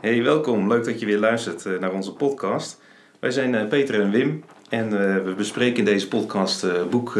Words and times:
Hey, 0.00 0.22
welkom. 0.22 0.68
Leuk 0.68 0.84
dat 0.84 1.00
je 1.00 1.06
weer 1.06 1.18
luistert 1.18 1.66
eh, 1.66 1.72
naar 1.80 1.92
onze 1.92 2.12
podcast. 2.12 2.80
Wij 3.20 3.30
zijn 3.30 3.54
eh, 3.54 3.66
Peter 3.68 4.00
en 4.00 4.10
Wim 4.10 4.44
en 4.68 4.84
eh, 4.84 5.24
we 5.24 5.34
bespreken 5.36 5.78
in 5.78 5.84
deze 5.84 6.08
podcast 6.08 6.60
het 6.60 6.90
boek 6.90 7.18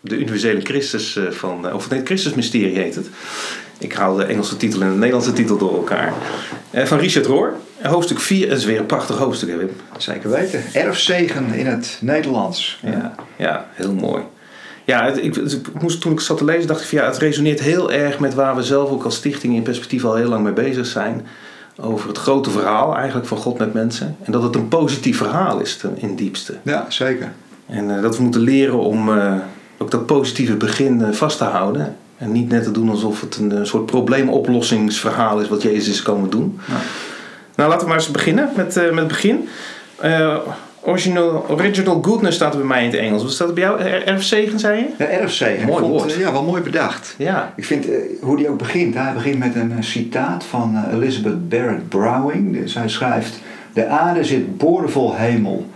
De 0.00 0.18
Universele 0.18 0.60
Christus 0.60 1.18
van, 1.30 1.72
of 1.72 1.90
nee, 1.90 2.00
Christus 2.04 2.34
Mysterie 2.34 2.78
heet 2.78 2.94
het. 2.94 3.08
Ik 3.78 3.92
haal 3.92 4.16
de 4.16 4.24
Engelse 4.24 4.56
titel 4.56 4.82
en 4.82 4.90
de 4.90 4.96
Nederlandse 4.96 5.32
titel 5.32 5.58
door 5.58 5.74
elkaar. 5.74 6.12
van 6.72 6.98
Richard 6.98 7.26
Roor. 7.26 7.52
Hoofdstuk 7.82 8.20
4 8.20 8.50
is 8.50 8.64
weer 8.64 8.78
een 8.78 8.86
prachtig 8.86 9.16
hoofdstuk, 9.16 9.48
hè 9.48 9.56
Wim? 9.56 9.70
Zeker 9.96 10.30
weten. 10.30 10.62
Erfzegen 10.72 11.54
in 11.54 11.66
het 11.66 11.98
Nederlands. 12.00 12.80
Ja, 12.82 13.14
ja 13.36 13.68
heel 13.72 13.94
mooi. 13.94 14.22
Ja, 14.84 15.06
ik, 15.06 15.36
moest, 15.80 16.00
toen 16.00 16.12
ik 16.12 16.20
zat 16.20 16.38
te 16.38 16.44
lezen 16.44 16.66
dacht 16.66 16.80
ik 16.80 16.86
van 16.86 16.98
ja, 16.98 17.04
het 17.04 17.18
resoneert 17.18 17.60
heel 17.60 17.92
erg 17.92 18.18
met 18.18 18.34
waar 18.34 18.56
we 18.56 18.62
zelf 18.62 18.90
ook 18.90 19.04
als 19.04 19.16
stichting 19.16 19.54
in 19.54 19.62
perspectief 19.62 20.04
al 20.04 20.14
heel 20.14 20.28
lang 20.28 20.44
mee 20.44 20.52
bezig 20.52 20.86
zijn 20.86 21.26
over 21.80 22.08
het 22.08 22.18
grote 22.18 22.50
verhaal 22.50 22.96
eigenlijk 22.96 23.26
van 23.26 23.36
God 23.36 23.58
met 23.58 23.72
mensen. 23.72 24.16
En 24.22 24.32
dat 24.32 24.42
het 24.42 24.54
een 24.54 24.68
positief 24.68 25.16
verhaal 25.16 25.60
is 25.60 25.80
in 25.94 26.16
diepste. 26.16 26.54
Ja, 26.62 26.86
zeker. 26.88 27.32
En 27.66 27.90
uh, 27.90 28.02
dat 28.02 28.16
we 28.16 28.22
moeten 28.22 28.40
leren 28.40 28.78
om 28.78 29.08
uh, 29.08 29.34
ook 29.78 29.90
dat 29.90 30.06
positieve 30.06 30.56
begin 30.56 31.00
uh, 31.00 31.10
vast 31.10 31.38
te 31.38 31.44
houden. 31.44 31.96
En 32.16 32.32
niet 32.32 32.48
net 32.48 32.62
te 32.62 32.70
doen 32.70 32.90
alsof 32.90 33.20
het 33.20 33.36
een 33.36 33.66
soort 33.66 33.86
probleemoplossingsverhaal 33.86 35.40
is 35.40 35.48
wat 35.48 35.62
Jezus 35.62 35.88
is 35.88 36.02
komen 36.02 36.30
doen. 36.30 36.60
Ja. 36.68 36.74
Nou, 37.54 37.68
laten 37.68 37.86
we 37.86 37.92
maar 37.92 38.02
eens 38.02 38.10
beginnen 38.10 38.50
met, 38.56 38.74
met 38.74 38.94
het 38.94 39.06
begin. 39.06 39.48
Original, 40.84 41.46
original 41.48 42.02
goodness 42.02 42.36
staat 42.36 42.52
er 42.52 42.58
bij 42.58 42.68
mij 42.68 42.84
in 42.84 42.90
het 42.90 42.98
Engels. 42.98 43.22
Wat 43.22 43.32
staat 43.32 43.48
er 43.48 43.54
bij 43.54 43.62
jou? 43.62 43.80
Erfzegen, 43.80 44.58
zei 44.58 44.78
je? 44.78 44.86
Ja, 44.98 45.04
erfzegen. 45.04 45.66
Mooi 45.66 45.80
vond, 45.80 46.00
woord. 46.00 46.14
ja, 46.14 46.32
wel 46.32 46.42
mooi 46.42 46.62
bedacht. 46.62 47.14
Ja. 47.18 47.52
Ik 47.56 47.64
vind 47.64 47.88
uh, 47.88 47.94
hoe 48.20 48.36
die 48.36 48.48
ook 48.48 48.58
begint. 48.58 48.94
Hij 48.94 49.12
begint 49.12 49.38
met 49.38 49.54
een 49.54 49.84
citaat 49.84 50.44
van 50.44 50.74
uh, 50.74 50.94
Elizabeth 50.94 51.48
Barrett 51.48 51.88
Browning. 51.88 52.52
Dus 52.52 52.74
hij 52.74 52.88
schrijft... 52.88 53.40
De 53.72 53.86
aarde 53.86 54.24
zit 54.24 54.58
boordevol 54.58 55.14
hemel. 55.16 55.66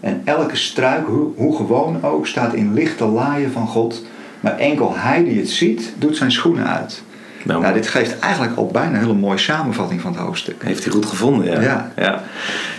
En 0.00 0.22
elke 0.24 0.56
struik, 0.56 1.06
hoe, 1.06 1.32
hoe 1.36 1.56
gewoon 1.56 2.04
ook, 2.04 2.26
staat 2.26 2.54
in 2.54 2.74
lichte 2.74 3.04
laaien 3.04 3.52
van 3.52 3.66
God. 3.66 4.04
Maar 4.40 4.58
enkel 4.58 4.92
hij 4.96 5.24
die 5.24 5.38
het 5.38 5.50
ziet, 5.50 5.92
doet 5.98 6.16
zijn 6.16 6.32
schoenen 6.32 6.66
uit. 6.66 7.02
Nou, 7.46 7.60
nou, 7.60 7.74
dit 7.74 7.86
geeft 7.86 8.18
eigenlijk 8.18 8.56
al 8.56 8.66
bijna 8.66 8.94
een 8.94 9.00
hele 9.00 9.12
mooie 9.12 9.38
samenvatting 9.38 10.00
van 10.00 10.12
het 10.12 10.20
hoofdstuk. 10.20 10.62
Heeft 10.64 10.84
hij 10.84 10.92
goed 10.92 11.06
gevonden, 11.06 11.50
ja. 11.50 11.60
Ja, 11.60 11.92
ja. 11.96 12.22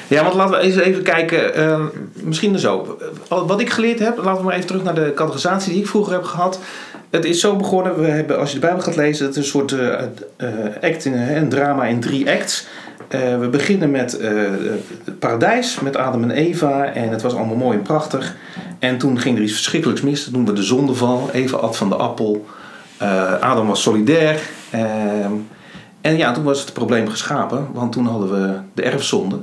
ja 0.07 0.23
want 0.23 0.35
laten 0.35 0.57
we 0.57 0.63
eens 0.63 0.75
even 0.75 1.03
kijken. 1.03 1.59
Uh, 1.59 1.85
misschien 2.13 2.59
zo. 2.59 2.97
Wat 3.27 3.59
ik 3.59 3.69
geleerd 3.69 3.99
heb, 3.99 4.17
laten 4.17 4.37
we 4.37 4.43
maar 4.43 4.55
even 4.55 4.67
terug 4.67 4.83
naar 4.83 4.95
de 4.95 5.11
categorisatie 5.15 5.71
die 5.71 5.81
ik 5.81 5.87
vroeger 5.87 6.13
heb 6.13 6.23
gehad. 6.23 6.59
Het 7.09 7.25
is 7.25 7.39
zo 7.39 7.55
begonnen, 7.55 7.99
we 7.99 8.07
hebben, 8.07 8.39
als 8.39 8.49
je 8.49 8.59
de 8.59 8.65
Bijbel 8.65 8.83
gaat 8.83 8.95
lezen, 8.95 9.25
het 9.25 9.35
is 9.35 9.43
een 9.43 9.49
soort 9.49 9.71
uh, 9.71 9.93
act, 10.81 11.05
een 11.05 11.49
drama 11.49 11.85
in 11.85 11.99
drie 11.99 12.31
acts. 12.31 12.67
Uh, 13.09 13.39
we 13.39 13.47
beginnen 13.47 13.91
met 13.91 14.19
het 15.03 15.19
paradijs, 15.19 15.79
met 15.79 15.97
Adam 15.97 16.23
en 16.23 16.31
Eva. 16.31 16.85
En 16.85 17.09
het 17.09 17.21
was 17.21 17.33
allemaal 17.33 17.55
mooi 17.55 17.77
en 17.77 17.83
prachtig. 17.83 18.35
En 18.79 18.97
toen 18.97 19.19
ging 19.19 19.37
er 19.37 19.43
iets 19.43 19.53
verschrikkelijks 19.53 20.01
mis. 20.01 20.23
Dat 20.23 20.33
noemen 20.33 20.53
we 20.53 20.59
de 20.59 20.65
zondeval. 20.65 21.29
Eva 21.33 21.57
at 21.57 21.77
van 21.77 21.89
de 21.89 21.95
appel. 21.95 22.45
Adam 23.39 23.67
was 23.67 23.81
solidair. 23.81 24.39
Ehm, 24.71 25.31
en 26.01 26.17
ja, 26.17 26.31
toen 26.31 26.43
was 26.43 26.61
het 26.61 26.73
probleem 26.73 27.07
geschapen, 27.07 27.67
want 27.73 27.91
toen 27.91 28.05
hadden 28.05 28.31
we 28.31 28.59
de 28.73 28.81
erfzonde. 28.81 29.39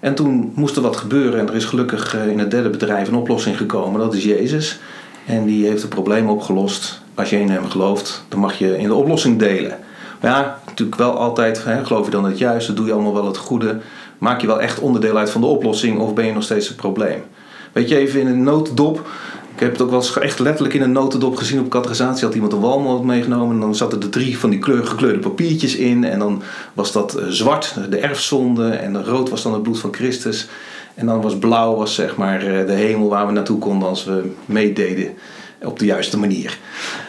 En 0.00 0.14
toen 0.14 0.52
moest 0.54 0.76
er 0.76 0.82
wat 0.82 0.96
gebeuren 0.96 1.40
en 1.40 1.48
er 1.48 1.54
is 1.54 1.64
gelukkig 1.64 2.14
eh, 2.14 2.28
in 2.28 2.38
het 2.38 2.50
derde 2.50 2.70
bedrijf 2.70 3.08
een 3.08 3.14
oplossing 3.14 3.56
gekomen, 3.56 4.00
dat 4.00 4.14
is 4.14 4.24
Jezus. 4.24 4.78
En 5.26 5.44
die 5.44 5.66
heeft 5.66 5.82
het 5.82 5.90
probleem 5.90 6.28
opgelost. 6.28 7.00
Als 7.14 7.30
je 7.30 7.40
in 7.40 7.50
hem 7.50 7.70
gelooft, 7.70 8.24
dan 8.28 8.40
mag 8.40 8.58
je 8.58 8.78
in 8.78 8.88
de 8.88 8.94
oplossing 8.94 9.38
delen. 9.38 9.78
Maar 10.20 10.30
ja, 10.30 10.58
natuurlijk 10.66 10.98
wel 10.98 11.18
altijd, 11.18 11.64
hè, 11.64 11.84
geloof 11.84 12.04
je 12.04 12.10
dan 12.10 12.24
het 12.24 12.38
juiste, 12.38 12.72
doe 12.72 12.86
je 12.86 12.92
allemaal 12.92 13.14
wel 13.14 13.26
het 13.26 13.36
goede. 13.36 13.80
Maak 14.18 14.40
je 14.40 14.46
wel 14.46 14.60
echt 14.60 14.78
onderdeel 14.78 15.16
uit 15.16 15.30
van 15.30 15.40
de 15.40 15.46
oplossing 15.46 15.98
of 15.98 16.14
ben 16.14 16.26
je 16.26 16.32
nog 16.32 16.42
steeds 16.42 16.68
het 16.68 16.76
probleem? 16.76 17.22
Weet 17.72 17.88
je, 17.88 17.96
even 17.96 18.20
in 18.20 18.26
een 18.26 18.42
nooddop. 18.42 19.08
Ik 19.56 19.62
heb 19.62 19.72
het 19.72 19.82
ook 19.82 19.90
wel 19.90 19.98
eens 19.98 20.18
echt 20.18 20.38
letterlijk 20.38 20.74
in 20.74 20.82
een 20.82 20.92
notendop 20.92 21.36
gezien 21.36 21.60
op 21.60 21.68
categorisatie. 21.68 22.24
Had 22.24 22.34
iemand 22.34 22.52
een 22.52 22.60
walnoot 22.60 23.04
meegenomen 23.04 23.54
en 23.54 23.60
dan 23.60 23.74
zaten 23.74 24.02
er 24.02 24.08
drie 24.08 24.38
van 24.38 24.50
die 24.50 24.58
kleur, 24.58 24.86
gekleurde 24.86 25.18
papiertjes 25.18 25.76
in. 25.76 26.04
En 26.04 26.18
dan 26.18 26.42
was 26.74 26.92
dat 26.92 27.14
eh, 27.14 27.26
zwart, 27.26 27.74
de 27.90 27.98
erfzonde. 27.98 28.68
En 28.68 29.04
rood 29.04 29.28
was 29.28 29.42
dan 29.42 29.52
het 29.52 29.62
bloed 29.62 29.78
van 29.78 29.94
Christus. 29.94 30.48
En 30.94 31.06
dan 31.06 31.20
was 31.20 31.38
blauw 31.38 31.76
was 31.76 31.94
zeg 31.94 32.16
maar 32.16 32.40
eh, 32.40 32.66
de 32.66 32.72
hemel 32.72 33.08
waar 33.08 33.26
we 33.26 33.32
naartoe 33.32 33.58
konden 33.58 33.88
als 33.88 34.04
we 34.04 34.30
meededen 34.44 35.14
op 35.62 35.78
de 35.78 35.84
juiste 35.84 36.18
manier. 36.18 36.58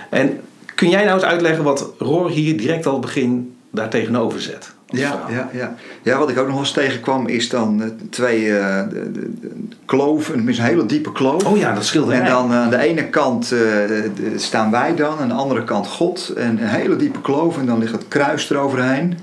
En 0.09 0.39
kun 0.75 0.89
jij 0.89 1.03
nou 1.03 1.15
eens 1.15 1.27
uitleggen 1.27 1.63
wat 1.63 1.93
Roor 1.97 2.29
hier 2.29 2.57
direct 2.57 2.85
al 2.85 2.99
begin 2.99 3.55
daar 3.71 3.89
tegenover 3.89 4.41
zet? 4.41 4.75
Ja, 4.89 5.25
ja, 5.29 5.49
ja. 5.53 5.75
ja, 6.01 6.17
wat 6.17 6.29
ik 6.29 6.37
ook 6.37 6.47
nog 6.47 6.59
eens 6.59 6.71
tegenkwam 6.71 7.27
is 7.27 7.49
dan 7.49 7.81
uh, 7.81 7.87
twee 8.09 8.41
uh, 8.41 8.79
de, 8.89 9.11
de, 9.11 9.33
de 9.39 9.49
kloven, 9.85 10.47
een 10.47 10.59
hele 10.59 10.85
diepe 10.85 11.11
kloof. 11.11 11.45
Oh 11.45 11.57
ja, 11.57 11.73
dat 11.73 11.85
scheelde. 11.85 12.13
En 12.13 12.25
dan 12.25 12.51
uh, 12.51 12.57
aan 12.57 12.69
de 12.69 12.77
ene 12.77 13.09
kant 13.09 13.53
staan 14.35 14.71
wij 14.71 14.95
dan, 14.95 15.19
aan 15.19 15.27
de 15.27 15.33
andere 15.33 15.63
kant 15.63 15.87
God. 15.87 16.33
En 16.37 16.49
een 16.49 16.67
hele 16.67 16.95
diepe 16.95 17.21
kloof 17.21 17.57
en 17.57 17.65
dan 17.65 17.79
ligt 17.79 17.91
het 17.91 18.07
kruis 18.07 18.49
eroverheen. 18.49 19.17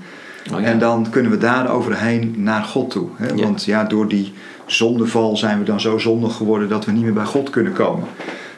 Oh, 0.53 0.59
ja. 0.59 0.65
En 0.65 0.79
dan 0.79 1.09
kunnen 1.09 1.31
we 1.31 1.37
daar 1.37 1.71
overheen 1.71 2.33
naar 2.37 2.63
God 2.63 2.89
toe. 2.89 3.07
Hè? 3.15 3.27
Ja. 3.27 3.43
Want 3.43 3.65
ja, 3.65 3.83
door 3.83 4.07
die 4.07 4.33
zondeval 4.65 5.37
zijn 5.37 5.59
we 5.59 5.65
dan 5.65 5.79
zo 5.79 5.97
zondig 5.97 6.35
geworden 6.35 6.69
dat 6.69 6.85
we 6.85 6.91
niet 6.91 7.03
meer 7.03 7.13
bij 7.13 7.25
God 7.25 7.49
kunnen 7.49 7.73
komen. 7.73 8.07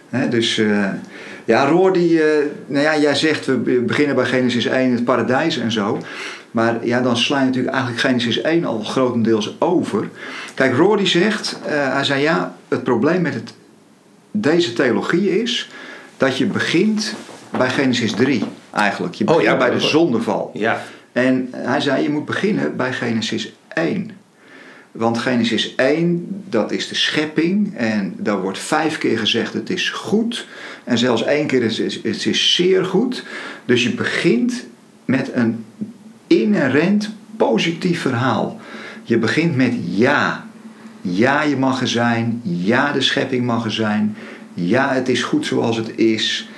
Hè? 0.09 0.29
Dus 0.29 0.61
ja, 1.45 1.65
Roor, 1.65 1.93
die, 1.93 2.21
nou 2.65 2.83
ja, 2.83 2.97
jij 2.97 3.15
zegt 3.15 3.45
we 3.45 3.57
beginnen 3.87 4.15
bij 4.15 4.25
Genesis 4.25 4.65
1, 4.65 4.91
het 4.91 5.03
paradijs 5.03 5.57
en 5.57 5.71
zo. 5.71 5.99
Maar 6.51 6.85
ja, 6.85 7.01
dan 7.01 7.17
sla 7.17 7.39
je 7.39 7.45
natuurlijk 7.45 7.73
eigenlijk 7.73 8.05
Genesis 8.05 8.41
1 8.41 8.65
al 8.65 8.83
grotendeels 8.83 9.55
over. 9.59 10.09
Kijk, 10.53 10.75
Rory 10.75 11.05
zegt, 11.05 11.59
uh, 11.65 11.93
hij 11.93 12.03
zei 12.03 12.21
ja, 12.21 12.55
het 12.67 12.83
probleem 12.83 13.21
met 13.21 13.33
het, 13.33 13.53
deze 14.31 14.73
theologie 14.73 15.41
is 15.41 15.69
dat 16.17 16.37
je 16.37 16.45
begint 16.45 17.15
bij 17.57 17.69
Genesis 17.69 18.11
3 18.11 18.43
eigenlijk. 18.71 19.15
Je 19.15 19.23
begint 19.23 19.41
oh, 19.41 19.49
ja, 19.49 19.57
bij 19.57 19.69
de 19.69 19.79
zondeval. 19.79 20.51
Ja. 20.53 20.83
En 21.11 21.47
hij 21.51 21.81
zei, 21.81 22.03
je 22.03 22.09
moet 22.09 22.25
beginnen 22.25 22.75
bij 22.75 22.93
Genesis 22.93 23.53
1. 23.73 24.11
Want 24.91 25.17
Genesis 25.17 25.75
1, 25.75 26.43
dat 26.49 26.71
is 26.71 26.87
de 26.87 26.95
schepping. 26.95 27.75
En 27.75 28.15
daar 28.17 28.41
wordt 28.41 28.59
vijf 28.59 28.97
keer 28.97 29.19
gezegd 29.19 29.53
het 29.53 29.69
is 29.69 29.89
goed. 29.89 30.47
En 30.83 30.97
zelfs 30.97 31.23
één 31.23 31.47
keer 31.47 31.63
het 31.63 31.79
is, 31.79 31.95
het 32.03 32.25
is 32.25 32.55
zeer 32.55 32.85
goed. 32.85 33.23
Dus 33.65 33.83
je 33.83 33.93
begint 33.93 34.65
met 35.05 35.29
een 35.33 35.65
inherent 36.27 37.09
positief 37.37 38.01
verhaal. 38.01 38.59
Je 39.03 39.17
begint 39.17 39.55
met 39.55 39.73
ja. 39.83 40.45
Ja, 41.01 41.41
je 41.41 41.57
mag 41.57 41.81
er 41.81 41.87
zijn. 41.87 42.41
Ja, 42.43 42.91
de 42.91 43.01
schepping 43.01 43.45
mag 43.45 43.65
er 43.65 43.71
zijn. 43.71 44.15
Ja, 44.53 44.93
het 44.93 45.09
is 45.09 45.23
goed 45.23 45.45
zoals 45.45 45.77
het 45.77 45.97
is. 45.97 46.49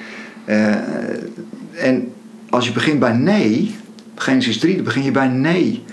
Uh, 0.45 0.75
en 1.75 2.11
als 2.49 2.67
je 2.67 2.73
begint 2.73 2.99
bij 2.99 3.13
nee, 3.13 3.75
Genesis 4.15 4.57
3, 4.57 4.75
dan 4.75 4.83
begin 4.83 5.03
je 5.03 5.11
bij 5.11 5.27
nee. 5.27 5.83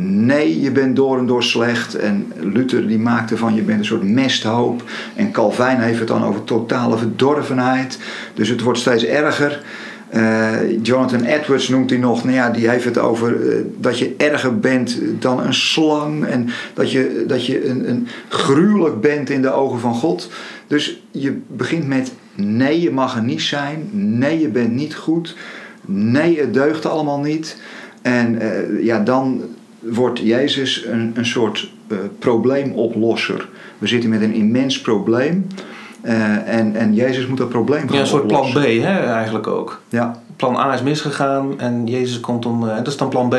Nee, 0.00 0.60
je 0.60 0.70
bent 0.70 0.96
door 0.96 1.18
en 1.18 1.26
door 1.26 1.42
slecht. 1.42 1.94
En 1.94 2.32
Luther 2.40 2.86
die 2.86 2.98
maakte 2.98 3.36
van 3.36 3.54
je 3.54 3.62
bent 3.62 3.78
een 3.78 3.84
soort 3.84 4.02
mesthoop. 4.02 4.82
En 5.14 5.32
Calvijn 5.32 5.80
heeft 5.80 5.98
het 5.98 6.08
dan 6.08 6.24
over 6.24 6.44
totale 6.44 6.98
verdorvenheid. 6.98 7.98
Dus 8.34 8.48
het 8.48 8.60
wordt 8.60 8.78
steeds 8.78 9.04
erger. 9.04 9.62
Uh, 10.14 10.82
Jonathan 10.82 11.22
Edwards 11.22 11.68
noemt 11.68 11.90
hij 11.90 11.98
nog, 11.98 12.24
nou 12.24 12.36
ja, 12.36 12.50
die 12.50 12.68
heeft 12.68 12.84
het 12.84 12.98
over 12.98 13.40
uh, 13.40 13.64
dat 13.76 13.98
je 13.98 14.14
erger 14.16 14.58
bent 14.58 14.98
dan 15.18 15.40
een 15.40 15.54
slang 15.54 16.24
en 16.24 16.48
dat 16.74 16.92
je, 16.92 17.24
dat 17.26 17.46
je 17.46 17.68
een, 17.68 17.88
een 17.88 18.08
gruwelijk 18.28 19.00
bent 19.00 19.30
in 19.30 19.42
de 19.42 19.52
ogen 19.52 19.80
van 19.80 19.94
God. 19.94 20.30
Dus 20.66 21.02
je 21.10 21.38
begint 21.46 21.86
met 21.86 22.12
nee, 22.34 22.80
je 22.80 22.90
mag 22.90 23.16
er 23.16 23.22
niet 23.22 23.42
zijn, 23.42 23.88
nee, 23.92 24.40
je 24.40 24.48
bent 24.48 24.72
niet 24.72 24.94
goed, 24.94 25.36
nee, 25.84 26.40
het 26.40 26.54
deugt 26.54 26.86
allemaal 26.86 27.20
niet. 27.20 27.56
En 28.02 28.42
uh, 28.42 28.84
ja, 28.84 29.00
dan 29.00 29.42
wordt 29.78 30.18
Jezus 30.18 30.84
een, 30.86 31.12
een 31.14 31.26
soort 31.26 31.70
probleemoplosser. 32.18 33.48
We 33.78 33.86
zitten 33.86 34.10
met 34.10 34.22
een 34.22 34.34
immens 34.34 34.80
probleem. 34.80 35.46
Uh, 36.02 36.48
en, 36.48 36.76
en 36.76 36.94
Jezus 36.94 37.26
moet 37.26 37.38
dat 37.38 37.48
probleem 37.48 37.88
gaan 37.88 37.94
Ja, 37.96 38.00
een 38.00 38.06
soort 38.06 38.26
plan 38.26 38.52
B 38.52 38.56
hè, 38.56 39.12
eigenlijk 39.12 39.46
ook. 39.46 39.80
Ja. 39.88 40.20
Plan 40.36 40.56
A 40.56 40.74
is 40.74 40.82
misgegaan 40.82 41.60
en 41.60 41.86
Jezus 41.86 42.20
komt 42.20 42.46
om... 42.46 42.64
Uh, 42.64 42.76
dat 42.76 42.86
is 42.86 42.96
dan 42.96 43.08
plan 43.08 43.28
B. 43.28 43.36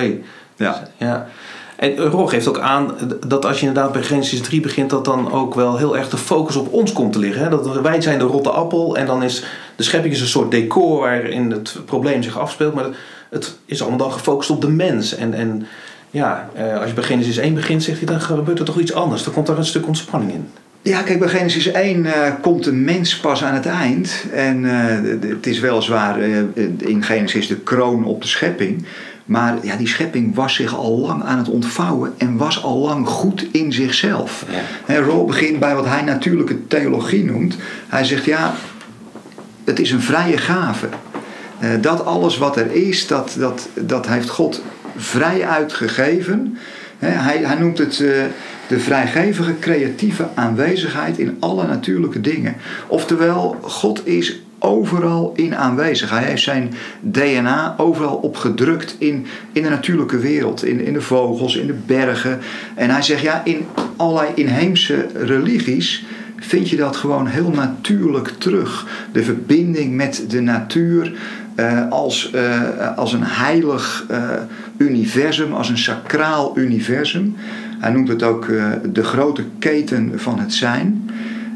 Ja. 0.56 0.88
ja. 0.98 1.28
En 1.76 1.98
Rog 1.98 2.30
geeft 2.30 2.48
ook 2.48 2.60
aan 2.60 2.92
dat 3.28 3.46
als 3.46 3.60
je 3.60 3.68
inderdaad 3.68 3.92
bij 3.92 4.04
Genesis 4.04 4.42
3 4.42 4.62
begint... 4.62 4.90
dat 4.90 5.06
dan 5.06 5.32
ook 5.32 5.56
wel 5.56 5.78
heel 5.78 5.98
erg 5.98 6.10
de 6.10 6.18
focus 6.18 6.56
op 6.56 6.74
ons 6.74 6.94
komt 6.94 7.14
te 7.14 7.20
liggen. 7.20 7.44
Hè? 7.44 7.50
Dat 7.50 7.82
wij 7.82 8.02
zijn 8.02 8.20
de 8.20 8.26
rotte 8.26 8.50
appel 8.50 8.98
en 8.98 9.06
dan 9.06 9.24
is 9.24 9.44
de 9.76 9.84
schepping 9.84 10.14
is 10.14 10.22
een 10.22 10.28
soort 10.28 10.52
decor... 10.52 11.00
waarin 11.00 11.52
het 11.52 11.78
probleem 11.86 12.24
zich 12.24 12.40
afspeelt. 12.40 12.74
Maar 12.74 12.86
het 13.30 13.58
is 13.66 13.82
allemaal 13.82 14.00
dan 14.00 14.12
gefocust 14.12 14.50
op 14.50 14.62
de 14.62 14.70
mens. 14.70 15.16
En, 15.16 15.34
en 15.34 15.68
ja, 16.10 16.50
als 16.80 16.88
je 16.88 16.94
bij 16.94 17.04
Genesis 17.04 17.38
1 17.38 17.54
begint, 17.54 17.84
zegt 17.84 17.98
hij... 17.98 18.08
dan 18.08 18.22
gebeurt 18.22 18.60
er 18.60 18.66
toch 18.66 18.80
iets 18.80 18.94
anders. 18.94 19.24
Dan 19.24 19.34
komt 19.34 19.48
daar 19.48 19.58
een 19.58 19.66
stuk 19.66 19.88
ontspanning 19.88 20.32
in. 20.32 20.50
Ja, 20.82 21.02
kijk, 21.02 21.20
bij 21.20 21.28
Genesis 21.28 21.72
1 21.72 22.06
uh, 22.06 22.14
komt 22.42 22.64
de 22.64 22.74
mens 22.74 23.18
pas 23.20 23.44
aan 23.44 23.54
het 23.54 23.66
eind. 23.66 24.26
En 24.34 24.64
uh, 24.64 25.30
het 25.30 25.48
is 25.48 25.60
weliswaar 25.60 26.20
uh, 26.20 26.38
in 26.78 27.04
Genesis 27.04 27.48
de 27.48 27.56
kroon 27.56 28.06
op 28.06 28.22
de 28.22 28.28
schepping. 28.28 28.86
Maar 29.26 29.58
ja, 29.62 29.76
die 29.76 29.88
schepping 29.88 30.36
was 30.36 30.54
zich 30.54 30.76
al 30.76 31.00
lang 31.00 31.24
aan 31.24 31.38
het 31.38 31.50
ontvouwen 31.50 32.14
en 32.18 32.38
was 32.38 32.64
al 32.64 32.78
lang 32.78 33.08
goed 33.08 33.48
in 33.52 33.74
zichzelf. 33.74 34.46
Ja. 34.50 34.94
En 34.94 35.04
Rol 35.04 35.26
begint 35.26 35.60
bij 35.60 35.76
wat 35.76 35.86
hij 35.86 36.02
natuurlijke 36.02 36.68
theologie 36.68 37.24
noemt. 37.24 37.56
Hij 37.88 38.04
zegt 38.04 38.26
ja, 38.26 38.54
het 39.64 39.80
is 39.80 39.92
een 39.92 40.02
vrije 40.02 40.38
gave. 40.38 40.88
Dat 41.82 42.06
alles 42.06 42.38
wat 42.38 42.58
er 42.58 42.72
is, 42.72 43.08
dat, 43.08 43.36
dat, 43.40 43.70
dat 43.74 44.08
heeft 44.08 44.30
God 44.30 44.62
vrij 44.98 45.48
uitgegeven. 45.48 46.58
hij, 47.00 47.38
hij 47.38 47.56
noemt 47.56 47.78
het 47.78 48.04
de 48.70 48.80
vrijgevige 48.80 49.60
creatieve 49.60 50.28
aanwezigheid 50.36 51.18
in 51.18 51.38
alle 51.40 51.68
natuurlijke 51.68 52.22
dingen. 52.22 52.56
Oftewel, 52.88 53.58
God 53.62 54.08
is 54.08 54.42
overal 54.60 55.34
in 55.36 55.56
aanwezig. 55.56 56.10
Hij 56.10 56.24
heeft 56.24 56.44
zijn 56.44 56.74
DNA 57.00 57.76
overal 57.78 58.16
opgedrukt 58.16 58.96
in, 58.98 59.26
in 59.52 59.64
de 59.64 59.70
natuurlijke 59.70 60.18
wereld, 60.18 60.66
in, 60.66 60.80
in 60.80 60.94
de 60.94 61.02
vogels, 61.02 61.56
in 61.56 61.68
de 61.68 61.78
bergen. 61.86 62.40
En 62.76 62.90
hij 62.90 63.02
zegt 63.02 63.22
ja, 63.22 63.42
in 63.44 63.66
allerlei 63.96 64.30
inheemse 64.36 65.08
religies 65.14 66.06
vind 66.38 66.70
je 66.70 66.76
dat 66.76 66.96
gewoon 66.96 67.28
heel 67.28 67.50
natuurlijk 67.50 68.28
terug. 68.38 68.88
De 69.12 69.24
verbinding 69.24 69.96
met 69.96 70.26
de 70.28 70.42
natuur 70.42 71.14
uh, 71.56 71.90
als, 71.90 72.32
uh, 72.36 72.98
als 72.98 73.14
een 73.14 73.24
heilig 73.24 74.06
uh, 74.12 74.30
universum, 74.78 75.54
als 75.54 75.70
een 75.70 75.78
sacraal 75.78 76.58
universum. 76.58 77.36
Hij 77.80 77.92
noemt 77.92 78.08
het 78.08 78.24
ook 78.24 78.48
de 78.94 79.04
grote 79.04 79.44
keten 79.60 80.12
van 80.16 80.40
het 80.40 80.54
zijn. 80.54 81.10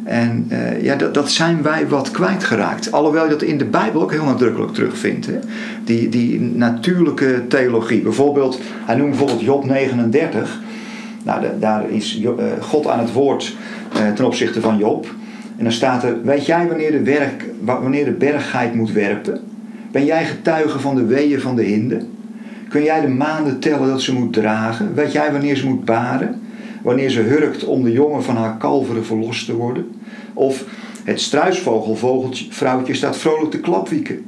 En 0.03 0.47
uh, 0.51 0.83
ja, 0.83 0.95
dat, 0.95 1.13
dat 1.13 1.31
zijn 1.31 1.61
wij 1.61 1.87
wat 1.87 2.11
kwijtgeraakt. 2.11 2.91
Alhoewel 2.91 3.23
je 3.23 3.29
dat 3.29 3.41
in 3.41 3.57
de 3.57 3.65
Bijbel 3.65 4.01
ook 4.01 4.11
heel 4.11 4.25
nadrukkelijk 4.25 4.73
terugvindt. 4.73 5.25
Hè? 5.25 5.39
Die, 5.83 6.09
die 6.09 6.41
natuurlijke 6.41 7.41
theologie. 7.47 8.01
Bijvoorbeeld, 8.01 8.59
hij 8.85 8.95
noemt 8.95 9.09
bijvoorbeeld 9.09 9.41
Job 9.41 9.65
39. 9.65 10.59
Nou, 11.23 11.45
daar 11.59 11.89
is 11.89 12.19
uh, 12.19 12.31
God 12.59 12.87
aan 12.87 12.99
het 12.99 13.13
woord 13.13 13.55
ten 14.15 14.25
opzichte 14.25 14.61
van 14.61 14.77
Job. 14.77 15.05
En 15.57 15.63
dan 15.63 15.73
staat 15.73 16.03
er: 16.03 16.15
Weet 16.23 16.45
jij 16.45 16.67
wanneer 16.67 16.91
de, 16.91 17.03
werk, 17.03 17.45
wanneer 17.59 18.05
de 18.05 18.11
berggeit 18.11 18.73
moet 18.73 18.91
werpen? 18.91 19.39
Ben 19.91 20.05
jij 20.05 20.25
getuige 20.25 20.79
van 20.79 20.95
de 20.95 21.05
weeën 21.05 21.41
van 21.41 21.55
de 21.55 21.63
hinde? 21.63 22.05
Kun 22.73 22.83
jij 22.83 23.01
de 23.01 23.07
maanden 23.07 23.59
tellen 23.59 23.87
dat 23.89 24.01
ze 24.01 24.13
moet 24.13 24.33
dragen? 24.33 24.93
Weet 24.93 25.11
jij 25.11 25.31
wanneer 25.31 25.55
ze 25.55 25.67
moet 25.67 25.85
baren? 25.85 26.41
wanneer 26.81 27.09
ze 27.09 27.19
hurkt 27.19 27.63
om 27.63 27.83
de 27.83 27.91
jongen 27.91 28.23
van 28.23 28.37
haar 28.37 28.57
kalveren 28.57 29.05
verlost 29.05 29.45
te 29.45 29.55
worden. 29.55 29.91
Of 30.33 30.63
het 31.03 31.21
struisvogelvrouwtje 31.21 32.93
staat 32.93 33.17
vrolijk 33.17 33.51
te 33.51 33.59
klapwieken. 33.59 34.25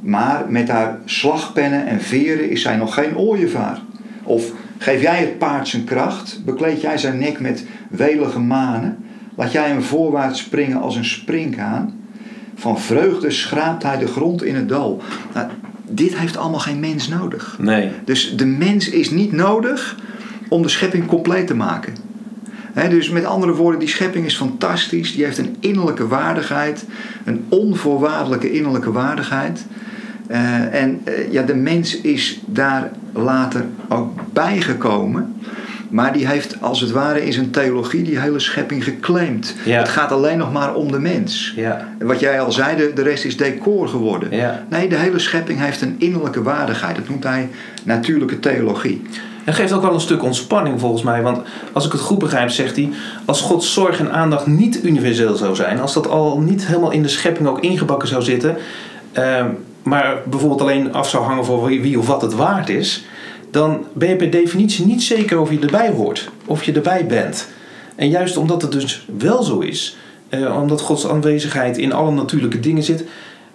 Maar 0.00 0.44
met 0.48 0.68
haar 0.68 0.98
slagpennen 1.04 1.86
en 1.86 2.00
veren 2.00 2.50
is 2.50 2.62
zij 2.62 2.76
nog 2.76 2.94
geen 2.94 3.16
ooievaar. 3.16 3.80
Of 4.22 4.52
geef 4.78 5.02
jij 5.02 5.18
het 5.18 5.38
paard 5.38 5.68
zijn 5.68 5.84
kracht, 5.84 6.40
bekleed 6.44 6.80
jij 6.80 6.98
zijn 6.98 7.18
nek 7.18 7.40
met 7.40 7.66
welige 7.88 8.40
manen, 8.40 9.04
laat 9.34 9.52
jij 9.52 9.68
hem 9.68 9.82
voorwaarts 9.82 10.40
springen 10.40 10.80
als 10.80 10.96
een 10.96 11.04
springhaan. 11.04 12.00
Van 12.54 12.80
vreugde 12.80 13.30
schraapt 13.30 13.82
hij 13.82 13.98
de 13.98 14.06
grond 14.06 14.42
in 14.42 14.54
het 14.54 14.68
dal. 14.68 15.02
Nou, 15.34 15.46
dit 15.88 16.18
heeft 16.18 16.36
allemaal 16.36 16.60
geen 16.60 16.80
mens 16.80 17.08
nodig. 17.08 17.56
Nee. 17.58 17.90
Dus 18.04 18.36
de 18.36 18.46
mens 18.46 18.88
is 18.88 19.10
niet 19.10 19.32
nodig 19.32 19.96
om 20.48 20.62
de 20.62 20.68
schepping 20.68 21.06
compleet 21.06 21.46
te 21.46 21.54
maken. 21.54 21.94
dus 22.88 23.10
met 23.10 23.24
andere 23.24 23.54
woorden, 23.54 23.80
die 23.80 23.88
schepping 23.88 24.26
is 24.26 24.36
fantastisch. 24.36 25.14
Die 25.14 25.24
heeft 25.24 25.38
een 25.38 25.56
innerlijke 25.60 26.06
waardigheid, 26.06 26.84
een 27.24 27.44
onvoorwaardelijke 27.48 28.52
innerlijke 28.52 28.92
waardigheid. 28.92 29.64
Uh, 30.30 30.82
en 30.82 31.00
uh, 31.08 31.32
ja, 31.32 31.42
de 31.42 31.54
mens 31.54 32.00
is 32.00 32.40
daar 32.46 32.90
later 33.12 33.64
ook 33.88 34.32
bijgekomen. 34.32 35.34
Maar 35.94 36.12
die 36.12 36.26
heeft 36.26 36.56
als 36.60 36.80
het 36.80 36.90
ware 36.90 37.26
in 37.26 37.32
zijn 37.32 37.50
theologie 37.50 38.02
die 38.02 38.18
hele 38.18 38.38
schepping 38.38 38.84
geclaimd. 38.84 39.54
Ja. 39.64 39.78
Het 39.78 39.88
gaat 39.88 40.12
alleen 40.12 40.38
nog 40.38 40.52
maar 40.52 40.74
om 40.74 40.92
de 40.92 40.98
mens. 40.98 41.52
Ja. 41.56 41.88
Wat 41.98 42.20
jij 42.20 42.40
al 42.40 42.52
zei, 42.52 42.76
de, 42.76 42.92
de 42.94 43.02
rest 43.02 43.24
is 43.24 43.36
decor 43.36 43.88
geworden. 43.88 44.36
Ja. 44.36 44.64
Nee, 44.68 44.88
de 44.88 44.96
hele 44.96 45.18
schepping 45.18 45.60
heeft 45.60 45.80
een 45.80 45.94
innerlijke 45.98 46.42
waardigheid. 46.42 46.96
Dat 46.96 47.08
noemt 47.08 47.24
hij 47.24 47.48
natuurlijke 47.84 48.40
theologie. 48.40 49.02
En 49.44 49.54
geeft 49.54 49.72
ook 49.72 49.82
wel 49.82 49.94
een 49.94 50.00
stuk 50.00 50.22
ontspanning 50.22 50.80
volgens 50.80 51.02
mij. 51.02 51.22
Want 51.22 51.40
als 51.72 51.86
ik 51.86 51.92
het 51.92 52.00
goed 52.00 52.18
begrijp, 52.18 52.50
zegt 52.50 52.76
hij... 52.76 52.90
als 53.24 53.40
Gods 53.40 53.72
zorg 53.72 53.98
en 53.98 54.12
aandacht 54.12 54.46
niet 54.46 54.84
universeel 54.84 55.36
zou 55.36 55.54
zijn... 55.54 55.80
als 55.80 55.94
dat 55.94 56.08
al 56.08 56.40
niet 56.40 56.66
helemaal 56.66 56.90
in 56.90 57.02
de 57.02 57.08
schepping 57.08 57.48
ook 57.48 57.60
ingebakken 57.60 58.08
zou 58.08 58.22
zitten... 58.22 58.56
Uh, 59.18 59.44
maar 59.82 60.16
bijvoorbeeld 60.24 60.60
alleen 60.60 60.92
af 60.92 61.08
zou 61.08 61.24
hangen 61.24 61.44
voor 61.44 61.66
wie 61.66 61.98
of 61.98 62.06
wat 62.06 62.22
het 62.22 62.34
waard 62.34 62.68
is... 62.68 63.04
dan 63.54 63.86
ben 63.92 64.08
je 64.08 64.16
per 64.16 64.30
definitie 64.30 64.86
niet 64.86 65.02
zeker 65.02 65.40
of 65.40 65.50
je 65.50 65.58
erbij 65.58 65.90
hoort. 65.90 66.30
Of 66.44 66.64
je 66.64 66.72
erbij 66.72 67.06
bent. 67.06 67.48
En 67.96 68.08
juist 68.08 68.36
omdat 68.36 68.62
het 68.62 68.72
dus 68.72 69.06
wel 69.18 69.42
zo 69.42 69.58
is... 69.58 69.96
Uh, 70.30 70.60
omdat 70.60 70.80
Gods 70.80 71.08
aanwezigheid 71.08 71.78
in 71.78 71.92
alle 71.92 72.10
natuurlijke 72.10 72.60
dingen 72.60 72.82
zit... 72.82 73.04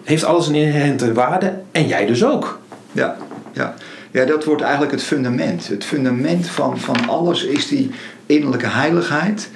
heeft 0.04 0.24
alles 0.24 0.48
een 0.48 0.54
inherente 0.54 1.12
waarde 1.12 1.60
en 1.72 1.86
jij 1.86 2.06
dus 2.06 2.24
ook. 2.24 2.60
Ja, 2.92 3.16
ja. 3.52 3.74
Ja, 4.10 4.24
dat 4.24 4.44
wordt 4.44 4.62
eigenlijk 4.62 4.92
het 4.92 5.02
fundament. 5.02 5.68
Het 5.68 5.84
fundament 5.84 6.48
van, 6.48 6.78
van 6.78 7.08
alles 7.08 7.44
is 7.44 7.68
die 7.68 7.90
innerlijke 8.26 8.68
heiligheid 8.68 9.50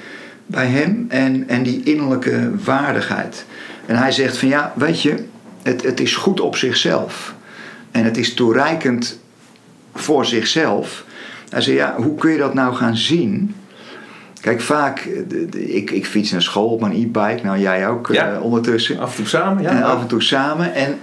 bij 0.47 0.67
hem 0.67 1.06
en, 1.08 1.49
en 1.49 1.62
die 1.62 1.82
innerlijke 1.82 2.50
waardigheid. 2.64 3.44
En 3.87 3.97
hij 3.97 4.12
zegt 4.12 4.37
van 4.37 4.49
ja, 4.49 4.73
weet 4.76 5.02
je, 5.02 5.25
het, 5.62 5.82
het 5.82 6.00
is 6.00 6.17
goed 6.17 6.40
op 6.40 6.56
zichzelf. 6.56 7.35
En 7.90 8.05
het 8.05 8.17
is 8.17 8.35
toereikend 8.35 9.23
voor 9.94 10.26
zichzelf. 10.26 11.05
Hij 11.49 11.61
zegt 11.61 11.79
ja, 11.79 11.94
hoe 11.96 12.14
kun 12.14 12.31
je 12.31 12.38
dat 12.38 12.55
nou 12.55 12.75
gaan 12.75 12.96
zien? 12.96 13.55
Kijk, 14.41 14.61
vaak, 14.61 15.00
ik, 15.52 15.91
ik 15.91 16.06
fiets 16.06 16.31
naar 16.31 16.43
school 16.43 16.69
op 16.69 16.81
mijn 16.81 16.93
e-bike, 16.93 17.41
nou 17.43 17.58
jij 17.58 17.88
ook 17.88 18.08
ja, 18.12 18.32
uh, 18.32 18.43
ondertussen. 18.43 18.99
Af 18.99 19.11
en 19.11 19.17
toe 19.17 19.26
samen, 19.26 19.62
ja. 19.62 19.70
En 19.70 19.82
af 19.82 20.00
en 20.00 20.06
toe 20.06 20.23
samen. 20.23 20.75
En 20.75 20.99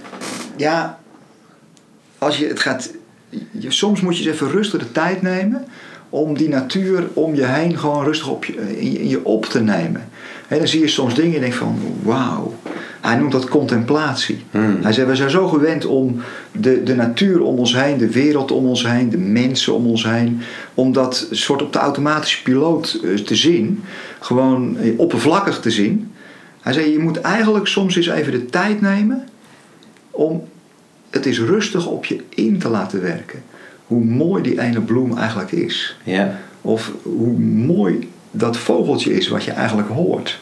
ja, 0.56 0.98
als 2.18 2.38
je 2.38 2.46
het 2.46 2.60
gaat 2.60 2.90
je, 3.50 3.70
soms 3.70 4.00
moet 4.00 4.18
je 4.18 4.24
eens 4.24 4.34
even 4.34 4.50
rustig 4.50 4.80
de 4.80 4.92
tijd 4.92 5.22
nemen 5.22 5.64
om 6.08 6.36
die 6.36 6.48
natuur 6.48 7.08
om 7.12 7.34
je 7.34 7.44
heen 7.44 7.78
gewoon 7.78 8.04
rustig 8.04 8.28
op 8.28 8.44
je, 8.44 8.78
in, 8.78 9.08
je, 9.08 9.24
op 9.24 9.44
te 9.44 9.62
nemen. 9.62 10.08
En 10.52 10.58
dan 10.58 10.68
zie 10.68 10.80
je 10.80 10.88
soms 10.88 11.14
dingen 11.14 11.34
en 11.34 11.40
denk 11.40 11.52
van 11.52 11.78
wauw. 12.02 12.54
Hij 13.00 13.16
noemt 13.16 13.32
dat 13.32 13.48
contemplatie. 13.48 14.44
Hmm. 14.50 14.78
Hij 14.82 14.92
zegt, 14.92 15.08
we 15.08 15.16
zijn 15.16 15.30
zo 15.30 15.48
gewend 15.48 15.84
om 15.84 16.20
de, 16.52 16.82
de 16.82 16.94
natuur 16.94 17.42
om 17.42 17.58
ons 17.58 17.76
heen, 17.76 17.98
de 17.98 18.10
wereld 18.10 18.50
om 18.50 18.66
ons 18.66 18.86
heen, 18.86 19.10
de 19.10 19.18
mensen 19.18 19.74
om 19.74 19.86
ons 19.86 20.04
heen, 20.04 20.40
om 20.74 20.92
dat 20.92 21.28
soort 21.30 21.62
op 21.62 21.72
de 21.72 21.78
automatische 21.78 22.42
piloot 22.42 23.00
eh, 23.04 23.14
te 23.14 23.34
zien, 23.34 23.82
gewoon 24.20 24.76
eh, 24.78 24.98
oppervlakkig 24.98 25.60
te 25.60 25.70
zien. 25.70 26.12
Hij 26.60 26.72
zei, 26.72 26.92
je 26.92 26.98
moet 26.98 27.20
eigenlijk 27.20 27.66
soms 27.66 27.96
eens 27.96 28.08
even 28.08 28.32
de 28.32 28.46
tijd 28.46 28.80
nemen 28.80 29.28
om 30.10 30.44
het 31.10 31.26
is 31.26 31.40
rustig 31.40 31.86
op 31.86 32.04
je 32.04 32.20
in 32.28 32.58
te 32.58 32.68
laten 32.68 33.02
werken. 33.02 33.42
Hoe 33.86 34.04
mooi 34.04 34.42
die 34.42 34.60
ene 34.60 34.80
bloem 34.80 35.18
eigenlijk 35.18 35.52
is. 35.52 35.96
Ja. 36.04 36.40
Of 36.60 36.92
hoe 37.02 37.38
mooi 37.38 38.10
dat 38.32 38.56
vogeltje 38.56 39.12
is 39.12 39.28
wat 39.28 39.44
je 39.44 39.50
eigenlijk 39.50 39.88
hoort. 39.88 40.40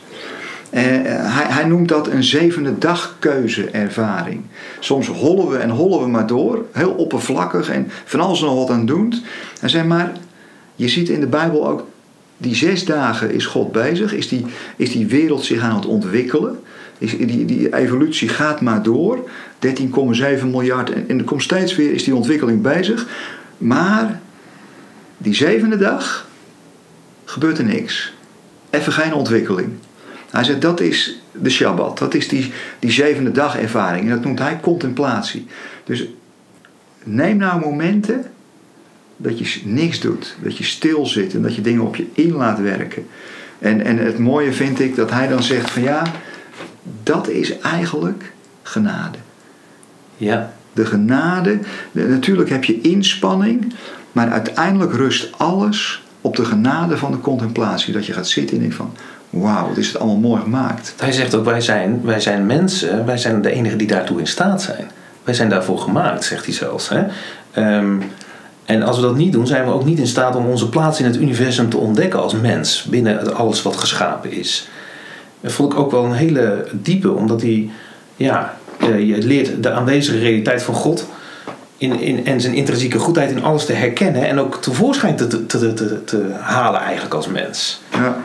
Uh, 0.75 0.81
hij, 0.83 1.47
hij, 1.49 1.65
noemt 1.65 1.89
dat 1.89 2.09
een 2.09 2.25
zevende 2.25 2.79
dag 2.79 3.17
keuzeervaring. 3.19 4.43
Soms 4.79 5.07
hollen 5.07 5.49
we 5.49 5.57
en 5.57 5.71
hollen 5.71 6.01
we 6.01 6.09
maar 6.09 6.27
door, 6.27 6.65
heel 6.73 6.91
oppervlakkig 6.91 7.69
en 7.69 7.91
van 8.05 8.21
alles 8.21 8.41
nog 8.41 8.55
wat 8.55 8.71
aan 8.71 8.87
doend. 8.87 9.23
En 9.61 9.71
zeg 9.71 9.85
maar, 9.85 10.13
je 10.75 10.89
ziet 10.89 11.09
in 11.09 11.21
de 11.21 11.27
Bijbel 11.27 11.69
ook, 11.69 11.87
die 12.37 12.55
zes 12.55 12.85
dagen 12.85 13.33
is 13.33 13.47
God 13.47 13.73
bezig, 13.73 14.15
is 14.15 14.29
die, 14.29 14.45
is 14.77 14.93
die 14.93 15.07
wereld 15.07 15.45
zich 15.45 15.63
aan 15.63 15.75
het 15.75 15.87
ontwikkelen. 15.87 16.59
Die, 16.99 17.27
die, 17.27 17.45
die 17.45 17.75
evolutie 17.77 18.29
gaat 18.29 18.61
maar 18.61 18.83
door. 18.83 19.29
13,7 19.67 20.45
miljard. 20.45 20.91
En, 20.91 21.05
en 21.09 21.19
er 21.19 21.25
komt 21.25 21.43
steeds 21.43 21.77
weer, 21.77 21.93
is 21.93 22.05
die 22.05 22.15
ontwikkeling 22.15 22.63
bezig. 22.63 23.07
Maar 23.59 24.21
die 25.19 25.35
zevende 25.35 25.77
dag 25.77 26.29
gebeurt 27.25 27.59
er 27.59 27.65
niks. 27.65 28.13
Even 28.71 28.93
geen 28.93 29.15
ontwikkeling. 29.15 29.69
Hij 30.31 30.45
zegt 30.45 30.61
dat 30.61 30.81
is 30.81 31.21
de 31.33 31.51
Shabbat. 31.51 31.99
Dat 31.99 32.15
is 32.15 32.29
die, 32.29 32.53
die 32.79 32.91
zevende 32.91 33.33
dag 33.33 33.59
ervaring. 33.59 34.05
En 34.05 34.11
dat 34.11 34.25
noemt 34.25 34.39
hij 34.39 34.61
contemplatie. 34.61 35.47
Dus 35.85 36.07
neem 37.05 37.37
nou 37.37 37.61
momenten 37.61 38.25
dat 39.17 39.39
je 39.39 39.61
niks 39.65 40.01
doet. 40.01 40.37
Dat 40.43 40.57
je 40.57 40.65
stil 40.65 41.07
zit 41.07 41.35
en 41.35 41.43
dat 41.43 41.55
je 41.55 41.61
dingen 41.61 41.83
op 41.83 41.97
je 41.97 42.07
in 42.13 42.33
laat 42.33 42.61
werken. 42.61 43.07
En, 43.59 43.85
en 43.85 43.99
het 43.99 44.19
mooie 44.19 44.53
vind 44.53 44.81
ik 44.81 44.97
dat 44.97 45.11
hij 45.11 45.29
dan 45.29 45.43
zegt 45.43 45.71
van 45.71 45.83
ja, 45.83 46.03
dat 47.03 47.29
is 47.29 47.59
eigenlijk 47.59 48.33
genade. 48.63 49.19
Ja. 50.17 50.53
De 50.73 50.87
genade, 50.87 51.59
natuurlijk 51.93 52.51
heb 52.51 52.65
je 52.65 52.81
inspanning, 52.81 53.73
maar 54.13 54.31
uiteindelijk 54.31 54.93
rust 54.93 55.39
alles 55.39 56.03
op 56.21 56.37
de 56.37 56.45
genade 56.45 56.97
van 56.97 57.11
de 57.13 57.21
contemplatie. 57.21 57.93
Dat 57.93 58.07
je 58.07 58.13
gaat 58.13 58.29
zitten 58.29 58.57
en 58.57 58.63
denkt 58.63 58.77
van, 58.77 58.93
wauw, 59.31 59.69
wat 59.69 59.77
is 59.77 59.87
het 59.87 59.99
allemaal 59.99 60.31
mooi 60.31 60.43
gemaakt. 60.43 60.95
Hij 60.99 61.13
zegt 61.13 61.35
ook, 61.35 61.45
wij 61.45 61.61
zijn, 61.61 62.01
wij 62.05 62.21
zijn 62.21 62.47
mensen, 62.47 63.07
wij 63.07 63.19
zijn 63.19 63.43
de 63.43 63.51
enigen 63.51 63.79
die 63.79 63.87
daartoe 63.87 64.19
in 64.19 64.27
staat 64.27 64.63
zijn. 64.63 64.91
Wij 65.25 65.35
zijn 65.35 65.49
daarvoor 65.49 65.79
gemaakt, 65.79 66.25
zegt 66.25 66.45
hij 66.45 66.55
zelfs. 66.55 66.89
Hè? 66.89 67.05
Ehm, 67.53 67.97
en 68.65 68.83
als 68.83 68.97
we 68.97 69.03
dat 69.03 69.17
niet 69.17 69.33
doen, 69.33 69.47
zijn 69.47 69.65
we 69.65 69.71
ook 69.71 69.85
niet 69.85 69.99
in 69.99 70.07
staat 70.07 70.37
om 70.37 70.47
onze 70.47 70.69
plaats 70.69 70.99
in 70.99 71.05
het 71.05 71.17
universum 71.17 71.69
te 71.69 71.77
ontdekken 71.77 72.23
als 72.23 72.35
mens, 72.35 72.83
binnen 72.83 73.35
alles 73.37 73.63
wat 73.63 73.77
geschapen 73.77 74.33
is. 74.33 74.69
Dat 75.41 75.53
vond 75.53 75.73
ik 75.73 75.79
ook 75.79 75.91
wel 75.91 76.05
een 76.05 76.13
hele 76.13 76.67
diepe, 76.73 77.13
omdat 77.13 77.43
hij, 77.43 77.71
ja, 78.17 78.57
eh, 78.81 79.09
je 79.09 79.19
leert 79.19 79.63
de 79.63 79.71
aanwezige 79.71 80.19
realiteit 80.19 80.63
van 80.63 80.75
God 80.75 81.07
in, 81.77 82.01
in, 82.01 82.27
en 82.27 82.41
zijn 82.41 82.55
intrinsieke 82.55 82.99
goedheid 82.99 83.31
in 83.31 83.43
alles 83.43 83.65
te 83.65 83.73
herkennen 83.73 84.29
en 84.29 84.39
ook 84.39 84.63
tevoorschijn 84.63 85.17
te, 85.17 85.27
te, 85.27 85.47
te, 85.47 85.75
te, 85.75 86.05
te 86.05 86.35
halen 86.41 86.81
eigenlijk 86.81 87.15
als 87.15 87.29
mens. 87.29 87.81
Ja. 87.93 88.17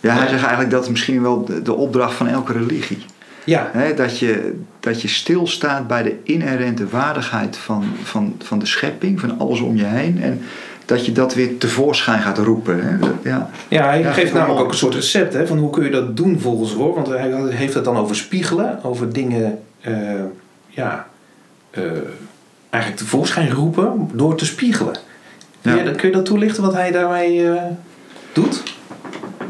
Ja, 0.00 0.14
hij 0.14 0.28
zegt 0.28 0.40
eigenlijk 0.40 0.70
dat 0.70 0.82
is 0.82 0.88
misschien 0.88 1.22
wel 1.22 1.44
de, 1.44 1.62
de 1.62 1.74
opdracht 1.74 2.14
van 2.14 2.28
elke 2.28 2.52
religie. 2.52 3.04
Ja. 3.44 3.70
dat, 3.96 4.18
je, 4.18 4.60
dat 4.80 5.02
je 5.02 5.08
stilstaat 5.08 5.86
bij 5.86 6.02
de 6.02 6.16
inherente 6.22 6.88
waardigheid 6.88 7.56
van, 7.56 7.84
van, 8.02 8.34
van 8.38 8.58
de 8.58 8.66
schepping, 8.66 9.20
van 9.20 9.38
alles 9.38 9.60
om 9.60 9.76
je 9.76 9.84
heen. 9.84 10.22
En 10.22 10.42
dat 10.84 11.06
je 11.06 11.12
dat 11.12 11.34
weer 11.34 11.58
tevoorschijn 11.58 12.22
gaat 12.22 12.38
roepen. 12.38 12.80
Hè? 12.82 12.96
Ja. 13.30 13.50
ja, 13.68 13.84
hij 13.84 14.12
geeft 14.12 14.32
namelijk 14.32 14.60
ook 14.60 14.70
een 14.70 14.78
soort 14.78 14.94
recept 14.94 15.32
hè, 15.32 15.46
van 15.46 15.58
hoe 15.58 15.70
kun 15.70 15.84
je 15.84 15.90
dat 15.90 16.16
doen 16.16 16.40
volgens 16.40 16.72
Roor. 16.72 16.94
Want 16.94 17.06
hij 17.06 17.32
heeft 17.48 17.74
het 17.74 17.84
dan 17.84 17.96
over 17.96 18.16
spiegelen, 18.16 18.84
over 18.84 19.12
dingen 19.12 19.58
uh, 19.86 19.94
ja, 20.68 21.06
uh, 21.78 21.84
eigenlijk 22.70 23.02
tevoorschijn 23.02 23.50
roepen 23.50 24.10
door 24.12 24.36
te 24.36 24.44
spiegelen. 24.44 24.94
Ja. 25.60 25.74
Kun, 25.74 25.84
je, 25.84 25.90
kun 25.90 26.08
je 26.08 26.14
dat 26.14 26.24
toelichten 26.24 26.62
wat 26.62 26.74
hij 26.74 26.90
daarmee 26.90 27.36
uh, 27.36 27.62
doet? 28.32 28.62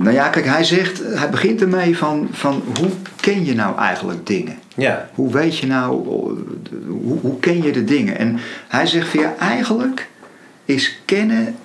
Nou 0.00 0.14
ja, 0.14 0.28
kijk, 0.28 0.47
hij 0.47 0.64
zegt, 0.64 1.02
hij 1.04 1.30
begint 1.30 1.61
ermee 1.61 1.97
van, 1.97 2.28
van 2.33 2.62
hoe 2.78 2.90
ken 3.21 3.45
je 3.45 3.54
nou 3.54 3.78
eigenlijk 3.78 4.26
dingen? 4.26 4.59
Ja. 4.76 5.09
Hoe 5.14 5.33
weet 5.33 5.59
je 5.59 5.66
nou, 5.66 6.09
hoe, 6.87 7.19
hoe 7.21 7.38
ken 7.40 7.62
je 7.62 7.73
de 7.73 7.85
dingen? 7.85 8.19
En 8.19 8.38
hij 8.69 8.87
zegt 8.87 9.09
van 9.09 9.21
ja, 9.21 9.35
eigenlijk 9.38 10.09
is 10.64 11.00
kennen, 11.04 11.57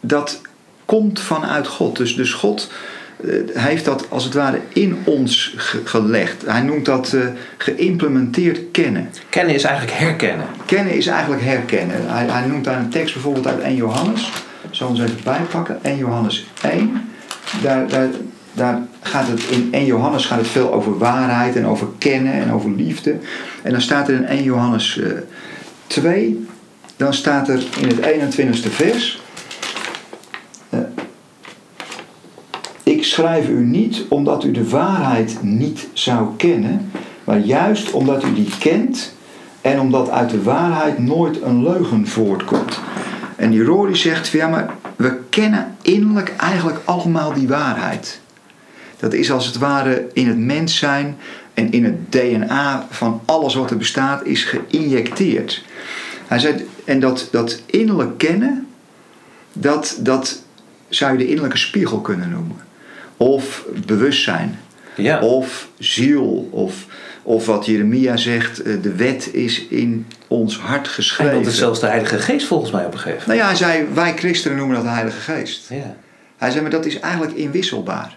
dat 0.00 0.40
komt 0.84 1.20
vanuit 1.20 1.66
God. 1.66 1.96
Dus, 1.96 2.16
dus 2.16 2.32
God 2.32 2.70
uh, 3.24 3.34
heeft 3.54 3.84
dat 3.84 4.06
als 4.10 4.24
het 4.24 4.34
ware 4.34 4.60
in 4.68 4.98
ons 5.04 5.54
gelegd. 5.84 6.46
Hij 6.46 6.62
noemt 6.62 6.84
dat 6.84 7.12
uh, 7.12 7.26
geïmplementeerd 7.56 8.60
kennen. 8.72 9.10
Kennen 9.28 9.54
is 9.54 9.64
eigenlijk 9.64 9.98
herkennen. 9.98 10.46
Kennen 10.66 10.94
is 10.94 11.06
eigenlijk 11.06 11.42
herkennen. 11.42 11.96
Hij, 12.10 12.26
hij 12.26 12.46
noemt 12.46 12.64
daar 12.64 12.78
een 12.78 12.90
tekst 12.90 13.14
bijvoorbeeld 13.14 13.46
uit 13.46 13.60
1 13.60 13.74
Johannes. 13.74 14.32
Ik 14.70 14.74
zal 14.74 14.88
ons 14.88 15.00
even 15.00 15.20
bijpakken. 15.24 15.78
1 15.82 15.96
Johannes 15.96 16.46
1 16.62 17.09
daar, 18.54 18.80
gaat 19.00 19.28
het 19.28 19.42
in 19.42 19.68
1 19.72 19.84
Johannes 19.84 20.26
gaat 20.26 20.38
het 20.38 20.48
veel 20.48 20.72
over 20.72 20.98
waarheid 20.98 21.56
en 21.56 21.66
over 21.66 21.86
kennen 21.98 22.32
en 22.32 22.52
over 22.52 22.70
liefde. 22.70 23.16
En 23.62 23.70
dan 23.70 23.80
staat 23.80 24.08
er 24.08 24.14
in 24.14 24.24
1 24.24 24.42
Johannes 24.42 24.96
uh, 24.96 25.12
2, 25.86 26.46
dan 26.96 27.14
staat 27.14 27.48
er 27.48 27.62
in 27.80 27.88
het 27.88 28.36
21ste 28.36 28.70
vers. 28.70 29.22
Uh, 30.70 30.80
ik 32.82 33.04
schrijf 33.04 33.48
u 33.48 33.64
niet 33.64 34.04
omdat 34.08 34.44
u 34.44 34.50
de 34.50 34.68
waarheid 34.68 35.38
niet 35.42 35.88
zou 35.92 36.28
kennen, 36.36 36.90
maar 37.24 37.38
juist 37.38 37.90
omdat 37.90 38.24
u 38.24 38.34
die 38.34 38.52
kent 38.58 39.14
en 39.60 39.80
omdat 39.80 40.10
uit 40.10 40.30
de 40.30 40.42
waarheid 40.42 40.98
nooit 40.98 41.42
een 41.42 41.62
leugen 41.62 42.06
voortkomt. 42.06 42.80
En 43.36 43.50
die 43.50 43.64
Rory 43.64 43.96
zegt, 43.96 44.28
ja 44.28 44.48
maar 44.48 44.74
we 45.00 45.18
kennen 45.28 45.76
innerlijk 45.82 46.32
eigenlijk 46.36 46.78
allemaal 46.84 47.32
die 47.32 47.48
waarheid. 47.48 48.20
Dat 48.98 49.12
is 49.12 49.30
als 49.30 49.46
het 49.46 49.58
ware 49.58 50.08
in 50.12 50.28
het 50.28 50.38
mens 50.38 50.76
zijn 50.76 51.16
en 51.54 51.72
in 51.72 51.84
het 51.84 52.12
DNA 52.12 52.86
van 52.90 53.20
alles 53.24 53.54
wat 53.54 53.70
er 53.70 53.76
bestaat 53.76 54.24
is 54.24 54.44
geïnjecteerd. 54.44 55.64
Hij 56.26 56.38
zei, 56.38 56.68
en 56.84 57.00
dat, 57.00 57.28
dat 57.30 57.62
innerlijk 57.66 58.18
kennen, 58.18 58.66
dat, 59.52 59.98
dat 60.00 60.42
zou 60.88 61.12
je 61.12 61.18
de 61.18 61.26
innerlijke 61.26 61.58
spiegel 61.58 62.00
kunnen 62.00 62.30
noemen. 62.30 62.56
Of 63.16 63.64
bewustzijn. 63.86 64.58
Ja. 64.96 65.20
Of 65.20 65.68
ziel. 65.78 66.48
Of, 66.50 66.86
of 67.22 67.46
wat 67.46 67.66
Jeremia 67.66 68.16
zegt, 68.16 68.62
eh, 68.62 68.82
de 68.82 68.94
wet 68.94 69.28
is 69.32 69.66
in 69.66 70.06
ons 70.28 70.58
hart 70.58 70.88
geschreven. 70.88 71.32
En 71.34 71.42
dat 71.42 71.52
is 71.52 71.58
zelfs 71.58 71.80
de 71.80 71.86
Heilige 71.86 72.18
Geest 72.18 72.46
volgens 72.46 72.70
mij 72.70 72.86
op 72.86 72.92
een 72.92 72.98
gegeven 72.98 73.28
moment. 73.28 73.38
Nou 73.38 73.38
ja, 73.38 73.46
hij 73.46 73.74
zei, 73.74 73.94
wij 73.94 74.16
christenen 74.16 74.56
noemen 74.56 74.76
dat 74.76 74.84
de 74.84 74.90
Heilige 74.90 75.20
Geest. 75.20 75.68
Ja. 75.68 75.96
Hij 76.36 76.50
zei, 76.50 76.62
maar 76.62 76.70
dat 76.70 76.86
is 76.86 77.00
eigenlijk 77.00 77.36
inwisselbaar. 77.36 78.16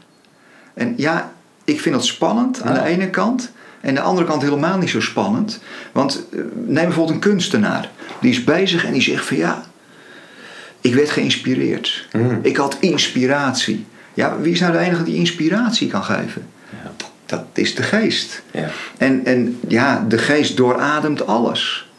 En 0.73 0.93
ja, 0.97 1.31
ik 1.63 1.81
vind 1.81 1.95
dat 1.95 2.05
spannend 2.05 2.61
aan 2.61 2.73
de 2.73 2.83
ene 2.83 3.09
kant. 3.09 3.51
En 3.81 3.89
aan 3.89 3.95
de 3.95 4.01
andere 4.01 4.27
kant 4.27 4.41
helemaal 4.41 4.77
niet 4.77 4.89
zo 4.89 5.01
spannend. 5.01 5.59
Want 5.91 6.23
eh, 6.31 6.39
neem 6.53 6.85
bijvoorbeeld 6.85 7.15
een 7.15 7.29
kunstenaar. 7.31 7.89
Die 8.19 8.31
is 8.31 8.43
bezig 8.43 8.85
en 8.85 8.93
die 8.93 9.01
zegt 9.01 9.25
van 9.25 9.37
ja, 9.37 9.63
ik 10.81 10.95
werd 10.95 11.09
geïnspireerd. 11.09 12.07
Mm. 12.11 12.39
Ik 12.41 12.57
had 12.57 12.77
inspiratie. 12.79 13.85
Ja, 14.13 14.39
wie 14.39 14.51
is 14.51 14.59
nou 14.59 14.71
de 14.71 14.77
enige 14.77 15.03
die 15.03 15.15
inspiratie 15.15 15.87
kan 15.87 16.03
geven? 16.03 16.47
Ja. 16.83 16.91
Dat 17.35 17.45
is 17.53 17.75
de 17.75 17.83
geest. 17.83 18.41
Ja. 18.51 18.69
En, 18.97 19.25
en 19.25 19.59
ja, 19.67 20.05
de 20.07 20.17
geest 20.17 20.57
doorademt 20.57 21.27
alles. 21.27 21.91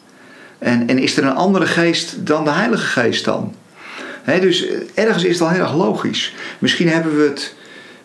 En, 0.58 0.88
en 0.88 0.98
is 0.98 1.16
er 1.16 1.24
een 1.24 1.34
andere 1.34 1.66
geest 1.66 2.26
dan 2.26 2.44
de 2.44 2.50
Heilige 2.50 2.86
Geest 2.86 3.24
dan? 3.24 3.54
dus 4.24 4.66
eh, 4.66 4.76
ergens 4.94 5.24
is 5.24 5.32
het 5.32 5.48
al 5.48 5.54
heel 5.54 5.62
erg 5.62 5.74
logisch. 5.74 6.34
Misschien 6.58 6.88
hebben 6.88 7.16
we 7.16 7.22
het 7.22 7.54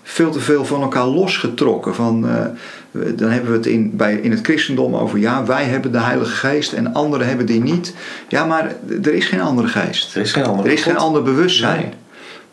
veel 0.04 0.32
te 0.32 0.40
veel 0.40 0.66
van 0.66 0.82
elkaar 0.82 1.06
losgetrokken. 1.06 1.96
Van, 1.96 2.26
uh, 2.26 3.12
dan 3.16 3.30
hebben 3.30 3.52
we 3.52 3.58
het 3.58 3.66
in, 3.66 3.96
bij, 3.96 4.14
in 4.14 4.32
het 4.32 4.40
christendom 4.42 4.96
over 4.96 5.20
ja, 5.20 5.46
wij 5.46 5.64
hebben 5.64 5.92
de 5.92 6.00
Heilige 6.00 6.48
Geest 6.48 6.74
en 6.74 6.94
anderen 6.94 7.28
hebben 7.28 7.46
die 7.46 7.62
niet. 7.62 7.94
Ja, 8.28 8.46
maar 8.46 8.76
er 9.04 9.14
is 9.14 9.26
geen 9.26 9.42
andere 9.42 9.68
geest. 9.68 10.16
Er 10.16 10.22
is 10.22 10.32
geen 10.32 10.44
andere, 10.44 10.68
er 10.68 10.74
is 10.74 10.84
geen 10.84 10.98
ander 10.98 11.24
bewustzijn. 11.24 11.94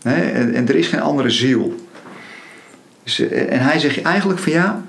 Nee. 0.02 0.30
En, 0.30 0.54
en, 0.54 0.68
er 0.68 0.76
is 0.76 0.87
geen 0.87 1.00
andere 1.00 1.30
ziel. 1.30 1.75
Dus, 3.07 3.19
eh, 3.19 3.53
en 3.53 3.61
hij 3.61 3.79
zegt 3.79 4.03
eigenlijk 4.03 4.41
van 4.41 4.53
ja, 4.53 4.85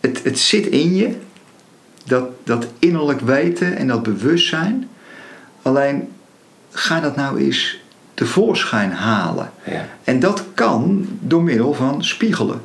het, 0.00 0.20
het 0.24 0.38
zit 0.38 0.66
in 0.66 0.94
je 0.94 1.14
dat, 2.04 2.24
dat 2.44 2.66
innerlijk 2.78 3.20
weten 3.20 3.76
en 3.76 3.86
dat 3.86 4.02
bewustzijn. 4.02 4.88
Alleen 5.62 6.08
ga 6.70 7.00
dat 7.00 7.16
nou 7.16 7.40
eens 7.40 7.80
tevoorschijn 8.14 8.92
halen. 8.92 9.50
Ja. 9.64 9.86
En 10.04 10.20
dat 10.20 10.44
kan 10.54 11.06
door 11.20 11.42
middel 11.42 11.74
van 11.74 12.04
spiegelen. 12.04 12.60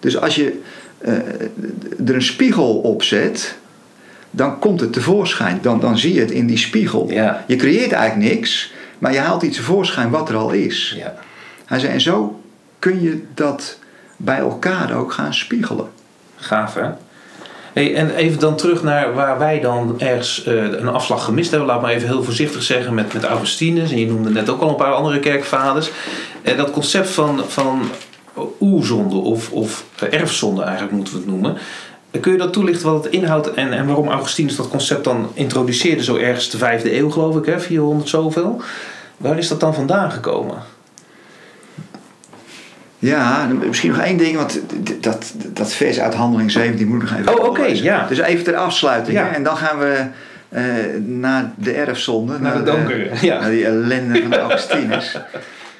Dus 0.00 0.20
als 0.20 0.34
je 0.34 0.60
uh, 1.04 1.12
er 2.08 2.14
een 2.14 2.22
spiegel 2.22 2.78
op 2.78 3.02
zet, 3.02 3.56
dan 4.30 4.58
komt 4.58 4.80
het 4.80 4.92
tevoorschijn. 4.92 5.58
Dan, 5.62 5.80
dan 5.80 5.98
zie 5.98 6.14
je 6.14 6.20
het 6.20 6.30
in 6.30 6.46
die 6.46 6.56
spiegel. 6.56 7.10
Ja. 7.10 7.44
Je 7.46 7.56
creëert 7.56 7.92
eigenlijk 7.92 8.32
niks, 8.34 8.72
maar 8.98 9.12
je 9.12 9.18
haalt 9.18 9.42
iets 9.42 9.56
tevoorschijn 9.56 10.10
wat 10.10 10.28
er 10.28 10.36
al 10.36 10.50
is. 10.50 10.94
Ja. 10.96 11.14
Hij 11.64 11.78
zei, 11.78 11.92
en 11.92 12.00
zo 12.00 12.40
kun 12.78 13.02
je 13.02 13.22
dat 13.34 13.78
bij 14.16 14.38
elkaar 14.38 14.96
ook 14.96 15.12
gaan 15.12 15.34
spiegelen. 15.34 15.86
Gaaf 16.36 16.74
hè? 16.74 16.88
Hey, 17.74 17.94
en 17.94 18.14
even 18.14 18.40
dan 18.40 18.56
terug 18.56 18.82
naar 18.82 19.14
waar 19.14 19.38
wij 19.38 19.60
dan 19.60 20.00
ergens 20.00 20.46
uh, 20.46 20.62
een 20.62 20.88
afslag 20.88 21.24
gemist 21.24 21.50
hebben. 21.50 21.68
Laat 21.68 21.80
maar 21.80 21.90
even 21.90 22.08
heel 22.08 22.22
voorzichtig 22.22 22.62
zeggen 22.62 22.94
met, 22.94 23.12
met 23.12 23.24
Augustinus. 23.24 23.90
En 23.90 23.98
je 23.98 24.06
noemde 24.06 24.30
net 24.30 24.48
ook 24.48 24.60
al 24.60 24.68
een 24.68 24.76
paar 24.76 24.92
andere 24.92 25.20
kerkvaders. 25.20 25.90
En 26.42 26.56
dat 26.56 26.70
concept 26.70 27.08
van, 27.08 27.40
van 27.46 27.90
oerzonde 28.60 29.16
of, 29.16 29.50
of 29.50 29.84
erfzonde 30.10 30.62
eigenlijk 30.62 30.92
moeten 30.92 31.14
we 31.14 31.20
het 31.20 31.28
noemen. 31.28 31.56
Kun 32.20 32.32
je 32.32 32.38
dat 32.38 32.52
toelichten 32.52 32.92
wat 32.92 33.04
het 33.04 33.12
inhoudt 33.12 33.54
en, 33.54 33.72
en 33.72 33.86
waarom 33.86 34.08
Augustinus 34.08 34.56
dat 34.56 34.68
concept 34.68 35.04
dan 35.04 35.30
introduceerde 35.32 36.04
zo 36.04 36.16
ergens 36.16 36.50
de 36.50 36.58
vijfde 36.58 36.96
eeuw 36.96 37.10
geloof 37.10 37.36
ik, 37.36 37.46
hè, 37.46 37.60
400 37.60 38.08
zoveel. 38.08 38.62
Waar 39.16 39.38
is 39.38 39.48
dat 39.48 39.60
dan 39.60 39.74
vandaan 39.74 40.10
gekomen? 40.10 40.56
Ja, 43.04 43.48
misschien 43.66 43.90
nog 43.90 44.00
één 44.00 44.16
ding, 44.16 44.36
want 44.36 44.60
dat, 45.00 45.32
dat 45.52 45.72
vers 45.72 46.00
uit 46.00 46.14
Handeling 46.14 46.50
17 46.50 46.88
moet 46.88 47.02
ik 47.02 47.10
nog 47.10 47.18
even 47.18 47.32
Oh, 47.32 47.38
oké, 47.38 47.48
okay, 47.48 47.74
ja. 47.74 48.06
Dus 48.08 48.18
even 48.18 48.44
ter 48.44 48.56
afsluiting. 48.56 49.18
Ja. 49.18 49.34
En 49.34 49.42
dan 49.42 49.56
gaan 49.56 49.78
we 49.78 50.04
uh, 50.48 50.62
naar 51.06 51.52
de 51.56 51.72
erfzonde. 51.72 52.32
Naar, 52.32 52.40
naar 52.40 52.64
de 52.64 52.70
donkere, 52.70 53.10
ja. 53.20 53.40
Naar 53.40 53.50
die 53.50 53.66
ellende 53.66 54.20
van 54.20 54.30
de 54.30 54.38
Augustinus. 54.46 55.18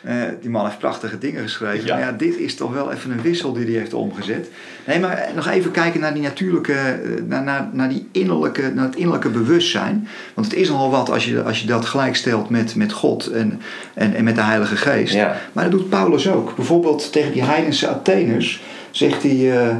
Uh, 0.09 0.23
die 0.41 0.51
man 0.51 0.65
heeft 0.65 0.79
prachtige 0.79 1.19
dingen 1.19 1.43
geschreven. 1.43 1.87
Ja. 1.87 1.95
Maar 1.95 2.05
ja, 2.05 2.13
dit 2.13 2.37
is 2.37 2.55
toch 2.55 2.73
wel 2.73 2.93
even 2.93 3.11
een 3.11 3.23
wissel 3.23 3.53
die 3.53 3.65
hij 3.65 3.75
heeft 3.75 3.95
omgezet. 3.95 4.49
Nee, 4.87 5.01
maar 5.01 5.29
nog 5.35 5.49
even 5.49 5.71
kijken 5.71 6.01
naar 6.01 6.15
die 6.15 6.23
natuurlijke, 6.23 7.01
naar, 7.27 7.43
naar, 7.43 7.69
naar, 7.73 7.89
die 7.89 8.09
innerlijke, 8.13 8.73
naar 8.75 8.85
het 8.85 8.97
innerlijke 8.97 9.29
bewustzijn. 9.29 10.09
Want 10.35 10.47
het 10.47 10.57
is 10.57 10.69
nogal 10.69 10.91
wat 10.91 11.11
als 11.11 11.25
je, 11.25 11.43
als 11.43 11.61
je 11.61 11.67
dat 11.67 11.85
gelijkstelt 11.85 12.49
met, 12.49 12.75
met 12.75 12.93
God 12.93 13.27
en, 13.27 13.61
en, 13.95 14.15
en 14.15 14.25
met 14.25 14.35
de 14.35 14.43
Heilige 14.43 14.77
Geest. 14.77 15.15
Ja. 15.15 15.37
Maar 15.53 15.65
dat 15.65 15.73
doet 15.73 15.89
Paulus 15.89 16.29
ook. 16.29 16.57
Bijvoorbeeld 16.57 17.13
tegen 17.13 17.33
die 17.33 17.45
heidense 17.45 17.89
Atheners 17.89 18.63
zegt 18.91 19.23
hij... 19.23 19.37
Uh, 19.37 19.77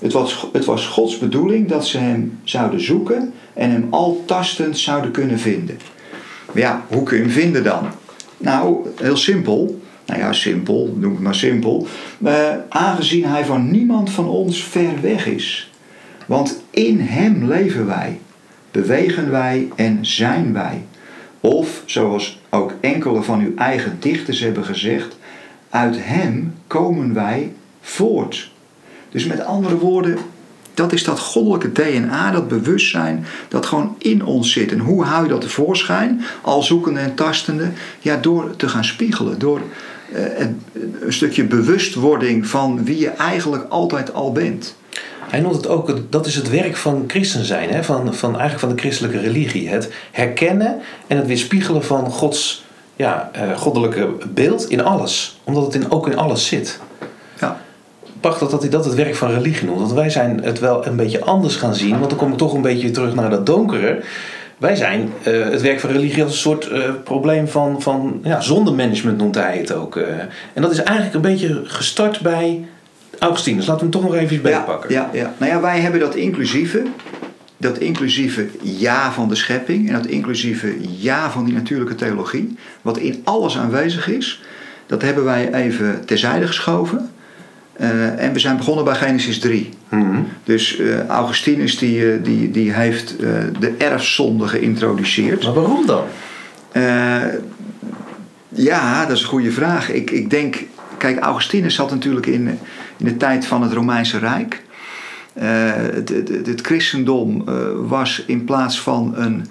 het 0.00 0.12
was, 0.12 0.48
het 0.52 0.64
was 0.64 0.86
Gods 0.86 1.18
bedoeling 1.18 1.68
dat 1.68 1.86
ze 1.86 1.98
hem 1.98 2.38
zouden 2.44 2.80
zoeken 2.80 3.32
en 3.54 3.70
hem 3.70 3.86
al 3.90 4.22
tastend 4.26 4.78
zouden 4.78 5.10
kunnen 5.10 5.38
vinden. 5.38 5.78
Maar 6.46 6.62
ja, 6.62 6.84
hoe 6.88 7.02
kun 7.02 7.16
je 7.16 7.22
hem 7.22 7.32
vinden 7.32 7.64
dan? 7.64 7.88
Nou, 8.38 8.88
heel 8.96 9.16
simpel. 9.16 9.80
Nou 10.06 10.20
ja, 10.20 10.32
simpel, 10.32 10.94
noem 10.96 11.12
het 11.12 11.22
maar 11.22 11.34
simpel. 11.34 11.86
Uh, 12.18 12.54
aangezien 12.68 13.24
hij 13.24 13.44
van 13.44 13.70
niemand 13.70 14.10
van 14.10 14.28
ons 14.28 14.64
ver 14.64 15.00
weg 15.00 15.26
is. 15.26 15.72
Want 16.26 16.62
in 16.70 17.00
hem 17.00 17.48
leven 17.48 17.86
wij. 17.86 18.20
bewegen 18.70 19.30
wij 19.30 19.68
en 19.76 19.98
zijn 20.00 20.52
wij. 20.52 20.84
Of, 21.40 21.82
zoals 21.84 22.40
ook 22.50 22.74
enkele 22.80 23.22
van 23.22 23.40
uw 23.40 23.56
eigen 23.56 23.96
dichters 24.00 24.40
hebben 24.40 24.64
gezegd, 24.64 25.16
uit 25.70 25.96
Hem 25.98 26.54
komen 26.66 27.14
wij 27.14 27.52
voort. 27.80 28.50
Dus 29.10 29.26
met 29.26 29.44
andere 29.44 29.78
woorden, 29.78 30.18
dat 30.78 30.92
is 30.92 31.04
dat 31.04 31.18
goddelijke 31.18 31.72
DNA, 31.72 32.30
dat 32.30 32.48
bewustzijn 32.48 33.26
dat 33.48 33.66
gewoon 33.66 33.94
in 33.98 34.24
ons 34.24 34.52
zit. 34.52 34.72
En 34.72 34.78
hoe 34.78 35.04
hou 35.04 35.22
je 35.22 35.28
dat 35.28 35.40
tevoorschijn? 35.40 36.24
Al 36.42 36.62
zoekende 36.62 37.00
en 37.00 37.14
tastende, 37.14 37.70
ja, 37.98 38.16
door 38.16 38.56
te 38.56 38.68
gaan 38.68 38.84
spiegelen. 38.84 39.38
Door 39.38 39.60
uh, 40.12 40.38
een, 40.38 40.62
stukje 41.08 41.44
bewustwording 41.44 42.46
van 42.46 42.84
wie 42.84 42.98
je 42.98 43.08
eigenlijk 43.08 43.64
altijd 43.68 44.14
al 44.14 44.32
bent. 44.32 44.76
Hij 45.28 45.40
noemt 45.40 45.56
het 45.56 45.66
ook, 45.66 45.96
dat 46.10 46.26
is 46.26 46.34
het 46.34 46.50
werk 46.50 46.76
van 46.76 47.04
christen 47.06 47.44
zijn, 47.44 47.70
hè? 47.70 47.84
Van, 47.84 48.14
van 48.14 48.30
eigenlijk 48.30 48.60
van 48.60 48.68
de 48.68 48.80
christelijke 48.80 49.18
religie. 49.18 49.68
Het 49.68 49.92
herkennen 50.10 50.80
en 51.06 51.16
het 51.16 51.26
weerspiegelen 51.26 51.84
van 51.84 52.10
Gods 52.10 52.64
ja, 52.96 53.30
uh, 53.36 53.58
goddelijke 53.58 54.08
beeld 54.34 54.68
in 54.70 54.82
alles. 54.84 55.40
Omdat 55.44 55.64
het 55.64 55.74
in, 55.74 55.90
ook 55.90 56.06
in 56.08 56.16
alles 56.16 56.46
zit. 56.46 56.80
Ja. 58.08 58.20
Prachtig 58.20 58.48
dat 58.48 58.60
hij 58.60 58.70
dat 58.70 58.84
het 58.84 58.94
werk 58.94 59.14
van 59.14 59.30
religie 59.30 59.66
noemt. 59.66 59.78
Want 59.78 59.92
wij 59.92 60.10
zijn 60.10 60.42
het 60.42 60.58
wel 60.58 60.86
een 60.86 60.96
beetje 60.96 61.24
anders 61.24 61.56
gaan 61.56 61.74
zien. 61.74 61.98
Want 61.98 62.10
dan 62.10 62.18
kom 62.18 62.32
ik 62.32 62.38
toch 62.38 62.54
een 62.54 62.62
beetje 62.62 62.90
terug 62.90 63.14
naar 63.14 63.30
dat 63.30 63.46
donkere. 63.46 64.02
Wij 64.58 64.76
zijn 64.76 65.12
uh, 65.26 65.44
het 65.44 65.62
werk 65.62 65.80
van 65.80 65.90
religie 65.90 66.22
als 66.22 66.32
een 66.32 66.38
soort 66.38 66.70
uh, 66.70 66.82
probleem 67.04 67.48
van, 67.48 67.82
van 67.82 68.20
ja, 68.22 68.40
zondemanagement 68.40 69.18
noemt 69.18 69.34
hij 69.34 69.58
het 69.58 69.72
ook. 69.72 69.96
en 69.96 70.62
dat 70.62 70.70
is 70.70 70.82
eigenlijk 70.82 71.14
een 71.14 71.20
beetje 71.20 71.60
gestart 71.64 72.20
bij 72.20 72.64
Augustinus, 73.18 73.66
laten 73.66 73.86
we 73.86 73.92
hem 73.92 74.02
toch 74.02 74.10
nog 74.10 74.20
even 74.20 74.42
bij 74.42 74.62
pakken. 74.62 74.92
Ja, 74.92 75.10
ja. 75.12 75.34
Nou 75.38 75.52
ja, 75.52 75.60
wij 75.60 75.80
hebben 75.80 76.00
dat 76.00 76.14
inclusieve, 76.14 76.82
dat 77.56 77.78
inclusieve 77.78 78.46
ja 78.62 79.12
van 79.12 79.28
de 79.28 79.34
schepping 79.34 79.88
en 79.88 79.94
dat 79.94 80.06
inclusieve 80.06 80.74
ja 80.98 81.30
van 81.30 81.44
die 81.44 81.54
natuurlijke 81.54 81.94
theologie, 81.94 82.56
wat 82.82 82.98
in 82.98 83.20
alles 83.24 83.58
aanwezig 83.58 84.08
is, 84.08 84.42
dat 84.86 85.02
hebben 85.02 85.24
wij 85.24 85.52
even 85.52 86.04
terzijde 86.04 86.46
geschoven. 86.46 87.10
Uh, 87.80 88.22
en 88.22 88.32
we 88.32 88.38
zijn 88.38 88.56
begonnen 88.56 88.84
bij 88.84 88.94
Genesis 88.94 89.38
3. 89.38 89.68
Mm 89.88 90.26
Dus 90.44 90.78
uh, 90.78 91.06
Augustinus 91.06 91.78
die, 91.78 92.00
uh, 92.00 92.24
die, 92.24 92.50
die 92.50 92.72
heeft 92.72 93.18
de 93.58 93.74
erfzonde 93.78 94.48
geïntroduceerd. 94.48 95.44
Maar 95.44 95.52
waarom 95.52 95.86
dan? 95.86 96.04
ja, 98.48 99.06
dat 99.06 99.16
is 99.16 99.22
een 99.22 99.28
goede 99.28 99.52
vraag. 99.52 99.90
Ik, 99.90 100.10
ik 100.10 100.30
denk, 100.30 100.64
kijk, 100.96 101.18
Augustinus 101.18 101.74
zat 101.74 101.90
natuurlijk 101.90 102.26
in, 102.26 102.48
in 102.96 103.04
de 103.04 103.16
tijd 103.16 103.46
van 103.46 103.62
het 103.62 103.72
Romeinse 103.72 104.18
Rijk. 104.18 104.62
het, 105.34 106.08
het, 106.08 106.46
het, 106.46 106.60
christendom 106.60 107.44
was 107.88 108.24
in 108.26 108.44
plaats 108.44 108.80
van 108.80 109.12
een 109.16 109.46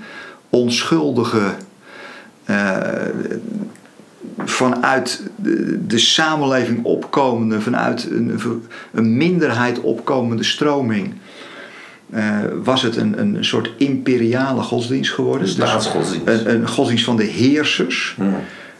onschuldige 0.49 1.53
vanuit 4.45 5.21
de, 5.87 5.97
samenleving 5.97 6.83
opkomende, 6.83 7.61
vanuit 7.61 8.07
een, 8.11 8.39
een 8.91 9.17
minderheid 9.17 9.79
opkomende 9.79 10.43
stroming. 10.43 11.13
Uh, 12.13 12.39
was 12.63 12.81
het 12.81 12.95
een, 12.95 13.19
een 13.19 13.45
soort 13.45 13.71
imperiale 13.77 14.61
godsdienst 14.61 15.13
geworden. 15.13 15.47
Staatsgodsdienst. 15.47 16.25
Dus 16.25 16.39
een, 16.39 16.49
een, 16.49 16.67
godsdienst 16.67 17.05
van 17.05 17.15
de 17.15 17.23
heersers. 17.23 18.13
Hmm. 18.17 18.35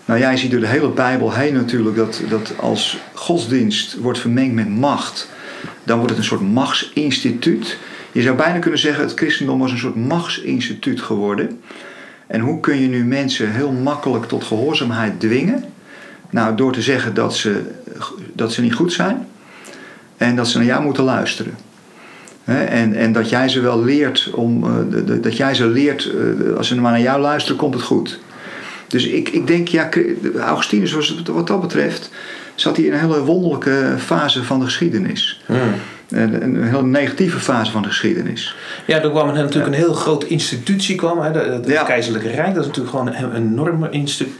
Nou, 0.06 0.20
jij 0.20 0.38
ziet 0.38 0.52
door 0.52 0.60
de 0.60 0.68
hele 0.68 0.90
Bijbel 0.90 1.34
heen 1.34 1.54
natuurlijk 1.54 1.96
dat, 1.96 2.22
dat 2.30 2.54
als 2.60 2.98
godsdienst 3.14 3.98
wordt 3.98 4.20
vermengd 4.20 4.54
met 4.54 4.70
macht, 4.70 5.30
dan 5.84 5.98
wordt 5.98 6.12
het 6.12 6.20
een 6.20 6.28
soort 6.28 6.54
machtsinstituut. 6.54 7.78
Je 8.12 8.22
zou 8.22 8.36
bijna 8.36 8.60
kunnen 8.60 8.80
zeggen, 8.80 9.04
het 9.04 9.18
christendom 9.18 9.60
was 9.60 9.72
een 9.72 9.78
soort 9.78 9.96
machtsinstituut 9.96 11.02
geworden. 11.02 11.60
En 12.28 12.40
hoe 12.40 12.60
kun 12.60 12.80
je 12.80 12.88
nu 12.88 13.06
mensen 13.06 13.52
heel 13.52 13.72
makkelijk 13.72 14.26
tot 14.26 14.44
gehoorzaamheid 14.44 15.20
dwingen? 15.20 15.64
Nou, 16.30 16.56
door 16.56 16.74
te 16.74 16.82
zeggen 16.82 17.14
dat 17.14 17.36
ze, 17.36 17.62
dat 18.34 18.54
ze 18.54 18.62
niet 18.62 18.74
goed 18.74 18.94
zijn 18.94 19.28
en 20.18 20.36
dat 20.36 20.48
ze 20.48 20.58
naar 20.58 20.68
jou 20.68 20.84
moeten 20.84 21.04
luisteren. 21.04 21.58
en, 22.44 22.94
en 22.94 23.12
dat 23.12 23.30
jij 23.30 23.50
ze 23.50 23.60
wel 23.60 23.84
leert 23.84 24.30
om 24.34 24.64
uh, 24.64 25.22
dat 25.22 25.38
jij 25.38 25.56
ze 25.56 25.68
leert, 25.68 26.12
uh, 26.16 26.58
als 26.58 26.68
ze 26.68 26.76
maar 26.76 26.92
naar 26.92 27.02
jou 27.02 27.22
luisteren, 27.22 27.58
komt 27.58 27.74
het 27.74 27.84
goed. 27.84 28.20
Dus 28.88 29.06
ik, 29.08 29.30
ik 29.30 29.48
denk, 29.48 29.68
ja, 29.68 29.90
Augustinus 30.40 31.24
wat 31.26 31.48
dat 31.48 31.62
betreft, 31.62 32.10
zat 32.56 32.76
hij 32.76 32.86
in 32.86 32.94
een 32.94 33.00
hele 33.00 33.24
wonderlijke 33.24 33.96
fase 33.98 34.44
van 34.44 34.60
de 34.60 34.66
geschiedenis. 34.66 35.42
Hmm 35.46 35.74
een, 36.10 36.64
heel 36.64 36.86
negatieve 36.86 37.40
fase 37.40 37.72
van 37.72 37.82
de 37.82 37.88
geschiedenis. 37.88 38.56
Ja, 38.86 39.02
er 39.02 39.10
kwam 39.10 39.34
natuurlijk 39.34 39.68
een 39.68 39.74
heel 39.74 39.94
groot 39.94 40.24
institutie 40.24 40.96
kwam, 40.96 41.20
hè, 41.20 41.32
het 41.32 41.84
Keizerlijke 41.84 42.30
Rijk. 42.30 42.54
Dat 42.54 42.64
is 42.64 42.68
natuurlijk 42.68 42.96
gewoon 42.96 43.08
een 43.08 43.36
enorm 43.36 43.90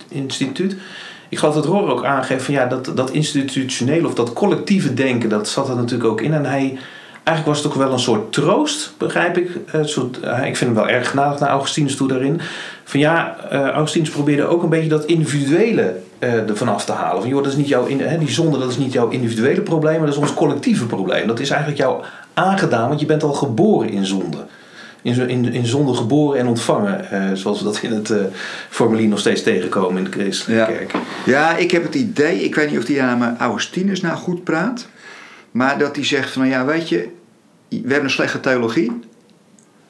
instituut. 0.10 0.76
Ik 1.30 1.38
geloof 1.38 1.54
dat 1.54 1.66
Roor 1.66 1.90
ook 1.90 2.06
aangeeft 2.06 2.44
van 2.44 2.54
ja, 2.54 2.66
dat, 2.66 2.92
dat 2.96 3.12
institutionele 3.12 4.08
of 4.08 4.14
dat 4.14 4.34
collectieve 4.34 4.94
denken, 4.94 5.30
dat 5.30 5.50
zat 5.50 5.70
er 5.70 5.76
natuurlijk 5.76 6.10
ook 6.10 6.22
in. 6.22 6.34
En 6.34 6.46
hij, 6.46 6.78
eigenlijk 7.24 7.46
was 7.46 7.58
het 7.58 7.68
ook 7.68 7.84
wel 7.84 7.92
een 7.92 8.00
soort 8.00 8.34
troost, 8.34 8.94
begrijp 8.98 9.38
ik. 9.38 9.50
Een 9.72 9.90
soort, 9.90 10.18
ik 10.18 10.58
vind 10.58 10.60
hem 10.60 10.74
wel 10.74 10.90
erg 10.90 11.10
genadig 11.10 11.40
naar 11.40 11.50
Augustinus 11.50 11.96
toe 11.96 12.08
daarin. 12.08 12.42
Van 12.84 13.00
ja, 13.00 13.38
uh, 13.54 13.68
Augustinus 13.68 14.10
probeerde 14.10 14.46
ook 14.46 14.64
een 14.64 14.70
beetje 14.70 14.90
dat 14.90 15.06
individuele 15.06 15.96
uh, 16.20 16.50
ervan 16.50 16.68
af 16.68 16.86
te 16.86 16.92
halen. 16.92 17.22
Van 17.22 17.30
joh, 17.30 17.44
dat 17.44 17.52
is 17.52 17.58
niet 17.58 17.68
jouw 17.68 17.86
in, 17.86 18.00
hè, 18.00 18.18
die 18.18 18.30
zonde 18.30 18.60
dat 18.60 18.70
is 18.70 18.78
niet 18.78 18.94
jouw 18.94 19.10
individuele 19.10 19.62
probleem, 19.62 19.98
maar 19.98 20.06
dat 20.06 20.16
is 20.16 20.22
ons 20.22 20.34
collectieve 20.34 20.86
probleem. 20.86 21.28
Dat 21.28 21.40
is 21.40 21.50
eigenlijk 21.50 21.82
jou 21.82 22.04
aangedaan, 22.34 22.88
want 22.88 23.00
je 23.00 23.06
bent 23.06 23.24
al 23.24 23.34
geboren 23.34 23.90
in 23.90 24.06
zonde. 24.06 24.38
In, 25.02 25.30
in, 25.30 25.54
in 25.54 25.66
zonde 25.66 25.94
geboren 25.94 26.40
en 26.40 26.48
ontvangen, 26.48 27.06
uh, 27.14 27.34
zoals 27.34 27.58
we 27.60 27.64
dat 27.64 27.80
in 27.82 27.92
het 27.92 28.10
uh, 28.10 28.18
formulier 28.70 29.08
nog 29.08 29.20
steeds 29.20 29.44
tegenkomen 29.44 29.98
in 29.98 30.04
de 30.04 30.20
christelijke 30.20 30.72
ja. 30.72 30.78
kerk. 30.78 30.94
Ja, 31.26 31.56
ik 31.56 31.72
heb 31.72 31.84
het 31.84 31.96
idee, 31.96 32.44
ik 32.44 32.56
weet 32.56 32.70
niet 32.70 32.80
of 32.80 32.88
hij 32.88 33.02
aan 33.02 33.38
Augustinus 33.38 34.02
nou 34.02 34.18
goed 34.18 34.44
praat, 34.44 34.88
maar 35.52 35.78
dat 35.78 35.96
hij 35.96 36.06
zegt 36.06 36.32
van, 36.32 36.42
nou 36.42 36.54
ja, 36.54 36.66
weet 36.66 36.90
je, 36.90 37.10
we 37.70 37.78
hebben 37.78 38.04
een 38.04 38.10
slechte 38.10 38.40
theologie, 38.40 39.00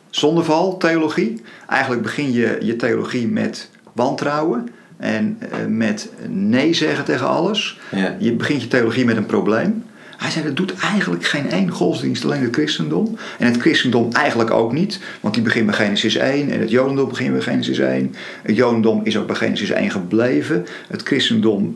zondeval 0.09 0.77
theologie. 0.77 1.41
Eigenlijk 1.67 2.01
begin 2.01 2.31
je 2.31 2.57
je 2.61 2.75
theologie 2.75 3.27
met 3.27 3.69
wantrouwen 3.93 4.69
en 4.97 5.37
uh, 5.41 5.65
met 5.67 6.09
nee 6.29 6.73
zeggen 6.73 7.05
tegen 7.05 7.27
alles. 7.27 7.79
Ja. 7.91 8.15
Je 8.19 8.33
begint 8.33 8.61
je 8.61 8.67
theologie 8.67 9.05
met 9.05 9.17
een 9.17 9.25
probleem. 9.25 9.83
Hij 10.17 10.31
zei, 10.31 10.45
dat 10.45 10.55
doet 10.55 10.73
eigenlijk 10.73 11.25
geen 11.25 11.49
één 11.49 11.69
godsdienst, 11.69 12.23
alleen 12.23 12.41
het 12.41 12.53
christendom. 12.53 13.17
En 13.39 13.45
het 13.47 13.57
christendom 13.57 14.11
eigenlijk 14.11 14.51
ook 14.51 14.71
niet, 14.71 14.99
want 15.21 15.33
die 15.33 15.43
begint 15.43 15.65
bij 15.65 15.75
Genesis 15.75 16.15
1 16.15 16.49
en 16.49 16.59
het 16.59 16.69
jodendom 16.69 17.09
begint 17.09 17.31
bij 17.31 17.41
Genesis 17.41 17.79
1. 17.79 18.15
Het 18.41 18.55
jodendom 18.55 19.01
is 19.03 19.17
ook 19.17 19.27
bij 19.27 19.35
Genesis 19.35 19.69
1 19.69 19.91
gebleven. 19.91 20.65
Het 20.87 21.01
christendom, 21.03 21.75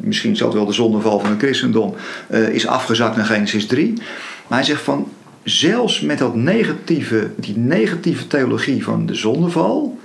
misschien 0.00 0.36
zal 0.36 0.46
het 0.46 0.56
wel 0.56 0.66
de 0.66 0.72
zondeval 0.72 1.20
van 1.20 1.30
het 1.30 1.38
christendom, 1.38 1.94
uh, 2.30 2.48
is 2.48 2.66
afgezakt 2.66 3.16
naar 3.16 3.24
Genesis 3.24 3.66
3. 3.66 3.92
Maar 4.46 4.58
hij 4.58 4.66
zegt 4.66 4.82
van, 4.82 5.08
zelfs 5.42 6.00
met 6.00 6.18
dat 6.18 6.34
negatieve, 6.34 7.30
die 7.36 7.56
negatieve 7.56 8.26
theologie 8.26 8.84
van 8.84 9.06
de 9.06 9.14
zondeval, 9.14 9.98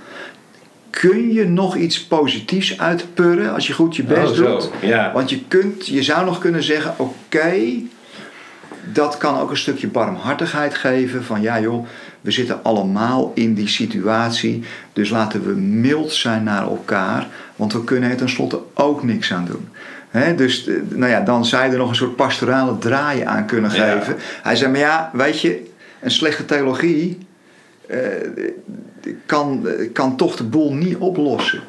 kun 0.90 1.32
je 1.32 1.48
nog 1.48 1.76
iets 1.76 2.04
positiefs 2.04 2.78
uitpurren 2.78 3.54
als 3.54 3.66
je 3.66 3.72
goed 3.72 3.96
je 3.96 4.02
best 4.02 4.40
oh, 4.40 4.46
doet. 4.46 4.70
Ja. 4.80 5.12
Want 5.12 5.30
je, 5.30 5.40
kunt, 5.48 5.86
je 5.86 6.02
zou 6.02 6.24
nog 6.24 6.38
kunnen 6.38 6.62
zeggen: 6.62 6.94
oké, 6.96 7.52
dat 8.92 9.16
kan 9.16 9.38
ook 9.38 9.50
een 9.50 9.56
stukje 9.56 9.88
barmhartigheid 9.88 10.74
geven. 10.74 11.24
Van 11.24 11.42
ja, 11.42 11.60
joh, 11.60 11.86
we 12.20 12.30
zitten 12.30 12.60
allemaal 12.62 13.32
in 13.34 13.54
die 13.54 13.68
situatie. 13.68 14.62
Dus 14.92 15.10
laten 15.10 15.46
we 15.46 15.52
mild 15.60 16.12
zijn 16.12 16.42
naar 16.42 16.62
elkaar. 16.62 17.26
Want 17.56 17.72
we 17.72 17.84
kunnen 17.84 18.10
er 18.10 18.16
tenslotte 18.16 18.60
ook 18.74 19.02
niks 19.02 19.32
aan 19.32 19.48
doen. 19.50 19.68
dus 20.36 20.66
eh, 20.66 20.74
nou 20.88 21.10
ja, 21.10 21.20
dan 21.20 21.44
zou 21.44 21.64
je 21.64 21.70
er 21.70 21.78
nog 21.78 21.88
een 21.88 21.94
soort 21.94 22.16
pastorale 22.16 22.78
draai 22.78 23.22
aan 23.22 23.46
kunnen 23.46 23.70
geven. 23.70 24.16
Hij 24.42 24.56
zei: 24.56 24.70
maar 24.70 24.80
ja, 24.80 25.10
weet 25.12 25.40
je, 25.40 25.70
een 26.00 26.10
slechte 26.10 26.44
theologie. 26.44 27.18
Uh, 27.90 27.98
kan, 29.26 29.66
kan 29.92 30.16
toch 30.16 30.36
de 30.36 30.44
boel 30.44 30.72
niet 30.72 30.96
oplossen. 30.96 31.60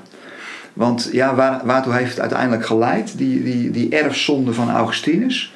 Want 0.73 1.09
ja, 1.11 1.35
waar, 1.35 1.61
waartoe 1.63 1.93
heeft 1.93 2.09
het 2.09 2.19
uiteindelijk 2.19 2.65
geleid? 2.65 3.17
Die, 3.17 3.43
die, 3.43 3.71
die 3.71 3.89
erfzonde 3.89 4.53
van 4.53 4.69
Augustinus. 4.69 5.53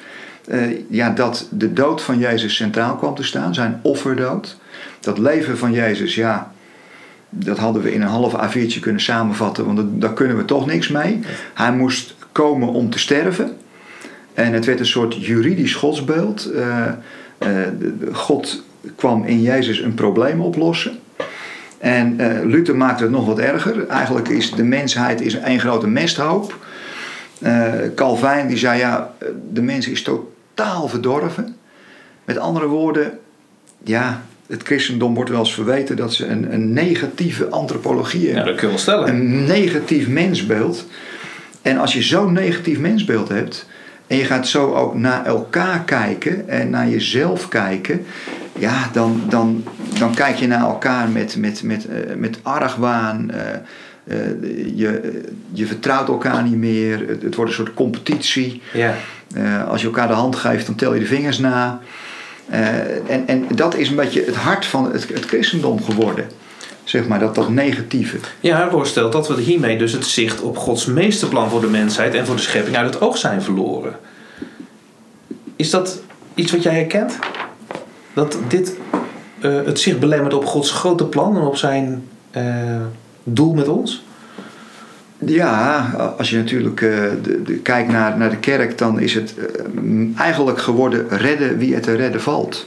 Uh, 0.48 0.62
ja, 0.88 1.10
dat 1.10 1.48
de 1.50 1.72
dood 1.72 2.02
van 2.02 2.18
Jezus 2.18 2.56
centraal 2.56 2.96
kwam 2.96 3.14
te 3.14 3.22
staan, 3.22 3.54
zijn 3.54 3.80
offerdood. 3.82 4.58
Dat 5.00 5.18
leven 5.18 5.58
van 5.58 5.72
Jezus, 5.72 6.14
ja, 6.14 6.52
dat 7.28 7.58
hadden 7.58 7.82
we 7.82 7.92
in 7.92 8.02
een 8.02 8.08
half 8.08 8.32
A4'tje 8.32 8.80
kunnen 8.80 9.00
samenvatten, 9.00 9.66
want 9.66 10.00
daar 10.00 10.12
kunnen 10.12 10.36
we 10.36 10.44
toch 10.44 10.66
niks 10.66 10.88
mee. 10.88 11.20
Hij 11.54 11.72
moest 11.72 12.14
komen 12.32 12.68
om 12.68 12.90
te 12.90 12.98
sterven. 12.98 13.56
En 14.34 14.52
het 14.52 14.64
werd 14.64 14.80
een 14.80 14.86
soort 14.86 15.24
juridisch 15.24 15.74
godsbeeld. 15.74 16.50
Uh, 16.54 16.86
God 18.12 18.64
kwam 18.96 19.24
in 19.24 19.42
Jezus 19.42 19.80
een 19.80 19.94
probleem 19.94 20.40
oplossen. 20.40 20.98
En 21.78 22.20
uh, 22.20 22.44
Luther 22.44 22.76
maakte 22.76 23.02
het 23.02 23.12
nog 23.12 23.26
wat 23.26 23.38
erger. 23.38 23.86
Eigenlijk 23.86 24.28
is 24.28 24.52
de 24.52 24.64
mensheid 24.64 25.20
is 25.20 25.34
één 25.34 25.60
grote 25.60 25.86
mesthoop. 25.86 26.58
Uh, 27.38 27.72
Calvijn 27.94 28.46
die 28.46 28.56
zei 28.56 28.78
ja, 28.78 29.14
de 29.52 29.62
mens 29.62 29.88
is 29.88 30.02
totaal 30.02 30.88
verdorven. 30.88 31.56
Met 32.24 32.38
andere 32.38 32.66
woorden, 32.66 33.18
ja, 33.82 34.22
het 34.46 34.62
christendom 34.62 35.14
wordt 35.14 35.30
wel 35.30 35.38
eens 35.38 35.54
verweten 35.54 35.96
dat 35.96 36.14
ze 36.14 36.26
een, 36.26 36.52
een 36.52 36.72
negatieve 36.72 37.48
antropologie 37.48 38.24
hebben. 38.26 38.44
Ja, 38.44 38.48
dat 38.48 38.54
kun 38.54 38.68
je 38.68 38.74
wel 38.74 38.82
stellen. 38.82 39.08
Een 39.08 39.44
negatief 39.44 40.08
mensbeeld. 40.08 40.86
En 41.62 41.78
als 41.78 41.92
je 41.92 42.02
zo'n 42.02 42.32
negatief 42.32 42.78
mensbeeld 42.78 43.28
hebt. 43.28 43.66
en 44.06 44.16
je 44.16 44.24
gaat 44.24 44.46
zo 44.46 44.74
ook 44.74 44.94
naar 44.94 45.26
elkaar 45.26 45.84
kijken 45.84 46.48
en 46.48 46.70
naar 46.70 46.88
jezelf 46.88 47.48
kijken. 47.48 48.04
Ja, 48.58 48.90
dan, 48.92 49.22
dan, 49.28 49.64
dan 49.98 50.14
kijk 50.14 50.36
je 50.36 50.46
naar 50.46 50.60
elkaar 50.60 51.08
met, 51.08 51.36
met, 51.36 51.62
met, 51.62 51.86
uh, 51.90 52.14
met 52.16 52.38
argwaan. 52.42 53.30
Uh, 53.30 53.40
uh, 54.04 54.76
je, 54.76 55.20
je 55.52 55.66
vertrouwt 55.66 56.08
elkaar 56.08 56.42
niet 56.42 56.56
meer. 56.56 57.08
Het, 57.08 57.22
het 57.22 57.34
wordt 57.34 57.50
een 57.50 57.56
soort 57.56 57.74
competitie. 57.74 58.62
Ja. 58.72 58.94
als 59.68 59.80
je 59.80 59.86
elkaar 59.86 60.08
de 60.08 60.14
hand 60.14 60.36
geeft, 60.36 60.66
dan 60.66 60.74
tel 60.74 60.94
je 60.94 61.00
de 61.00 61.06
vingers 61.06 61.38
na. 61.38 61.80
en, 63.06 63.26
en 63.26 63.46
dat 63.54 63.76
is 63.76 63.88
een 63.88 63.96
beetje 63.96 64.24
het 64.24 64.36
hart 64.36 64.66
van 64.66 64.92
het, 64.92 65.08
het 65.08 65.24
christendom 65.24 65.82
geworden 65.82 66.26
zeg 66.84 67.06
maar, 67.06 67.18
dat, 67.18 67.34
dat 67.34 67.48
negatieve. 67.48 68.16
Ja, 68.40 68.70
voorstelt 68.70 69.12
dat 69.12 69.28
we 69.28 69.40
hiermee 69.40 69.78
dus 69.78 69.92
het 69.92 70.06
zicht 70.06 70.40
op 70.40 70.56
Gods 70.56 70.86
meesterplan 70.86 71.50
voor 71.50 71.60
de 71.60 71.66
mensheid 71.66 72.14
en 72.14 72.26
voor 72.26 72.36
de 72.36 72.42
schepping 72.42 72.76
uit 72.76 72.94
het 72.94 73.02
oog 73.02 73.18
zijn 73.18 73.42
verloren. 73.42 73.96
Is 75.56 75.70
dat 75.70 76.02
iets 76.34 76.52
wat 76.52 76.62
jij 76.62 76.74
herkent? 76.74 77.18
Dat 78.14 78.38
dit 78.48 78.76
uh, 79.40 79.64
het 79.64 79.80
zicht 79.80 80.00
belemmert 80.00 80.34
op 80.34 80.44
Gods 80.44 80.70
grote 80.70 81.04
plan 81.04 81.36
en 81.36 81.42
op 81.42 81.56
zijn 81.56 82.08
uh, 82.36 82.80
doel 83.22 83.54
met 83.54 83.68
ons? 83.68 84.04
Ja, 85.18 85.90
als 86.18 86.30
je 86.30 86.36
natuurlijk 86.36 86.80
uh, 86.80 86.90
de, 87.22 87.42
de, 87.42 87.56
kijkt 87.56 87.92
naar, 87.92 88.18
naar 88.18 88.30
de 88.30 88.36
kerk, 88.36 88.78
dan 88.78 89.00
is 89.00 89.14
het 89.14 89.34
eigenlijk 90.16 90.58
geworden 90.58 91.08
redden 91.08 91.58
wie 91.58 91.74
het 91.74 91.82
te 91.82 91.94
redden 91.94 92.20
valt. 92.20 92.66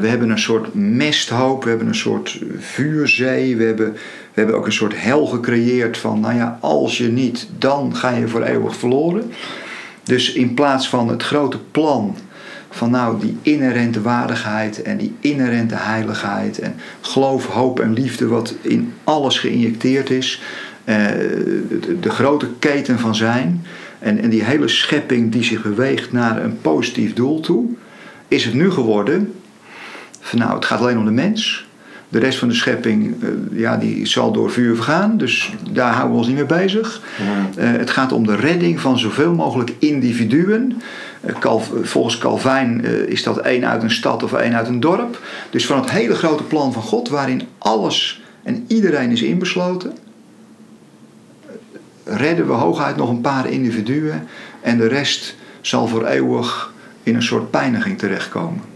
We 0.00 0.06
hebben 0.06 0.30
een 0.30 0.38
soort 0.38 0.74
mesthoop, 0.74 1.62
we 1.62 1.68
hebben 1.68 1.86
een 1.88 1.94
soort 1.94 2.40
vuurzee, 2.58 3.56
we 3.56 3.64
hebben, 3.64 3.92
we 3.92 3.98
hebben 4.32 4.56
ook 4.56 4.66
een 4.66 4.72
soort 4.72 5.00
hel 5.00 5.26
gecreëerd 5.26 5.98
van, 5.98 6.20
nou 6.20 6.34
ja, 6.34 6.58
als 6.60 6.98
je 6.98 7.08
niet, 7.08 7.48
dan 7.58 7.96
ga 7.96 8.10
je 8.10 8.28
voor 8.28 8.42
eeuwig 8.42 8.76
verloren. 8.76 9.30
Dus 10.04 10.32
in 10.32 10.54
plaats 10.54 10.88
van 10.88 11.08
het 11.08 11.22
grote 11.22 11.58
plan 11.70 12.16
van 12.70 12.90
nou 12.90 13.20
die 13.20 13.36
inherente 13.42 14.00
waardigheid 14.00 14.82
en 14.82 14.96
die 14.96 15.14
inherente 15.20 15.74
heiligheid 15.74 16.58
en 16.58 16.74
geloof, 17.00 17.46
hoop 17.46 17.80
en 17.80 17.92
liefde 17.92 18.26
wat 18.26 18.54
in 18.60 18.92
alles 19.04 19.38
geïnjecteerd 19.38 20.10
is, 20.10 20.42
uh, 20.84 20.94
de, 20.94 21.96
de, 22.00 22.10
grote 22.10 22.48
keten 22.58 22.98
van 22.98 23.14
zijn 23.14 23.64
en, 23.98 24.18
en 24.22 24.30
die 24.30 24.44
hele 24.44 24.68
schepping 24.68 25.32
die 25.32 25.44
zich 25.44 25.62
beweegt 25.62 26.12
naar 26.12 26.44
een 26.44 26.60
positief 26.60 27.14
doel 27.14 27.40
toe, 27.40 27.66
is 28.28 28.44
het 28.44 28.54
nu 28.54 28.70
geworden 28.70 29.32
van 30.20 30.38
nou, 30.38 30.54
het 30.54 30.64
gaat 30.64 30.80
alleen 30.80 30.98
om 30.98 31.04
de 31.04 31.10
mens. 31.10 31.67
De 32.08 32.18
rest 32.18 32.38
van 32.38 32.48
de 32.48 32.54
schepping, 32.54 33.22
uh, 33.22 33.28
ja, 33.58 33.76
die 33.76 34.06
zal 34.06 34.32
door 34.32 34.50
vuur 34.50 34.74
vergaan. 34.74 35.16
Dus 35.16 35.52
daar 35.70 35.92
houden 35.92 36.12
we 36.12 36.18
ons 36.18 36.26
niet 36.26 36.36
mee 36.36 36.46
bezig. 36.46 37.02
Uh, 37.20 37.24
het 37.56 37.90
gaat 37.90 38.12
om 38.12 38.26
de 38.26 38.36
redding 38.36 38.80
van 38.80 38.98
zoveel 38.98 39.34
mogelijk 39.34 39.72
individuen. 39.78 40.82
Calv 41.38 41.68
volgens 41.82 42.18
Calvijn 42.18 42.84
is 43.08 43.22
dat 43.22 43.38
één 43.38 43.68
uit 43.68 43.82
een 43.82 43.90
stad 43.90 44.22
of 44.22 44.32
één 44.32 44.54
uit 44.54 44.68
een 44.68 44.80
dorp. 44.80 45.22
Dus 45.50 45.66
van 45.66 45.80
het 45.80 45.90
hele 45.90 46.14
grote 46.14 46.42
plan 46.42 46.72
van 46.72 46.82
God, 46.82 47.08
waarin 47.08 47.42
alles 47.58 48.22
en 48.42 48.64
iedereen 48.68 49.10
is 49.10 49.22
inbesloten, 49.22 49.92
redden 52.04 52.46
we 52.46 52.52
hooguit 52.52 52.96
nog 52.96 53.10
een 53.10 53.20
paar 53.20 53.50
individuen. 53.50 54.28
En 54.60 54.78
de 54.78 54.86
rest 54.86 55.34
zal 55.60 55.86
voor 55.86 56.06
eeuwig 56.06 56.72
in 57.02 57.14
een 57.14 57.22
soort 57.22 57.50
pijniging 57.50 57.98
terechtkomen 57.98 58.67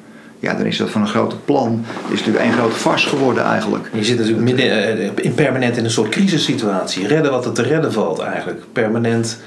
ja, 0.43 0.55
dan 0.55 0.67
is 0.67 0.77
dat 0.77 0.91
van 0.91 1.01
een 1.01 1.09
grote 1.09 1.37
plan. 1.37 1.85
is 2.11 2.19
natuurlijk 2.19 2.45
één 2.45 2.53
grote 2.53 2.77
vars 2.77 3.05
geworden 3.05 3.45
eigenlijk. 3.45 3.91
Je 3.93 4.05
zit 4.05 4.19
natuurlijk 4.19 4.45
midden 4.45 4.99
eh, 4.99 5.25
in 5.25 5.35
permanent 5.35 5.77
in 5.77 5.85
een 5.85 5.91
soort 5.91 6.09
crisissituatie. 6.09 7.07
Redden 7.07 7.31
wat 7.31 7.47
er 7.47 7.53
te 7.53 7.63
redden 7.63 7.93
valt 7.93 8.19
eigenlijk. 8.19 8.65
Permanent 8.73 9.39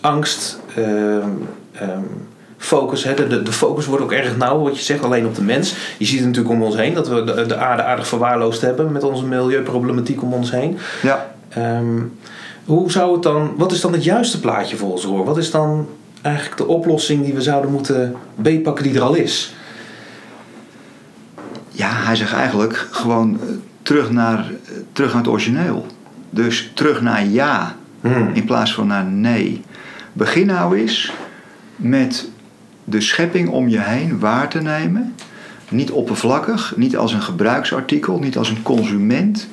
angst, 0.00 0.58
uh, 0.78 0.84
um, 0.84 2.28
focus. 2.58 3.04
Hè. 3.04 3.14
De, 3.14 3.42
de 3.42 3.52
focus 3.52 3.86
wordt 3.86 4.02
ook 4.02 4.12
erg 4.12 4.36
nauw, 4.36 4.62
wat 4.62 4.76
je 4.76 4.82
zegt, 4.82 5.04
alleen 5.04 5.26
op 5.26 5.34
de 5.34 5.42
mens. 5.42 5.74
Je 5.98 6.04
ziet 6.04 6.18
het 6.18 6.26
natuurlijk 6.26 6.54
om 6.54 6.62
ons 6.62 6.76
heen 6.76 6.94
dat 6.94 7.08
we 7.08 7.24
de, 7.24 7.46
de 7.46 7.56
aarde 7.56 7.82
aardig 7.82 8.06
verwaarloosd 8.06 8.60
hebben 8.60 8.92
met 8.92 9.02
onze 9.02 9.24
milieuproblematiek 9.24 10.22
om 10.22 10.32
ons 10.32 10.50
heen. 10.50 10.78
Ja. 11.02 11.34
Um, 11.58 12.18
hoe 12.64 12.90
zou 12.90 13.12
het 13.12 13.22
dan, 13.22 13.54
wat 13.56 13.72
is 13.72 13.80
dan 13.80 13.92
het 13.92 14.04
juiste 14.04 14.40
plaatje 14.40 14.76
volgens 14.76 15.04
Roor? 15.04 15.24
Wat 15.24 15.38
is 15.38 15.50
dan 15.50 15.88
eigenlijk 16.22 16.56
de 16.56 16.66
oplossing 16.66 17.24
die 17.24 17.34
we 17.34 17.42
zouden 17.42 17.70
moeten 17.70 18.14
beetpakken 18.34 18.84
die 18.84 18.94
er 18.94 19.02
al 19.02 19.14
is? 19.14 19.54
Ja, 21.72 21.90
hij 21.92 22.16
zegt 22.16 22.32
eigenlijk 22.32 22.88
gewoon 22.90 23.40
eh, 23.40 23.46
terug 23.82 24.10
naar, 24.10 24.38
eh, 24.38 24.72
terug 24.92 25.12
naar 25.12 25.22
het 25.22 25.30
origineel. 25.30 25.86
Dus 26.30 26.70
terug 26.74 27.02
naar 27.02 27.26
ja 27.26 27.76
hmm. 28.00 28.30
in 28.32 28.44
plaats 28.44 28.74
van 28.74 28.86
naar 28.86 29.04
nee. 29.04 29.62
Begin 30.12 30.46
nou 30.46 30.78
eens 30.78 31.12
met 31.76 32.28
de 32.84 33.00
schepping 33.00 33.48
om 33.48 33.68
je 33.68 33.80
heen 33.80 34.18
waar 34.18 34.48
te 34.48 34.60
nemen. 34.60 35.14
Niet 35.68 35.90
oppervlakkig, 35.90 36.76
niet 36.76 36.96
als 36.96 37.12
een 37.12 37.22
gebruiksartikel, 37.22 38.18
niet 38.18 38.36
als 38.36 38.48
een 38.48 38.62
consument, 38.62 39.48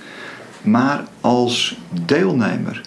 maar 0.62 1.04
als 1.22 1.80
deelnemer. 2.06 2.82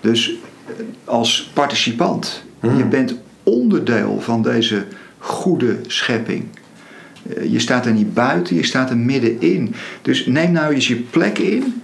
Dus 0.00 0.34
eh, 0.66 0.72
als 1.04 1.50
participant. 1.54 2.44
Hmm. 2.60 2.76
Je 2.76 2.84
bent 2.84 3.14
onderdeel 3.42 4.20
van 4.20 4.42
deze 4.42 4.84
goede 5.18 5.78
schepping. 5.86 6.44
Eh, 7.28 7.52
je 7.52 7.58
staat 7.58 7.86
er 7.86 7.92
niet 7.92 8.14
buiten, 8.14 8.56
je 8.56 8.64
staat 8.64 8.90
er 8.90 8.96
middenin. 8.96 9.74
Dus 10.02 10.26
neem 10.26 10.52
nou 10.52 10.74
eens 10.74 10.88
je 10.88 10.96
plek 10.96 11.38
in, 11.38 11.82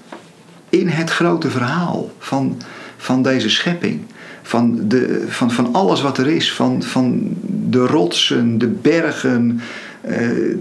in 0.69 0.89
het 0.89 1.11
grote 1.11 1.51
verhaal 1.51 2.11
van, 2.19 2.57
van 2.97 3.23
deze 3.23 3.51
schepping. 3.51 4.01
Van, 4.43 4.89
de, 4.89 5.25
van, 5.29 5.51
van 5.51 5.75
alles 5.75 6.01
wat 6.01 6.19
er 6.19 6.29
is, 6.29 6.53
van, 6.53 6.83
van 6.83 7.37
de 7.71 7.87
rotsen, 7.87 8.59
de 8.59 8.67
bergen, 8.67 9.61
uh, 10.09 10.57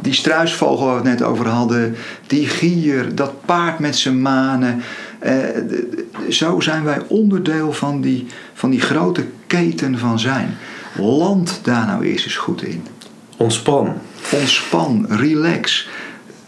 die 0.00 0.12
struisvogel 0.12 0.86
waar 0.86 1.02
we 1.02 1.08
het 1.08 1.18
net 1.18 1.28
over 1.28 1.48
hadden, 1.48 1.94
die 2.26 2.46
gier, 2.46 3.14
dat 3.14 3.44
paard 3.44 3.78
met 3.78 3.96
zijn 3.96 4.22
manen. 4.22 4.82
Uh, 5.26 5.32
zo 6.28 6.60
zijn 6.60 6.84
wij 6.84 6.98
onderdeel 7.08 7.72
van 7.72 8.00
die, 8.00 8.26
van 8.54 8.70
die 8.70 8.80
grote 8.80 9.24
keten 9.46 9.98
van 9.98 10.18
zijn. 10.18 10.56
Land 10.96 11.60
daar 11.62 11.86
nou 11.86 12.04
eerst 12.04 12.24
eens 12.24 12.36
goed 12.36 12.62
in. 12.62 12.86
Ontspan. 13.36 13.94
Ontspan, 14.30 15.06
relax. 15.08 15.88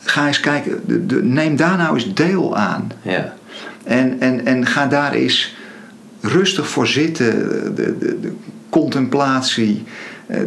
Ga 0.01 0.27
eens 0.27 0.41
kijken, 0.41 0.81
de, 0.87 1.07
de, 1.07 1.23
neem 1.23 1.57
daar 1.57 1.77
nou 1.77 1.95
eens 1.95 2.15
deel 2.15 2.57
aan. 2.57 2.93
Ja. 3.03 3.35
En, 3.85 4.21
en, 4.21 4.47
en 4.47 4.67
ga 4.67 4.87
daar 4.87 5.13
eens 5.13 5.57
rustig 6.21 6.69
voor 6.69 6.87
zitten, 6.87 7.35
de, 7.75 7.99
de, 7.99 8.21
de 8.21 8.33
contemplatie. 8.69 9.85
Eh, 10.27 10.41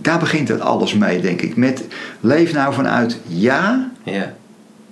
daar 0.00 0.18
begint 0.18 0.48
het 0.48 0.60
alles 0.60 0.94
mee, 0.94 1.20
denk 1.20 1.42
ik. 1.42 1.56
Met 1.56 1.84
leef 2.20 2.52
nou 2.52 2.74
vanuit 2.74 3.18
ja. 3.26 3.90
Ja. 4.02 4.34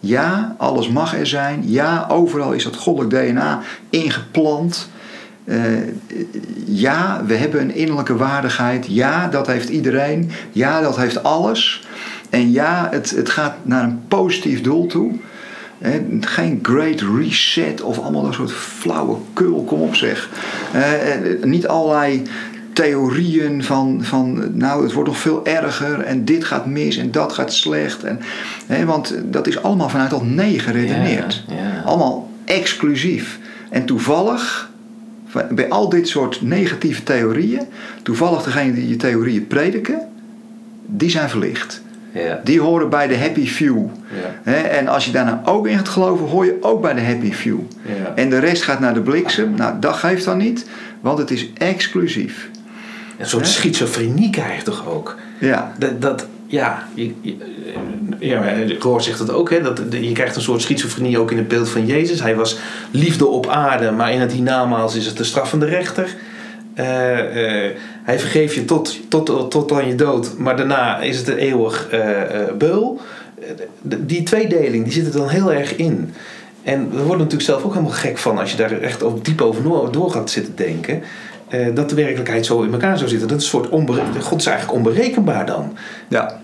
Ja, 0.00 0.54
alles 0.58 0.88
mag 0.88 1.18
er 1.18 1.26
zijn. 1.26 1.62
Ja, 1.66 2.06
overal 2.08 2.52
is 2.52 2.64
dat 2.64 2.76
goddelijk 2.76 3.32
DNA 3.32 3.60
ingeplant. 3.90 4.88
Uh, 5.44 5.56
ja, 6.64 7.22
we 7.26 7.34
hebben 7.34 7.60
een 7.60 7.74
innerlijke 7.74 8.16
waardigheid. 8.16 8.86
Ja, 8.88 9.28
dat 9.28 9.46
heeft 9.46 9.68
iedereen. 9.68 10.30
Ja, 10.52 10.80
dat 10.80 10.96
heeft 10.96 11.22
alles. 11.22 11.86
En 12.30 12.52
ja, 12.52 12.88
het, 12.90 13.10
het 13.10 13.28
gaat 13.28 13.54
naar 13.62 13.84
een 13.84 14.00
positief 14.08 14.60
doel 14.60 14.86
toe. 14.86 15.12
He, 15.78 16.06
geen 16.20 16.58
great 16.62 17.00
reset 17.18 17.82
of 17.82 17.98
allemaal 17.98 18.22
dat 18.22 18.34
soort 18.34 18.52
flauwe 18.52 19.16
kul, 19.32 19.64
kom 19.64 19.80
op 19.80 19.94
zeg. 19.94 20.28
Uh, 20.74 21.44
niet 21.44 21.66
allerlei 21.66 22.22
theorieën 22.72 23.64
van, 23.64 23.98
van, 24.02 24.50
nou, 24.52 24.82
het 24.82 24.92
wordt 24.92 25.08
nog 25.08 25.18
veel 25.18 25.46
erger 25.46 26.00
en 26.00 26.24
dit 26.24 26.44
gaat 26.44 26.66
mis 26.66 26.96
en 26.96 27.10
dat 27.10 27.32
gaat 27.32 27.52
slecht. 27.52 28.04
En, 28.04 28.20
want 28.86 29.14
dat 29.24 29.46
is 29.46 29.62
allemaal 29.62 29.88
vanuit 29.88 30.10
dat 30.10 30.24
nee 30.24 30.58
geredeneerd. 30.58 31.44
Allemaal 31.84 32.30
exclusief. 32.44 33.38
En 33.70 33.84
toevallig 33.84 34.69
bij 35.50 35.68
al 35.68 35.88
dit 35.88 36.08
soort 36.08 36.42
negatieve 36.42 37.02
theorieën, 37.02 37.66
toevallig 38.02 38.42
degene 38.42 38.74
die 38.74 38.88
je 38.88 38.96
theorieën 38.96 39.46
prediken, 39.46 40.08
die 40.86 41.10
zijn 41.10 41.28
verlicht. 41.28 41.82
Ja. 42.12 42.40
Die 42.44 42.60
horen 42.60 42.90
bij 42.90 43.06
de 43.06 43.18
happy 43.18 43.46
few. 43.46 43.86
Ja. 44.44 44.52
en 44.52 44.88
als 44.88 45.04
je 45.04 45.10
daar 45.10 45.24
nou 45.24 45.38
ook 45.44 45.66
in 45.66 45.76
gaat 45.76 45.88
geloven, 45.88 46.26
hoor 46.26 46.44
je 46.44 46.56
ook 46.60 46.80
bij 46.80 46.94
de 46.94 47.02
happy 47.02 47.32
few. 47.32 47.58
Ja. 47.82 48.14
En 48.14 48.30
de 48.30 48.38
rest 48.38 48.62
gaat 48.62 48.80
naar 48.80 48.94
de 48.94 49.00
bliksem. 49.00 49.54
Nou, 49.54 49.74
dat 49.80 49.94
geeft 49.94 50.24
dan 50.24 50.38
niet, 50.38 50.66
want 51.00 51.18
het 51.18 51.30
is 51.30 51.52
exclusief. 51.52 52.48
Een 53.18 53.26
soort 53.26 53.46
schizofrenie 53.46 54.30
krijg 54.30 54.56
je 54.56 54.62
toch 54.62 54.88
ook? 54.88 55.16
Ja. 55.38 55.72
Dat, 55.78 56.02
dat 56.02 56.26
ja, 56.50 56.88
je, 56.94 57.12
ja, 58.18 58.54
Roor 58.78 59.02
zegt 59.02 59.18
het 59.18 59.32
ook, 59.32 59.50
hè, 59.50 59.62
dat 59.62 59.80
je 59.90 60.12
krijgt 60.12 60.36
een 60.36 60.42
soort 60.42 60.62
schizofrenie 60.62 61.18
ook 61.18 61.30
in 61.30 61.36
het 61.36 61.48
beeld 61.48 61.68
van 61.68 61.86
Jezus. 61.86 62.20
Hij 62.20 62.36
was 62.36 62.58
liefde 62.90 63.26
op 63.26 63.46
aarde, 63.46 63.90
maar 63.90 64.12
in 64.12 64.20
het 64.20 64.32
hiernamaals 64.32 64.94
is 64.94 65.06
het 65.06 65.16
de 65.16 65.24
straf 65.24 65.50
van 65.50 65.60
de 65.60 65.66
rechter. 65.66 66.16
Uh, 66.74 66.86
uh, 66.86 67.70
hij 68.02 68.18
vergeeft 68.18 68.54
je 68.54 68.64
tot, 68.64 68.96
tot, 69.08 69.50
tot 69.50 69.72
aan 69.72 69.86
je 69.86 69.94
dood, 69.94 70.38
maar 70.38 70.56
daarna 70.56 71.00
is 71.00 71.18
het 71.18 71.28
een 71.28 71.36
eeuwig 71.36 71.88
beul. 72.58 73.00
die 73.82 74.22
tweedeling 74.22 74.84
die 74.84 74.92
zit 74.92 75.06
er 75.06 75.12
dan 75.12 75.28
heel 75.28 75.52
erg 75.52 75.76
in. 75.76 76.14
En 76.62 76.90
we 76.90 76.96
worden 76.96 77.18
natuurlijk 77.18 77.42
zelf 77.42 77.64
ook 77.64 77.72
helemaal 77.72 77.94
gek 77.94 78.18
van 78.18 78.38
als 78.38 78.50
je 78.50 78.56
daar 78.56 78.80
echt 78.80 79.02
diep 79.22 79.40
over 79.40 79.92
door 79.92 80.10
gaat 80.10 80.30
zitten 80.30 80.56
denken. 80.56 81.02
Uh, 81.54 81.74
dat 81.74 81.88
de 81.88 81.94
werkelijkheid 81.94 82.46
zo 82.46 82.62
in 82.62 82.72
elkaar 82.72 82.98
zou 82.98 83.10
zitten. 83.10 83.28
Dat 83.28 83.38
is 83.38 83.44
een 83.44 83.50
soort 83.50 83.68
onbere- 83.68 84.20
God 84.20 84.40
is 84.40 84.46
eigenlijk 84.46 84.76
onberekenbaar 84.76 85.46
dan. 85.46 85.76
Ja, 86.08 86.40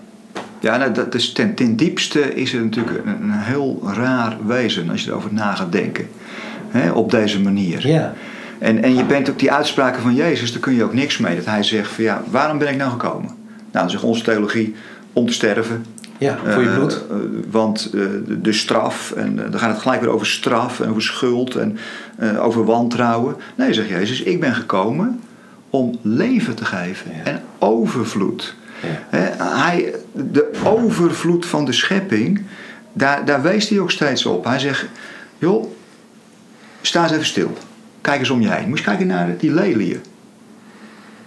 ja 0.59 0.77
nou, 0.77 0.91
dat 0.91 1.15
is 1.15 1.31
ten, 1.31 1.53
ten 1.53 1.75
diepste 1.75 2.33
is 2.33 2.51
het 2.51 2.63
natuurlijk 2.63 3.05
een, 3.05 3.21
een 3.21 3.31
heel 3.31 3.81
raar 3.93 4.37
wezen 4.45 4.89
als 4.89 5.03
je 5.03 5.09
erover 5.09 5.33
na 5.33 5.55
gaat 5.55 5.71
denken. 5.71 6.07
Hè, 6.69 6.91
op 6.91 7.11
deze 7.11 7.41
manier. 7.41 7.87
Ja. 7.87 8.13
En, 8.59 8.83
en 8.83 8.95
je 8.95 9.05
bent 9.05 9.29
ook 9.29 9.39
die 9.39 9.51
uitspraken 9.51 10.01
van 10.01 10.15
Jezus, 10.15 10.51
daar 10.51 10.61
kun 10.61 10.75
je 10.75 10.83
ook 10.83 10.93
niks 10.93 11.17
mee. 11.17 11.35
Dat 11.35 11.45
hij 11.45 11.63
zegt 11.63 11.91
van 11.91 12.03
ja, 12.03 12.23
waarom 12.29 12.57
ben 12.57 12.67
ik 12.67 12.77
nou 12.77 12.91
gekomen? 12.91 13.35
Nou, 13.71 13.71
dan 13.71 13.89
zegt 13.89 14.03
onze 14.03 14.23
theologie 14.23 14.75
om 15.13 15.27
te 15.27 15.33
sterven. 15.33 15.85
Ja, 16.17 16.37
voor 16.45 16.63
je 16.63 16.69
bloed. 16.69 17.01
Uh, 17.11 17.17
want 17.51 17.89
uh, 17.93 18.03
de, 18.25 18.41
de, 18.41 18.53
straf, 18.53 19.11
en 19.11 19.35
dan 19.35 19.59
gaat 19.59 19.69
het 19.69 19.81
gelijk 19.81 20.01
weer 20.01 20.09
over 20.09 20.27
straf 20.27 20.79
en 20.79 20.89
over 20.89 21.01
schuld 21.01 21.55
en 21.55 21.77
over 22.39 22.65
wantrouwen. 22.65 23.35
Nee, 23.55 23.73
zegt 23.73 23.89
Jezus, 23.89 24.21
ik 24.21 24.39
ben 24.39 24.55
gekomen 24.55 25.19
om 25.69 25.99
leven 26.01 26.55
te 26.55 26.65
geven 26.65 27.11
ja. 27.15 27.23
en 27.23 27.41
overvloed. 27.59 28.55
Ja. 29.09 29.35
hij, 29.43 29.95
de 30.13 30.51
overvloed 30.63 31.45
van 31.45 31.65
de 31.65 31.71
schepping, 31.71 32.43
daar, 32.93 33.25
daar 33.25 33.41
wees 33.41 33.69
hij 33.69 33.79
ook 33.79 33.91
steeds 33.91 34.25
op. 34.25 34.45
Hij 34.45 34.59
zegt, 34.59 34.85
joh, 35.37 35.65
sta 36.81 37.03
eens 37.03 37.11
even 37.11 37.25
stil. 37.25 37.57
Kijk 38.01 38.19
eens 38.19 38.29
om 38.29 38.41
je 38.41 38.51
heen. 38.51 38.69
Moet 38.69 38.77
je 38.77 38.83
kijken 38.83 39.07
naar 39.07 39.37
die 39.37 39.53
leliën. 39.53 40.01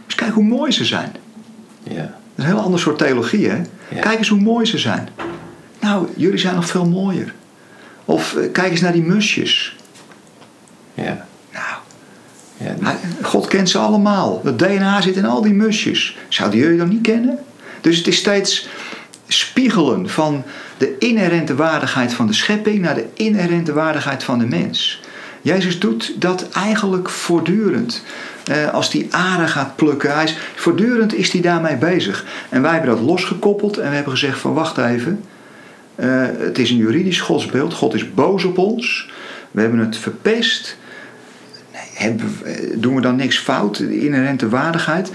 Eens 0.05 0.15
kijken 0.15 0.35
hoe 0.35 0.45
mooi 0.45 0.73
ze 0.73 0.85
zijn. 0.85 1.13
Ja. 1.83 2.20
Een 2.41 2.47
heel 2.47 2.61
ander 2.61 2.81
soort 2.81 2.99
theologie, 2.99 3.49
hè? 3.49 3.57
Ja. 3.89 4.01
Kijk 4.01 4.19
eens 4.19 4.29
hoe 4.29 4.41
mooi 4.41 4.67
ze 4.67 4.79
zijn. 4.79 5.09
Nou, 5.81 6.09
jullie 6.17 6.39
zijn 6.39 6.55
nog 6.55 6.67
veel 6.67 6.87
mooier. 6.87 7.35
Of 8.05 8.35
uh, 8.35 8.53
kijk 8.53 8.71
eens 8.71 8.81
naar 8.81 8.93
die 8.93 9.03
musjes. 9.03 9.77
Ja. 10.95 11.27
Nou, 11.53 11.77
ja, 12.57 12.75
die... 12.75 13.25
God 13.25 13.47
kent 13.47 13.71
ze 13.71 13.79
allemaal. 13.79 14.41
Het 14.45 14.59
DNA 14.59 15.01
zit 15.01 15.17
in 15.17 15.25
al 15.25 15.43
die 15.43 15.53
musjes. 15.53 16.17
Zouden 16.29 16.59
jullie 16.59 16.79
dan 16.79 16.89
niet 16.89 17.03
kennen? 17.03 17.39
Dus 17.81 17.97
het 17.97 18.07
is 18.07 18.17
steeds 18.17 18.69
spiegelen 19.27 20.09
van 20.09 20.43
de 20.77 20.99
inherente 20.99 21.55
waardigheid 21.55 22.15
van 22.15 22.27
de 22.27 22.33
schepping 22.33 22.81
naar 22.81 22.95
de 22.95 23.07
inherente 23.15 23.73
waardigheid 23.73 24.25
van 24.25 24.39
de 24.39 24.47
mens. 24.47 25.01
Jezus 25.43 25.79
doet 25.79 26.15
dat 26.17 26.49
eigenlijk 26.49 27.09
voortdurend. 27.09 28.03
Eh, 28.45 28.73
als 28.73 28.91
die 28.91 29.07
aarde 29.11 29.47
gaat 29.47 29.77
plukken, 29.77 30.15
hij 30.15 30.25
is, 30.25 30.39
voortdurend 30.55 31.15
is 31.15 31.33
hij 31.33 31.41
daarmee 31.41 31.77
bezig. 31.77 32.25
En 32.49 32.63
wij 32.63 32.73
hebben 32.73 32.91
dat 32.91 33.01
losgekoppeld 33.01 33.79
en 33.79 33.89
we 33.89 33.95
hebben 33.95 34.13
gezegd 34.13 34.39
van 34.39 34.55
wacht 34.55 34.79
even. 34.79 35.21
Uh, 35.97 36.27
het 36.39 36.59
is 36.59 36.71
een 36.71 36.77
juridisch 36.77 37.21
godsbeeld. 37.21 37.75
God 37.75 37.95
is 37.95 38.15
boos 38.15 38.45
op 38.45 38.59
ons. 38.59 39.11
We 39.51 39.61
hebben 39.61 39.79
het 39.79 39.97
verpest. 39.97 40.77
Hebben, 41.95 42.33
doen 42.75 42.95
we 42.95 43.01
dan 43.01 43.17
niks 43.17 43.39
fout? 43.39 43.77
De 43.77 44.01
inherente 44.01 44.49
waardigheid. 44.49 45.11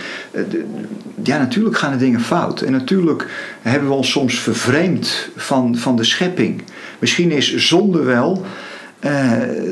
Ja, 1.24 1.38
natuurlijk 1.38 1.78
gaan 1.78 1.92
er 1.92 1.98
dingen 1.98 2.22
fout. 2.22 2.62
En 2.62 2.72
natuurlijk 2.72 3.28
hebben 3.62 3.90
we 3.90 3.96
ons 3.96 4.12
soms 4.12 4.40
vervreemd 4.40 5.30
van, 5.36 5.78
van 5.78 5.96
de 5.96 6.04
schepping. 6.04 6.62
Misschien 7.00 7.32
is 7.32 7.56
zonde 7.56 8.00
wel 8.04 8.46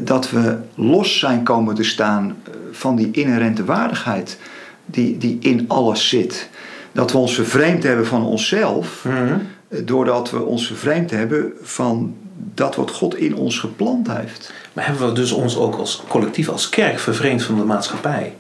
dat 0.04 0.30
we 0.30 0.58
los 0.76 1.20
zijn 1.20 1.44
komen 1.44 1.76
te 1.76 1.84
staan 1.84 2.36
van 2.74 2.96
die 2.96 3.10
inherente 3.12 3.66
waardigheid 3.66 4.38
die, 4.86 5.18
die 5.18 5.38
in 5.42 5.66
alles 5.68 6.10
zit. 6.10 6.50
Dat 6.92 7.12
we 7.12 7.18
ons 7.18 7.34
vervreemd 7.36 7.84
hebben 7.84 8.06
van 8.06 8.26
onszelf, 8.26 9.06
Mhm. 9.08 9.38
doordat 9.86 10.32
we 10.32 10.42
ons 10.42 10.68
vervreemd 10.68 11.12
hebben 11.12 11.52
van 11.62 12.16
dat 12.54 12.76
wat 12.76 12.92
God 12.92 13.16
in 13.18 13.36
ons 13.36 13.60
geplant 13.60 14.08
heeft. 14.08 14.54
Maar 14.74 14.86
hebben 14.88 15.08
we 15.08 15.14
dus 15.14 15.32
ons 15.32 15.58
ook 15.58 15.76
als 15.76 16.04
collectief, 16.08 16.50
als 16.50 16.70
kerk, 16.70 17.00
vervreemd 17.00 17.44
van 17.44 17.56
de 17.56 17.64
maatschappij? 17.64 18.36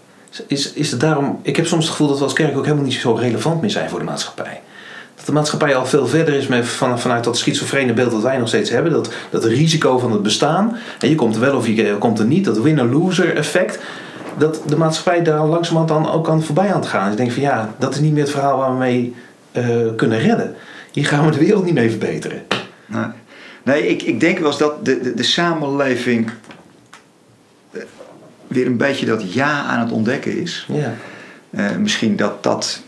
Is, 0.47 0.73
is 0.73 0.91
het 0.91 0.99
daarom, 0.99 1.39
ik 1.41 1.55
heb 1.55 1.65
soms 1.67 1.83
het 1.83 1.91
gevoel 1.91 2.07
dat 2.07 2.17
we 2.17 2.23
als 2.23 2.33
kerk 2.33 2.57
ook 2.57 2.63
helemaal 2.63 2.85
niet 2.85 2.93
zo 2.93 3.13
relevant 3.13 3.61
meer 3.61 3.69
zijn 3.69 3.89
voor 3.89 3.99
de 3.99 4.05
maatschappij. 4.05 4.61
Dat 5.15 5.25
de 5.25 5.31
maatschappij 5.31 5.75
al 5.75 5.85
veel 5.85 6.07
verder 6.07 6.33
is 6.33 6.47
met, 6.47 6.67
van, 6.67 6.99
vanuit 6.99 7.23
dat 7.23 7.37
schizofrene 7.37 7.93
beeld 7.93 8.11
dat 8.11 8.21
wij 8.21 8.37
nog 8.37 8.47
steeds 8.47 8.69
hebben. 8.69 8.91
Dat, 8.91 9.13
dat 9.29 9.43
risico 9.45 9.99
van 9.99 10.11
het 10.11 10.23
bestaan. 10.23 10.77
En 10.99 11.09
je 11.09 11.15
komt 11.15 11.35
er 11.35 11.41
wel 11.41 11.55
of 11.57 11.67
je 11.67 11.95
komt 11.99 12.19
er 12.19 12.25
niet. 12.25 12.45
Dat 12.45 12.57
winner-loser 12.61 13.35
effect. 13.35 13.79
Dat 14.37 14.61
de 14.67 14.77
maatschappij 14.77 15.23
daar 15.23 15.45
langzamerhand 15.45 15.89
dan 16.03 16.13
ook 16.13 16.29
aan 16.29 16.43
voorbij 16.43 16.73
aan 16.73 16.79
het 16.79 16.89
gaan. 16.89 17.11
Ik 17.11 17.17
denk 17.17 17.31
van 17.31 17.41
ja, 17.41 17.75
dat 17.77 17.93
is 17.93 17.99
niet 17.99 18.13
meer 18.13 18.23
het 18.23 18.31
verhaal 18.31 18.57
waar 18.57 18.71
we 18.71 18.77
mee 18.77 19.15
uh, 19.51 19.95
kunnen 19.95 20.19
redden. 20.19 20.55
Hier 20.91 21.05
gaan 21.05 21.25
we 21.25 21.31
de 21.31 21.39
wereld 21.39 21.65
niet 21.65 21.73
mee 21.73 21.89
verbeteren. 21.89 22.41
Nee, 22.85 23.05
nee 23.63 23.87
ik, 23.87 24.01
ik 24.01 24.19
denk 24.19 24.37
wel 24.37 24.47
eens 24.47 24.57
dat 24.57 24.85
de, 24.85 24.99
de, 24.99 25.13
de 25.13 25.23
samenleving 25.23 26.31
weer 28.47 28.65
een 28.65 28.77
beetje 28.77 29.05
dat 29.05 29.33
ja 29.33 29.63
aan 29.63 29.79
het 29.79 29.91
ontdekken 29.91 30.41
is. 30.41 30.67
Ja. 30.67 30.93
Uh, 31.49 31.75
misschien 31.75 32.15
dat 32.15 32.43
dat 32.43 32.81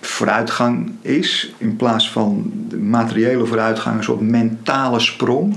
vooruitgang 0.00 0.92
is 1.00 1.54
in 1.58 1.76
plaats 1.76 2.10
van 2.10 2.52
de 2.68 2.76
materiële 2.76 3.46
vooruitgang, 3.46 3.96
een 3.96 4.04
soort 4.04 4.20
mentale 4.20 5.00
sprong. 5.00 5.56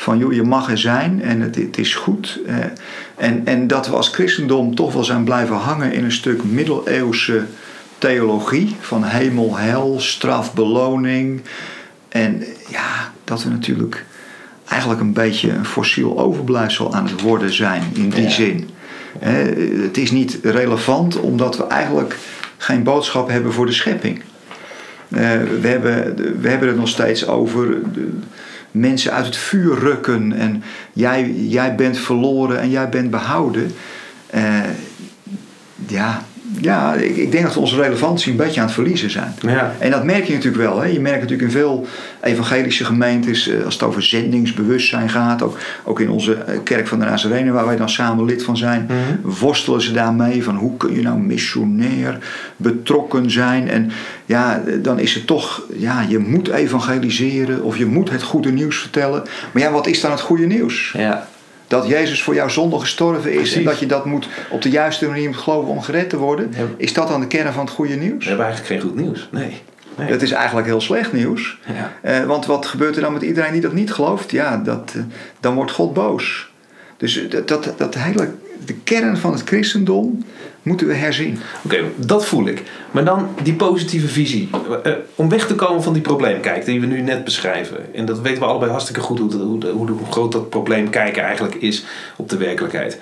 Van 0.00 0.18
joh, 0.18 0.32
je 0.32 0.42
mag 0.42 0.70
er 0.70 0.78
zijn 0.78 1.22
en 1.22 1.40
het, 1.40 1.56
het 1.56 1.78
is 1.78 1.94
goed. 1.94 2.40
Uh, 2.46 2.56
en, 3.16 3.42
en 3.44 3.66
dat 3.66 3.88
we 3.88 3.96
als 3.96 4.08
christendom 4.08 4.74
toch 4.74 4.92
wel 4.92 5.04
zijn 5.04 5.24
blijven 5.24 5.56
hangen 5.56 5.92
in 5.92 6.04
een 6.04 6.12
stuk 6.12 6.44
middeleeuwse 6.44 7.44
theologie 7.98 8.76
van 8.80 9.04
hemel, 9.04 9.56
hel, 9.56 10.00
straf, 10.00 10.54
beloning. 10.54 11.40
En 12.08 12.44
ja, 12.68 13.12
dat 13.24 13.42
we 13.42 13.50
natuurlijk 13.50 14.04
eigenlijk 14.68 15.00
een 15.00 15.12
beetje 15.12 15.50
een 15.50 15.64
fossiel 15.64 16.18
overblijfsel 16.18 16.94
aan 16.94 17.06
het 17.06 17.20
worden 17.20 17.52
zijn 17.52 17.82
in 17.94 18.10
die 18.10 18.22
ja. 18.22 18.30
zin. 18.30 18.68
Het 19.18 19.96
is 19.96 20.10
niet 20.10 20.38
relevant 20.42 21.20
omdat 21.20 21.56
we 21.56 21.66
eigenlijk 21.66 22.18
geen 22.56 22.82
boodschap 22.82 23.28
hebben 23.28 23.52
voor 23.52 23.66
de 23.66 23.72
schepping. 23.72 24.22
Uh, 25.08 25.18
we, 25.60 25.68
hebben, 25.68 26.16
we 26.40 26.48
hebben 26.48 26.68
het 26.68 26.76
nog 26.76 26.88
steeds 26.88 27.26
over 27.26 27.68
de, 27.92 28.08
mensen 28.70 29.12
uit 29.12 29.26
het 29.26 29.36
vuur 29.36 29.78
rukken 29.78 30.32
en 30.32 30.62
jij, 30.92 31.30
jij 31.32 31.74
bent 31.74 31.98
verloren 31.98 32.60
en 32.60 32.70
jij 32.70 32.88
bent 32.88 33.10
behouden. 33.10 33.72
Uh, 34.34 34.60
ja, 35.86 36.22
ja 36.60 36.94
ik, 36.94 37.16
ik, 37.16 37.32
denk 37.32 37.44
dat 37.44 37.54
we 37.54 37.60
onze 37.60 37.82
relevantie 37.82 38.30
een 38.30 38.36
beetje 38.36 38.60
aan 38.60 38.66
het 38.66 38.74
verliezen 38.74 39.10
zijn. 39.10 39.34
Ja. 39.40 39.74
En 39.78 39.90
dat 39.90 40.04
merk 40.04 40.24
je 40.24 40.32
natuurlijk 40.32 40.62
wel. 40.62 40.80
Hè? 40.80 40.86
Je 40.86 41.00
merkt 41.00 41.20
natuurlijk 41.20 41.48
in 41.48 41.58
veel 41.58 41.86
evangelische 42.22 42.84
gemeentes, 42.84 43.50
als 43.64 43.74
het 43.74 43.82
over 43.82 44.02
zendingsbewustzijn 44.02 45.10
gaat, 45.10 45.42
ook, 45.42 45.58
ook 45.84 46.00
in 46.00 46.10
onze 46.10 46.44
kerk 46.64 46.86
van 46.88 46.98
de 46.98 47.04
Nazarenen, 47.04 47.52
waar 47.52 47.66
wij 47.66 47.76
dan 47.76 47.88
samen 47.88 48.24
lid 48.24 48.42
van 48.42 48.56
zijn, 48.56 48.82
mm-hmm. 48.82 49.38
worstelen 49.38 49.80
ze 49.80 49.92
daarmee 49.92 50.44
van 50.44 50.56
hoe 50.56 50.76
kun 50.76 50.94
je 50.94 51.02
nou 51.02 51.18
missionair 51.18 52.18
betrokken 52.56 53.30
zijn. 53.30 53.68
En 53.68 53.90
ja, 54.26 54.62
dan 54.82 54.98
is 54.98 55.14
het 55.14 55.26
toch, 55.26 55.62
ja, 55.76 56.04
je 56.08 56.18
moet 56.18 56.48
evangeliseren 56.48 57.62
of 57.62 57.76
je 57.76 57.86
moet 57.86 58.10
het 58.10 58.22
goede 58.22 58.52
nieuws 58.52 58.76
vertellen. 58.76 59.22
Maar 59.52 59.62
ja, 59.62 59.70
wat 59.70 59.86
is 59.86 60.00
dan 60.00 60.10
het 60.10 60.20
goede 60.20 60.46
nieuws? 60.46 60.94
Ja. 60.96 61.28
Dat 61.70 61.88
Jezus 61.88 62.22
voor 62.22 62.34
jouw 62.34 62.48
zonde 62.48 62.78
gestorven 62.78 63.30
is 63.30 63.36
Precies. 63.36 63.56
en 63.56 63.64
dat 63.64 63.78
je 63.78 63.86
dat 63.86 64.04
moet 64.04 64.28
op 64.50 64.62
de 64.62 64.70
juiste 64.70 65.06
manier 65.06 65.28
moet 65.28 65.36
geloven 65.36 65.70
om 65.70 65.80
gered 65.80 66.10
te 66.10 66.16
worden. 66.16 66.52
Ja. 66.56 66.64
Is 66.76 66.92
dat 66.92 67.08
dan 67.08 67.20
de 67.20 67.26
kern 67.26 67.52
van 67.52 67.64
het 67.64 67.74
goede 67.74 67.94
nieuws? 67.94 68.22
We 68.22 68.28
hebben 68.28 68.46
eigenlijk 68.46 68.80
geen 68.80 68.90
goed 68.90 69.00
nieuws. 69.00 69.28
Nee. 69.32 69.62
nee. 69.96 70.08
Dat 70.08 70.22
is 70.22 70.30
eigenlijk 70.30 70.66
heel 70.66 70.80
slecht 70.80 71.12
nieuws. 71.12 71.58
Ja. 72.02 72.20
Uh, 72.20 72.26
want 72.26 72.46
wat 72.46 72.66
gebeurt 72.66 72.96
er 72.96 73.02
dan 73.02 73.12
met 73.12 73.22
iedereen 73.22 73.52
die 73.52 73.60
dat 73.60 73.72
niet 73.72 73.92
gelooft? 73.92 74.30
Ja, 74.30 74.56
dat, 74.56 74.92
uh, 74.96 75.02
dan 75.40 75.54
wordt 75.54 75.72
God 75.72 75.94
boos. 75.94 76.50
Dus 76.96 77.26
dat, 77.28 77.48
dat, 77.48 77.74
dat 77.76 77.94
hele, 77.94 78.30
de 78.64 78.74
kern 78.74 79.16
van 79.16 79.32
het 79.32 79.42
christendom 79.42 80.24
moeten 80.62 80.86
we 80.86 80.94
herzien. 80.94 81.38
Oké, 81.64 81.82
dat 81.96 82.26
voel 82.26 82.46
ik. 82.46 82.62
Maar 82.90 83.04
dan 83.04 83.28
die 83.42 83.54
positieve 83.54 84.08
visie. 84.08 84.48
Uh, 84.86 84.92
om 85.14 85.28
weg 85.28 85.46
te 85.46 85.54
komen 85.54 85.82
van 85.82 85.92
die 85.92 86.02
probleemkijk 86.02 86.64
die 86.64 86.80
we 86.80 86.86
nu 86.86 87.00
net 87.00 87.24
beschrijven. 87.24 87.94
En 87.94 88.04
dat 88.04 88.20
weten 88.20 88.42
we 88.42 88.48
allebei 88.48 88.70
hartstikke 88.70 89.00
goed 89.00 89.18
hoe, 89.18 89.32
hoe, 89.32 89.70
hoe, 89.70 90.10
groot 90.10 90.32
dat 90.32 90.48
probleemkijken 90.48 91.22
eigenlijk 91.22 91.54
is 91.54 91.84
op 92.16 92.28
de 92.28 92.36
werkelijkheid. 92.36 93.00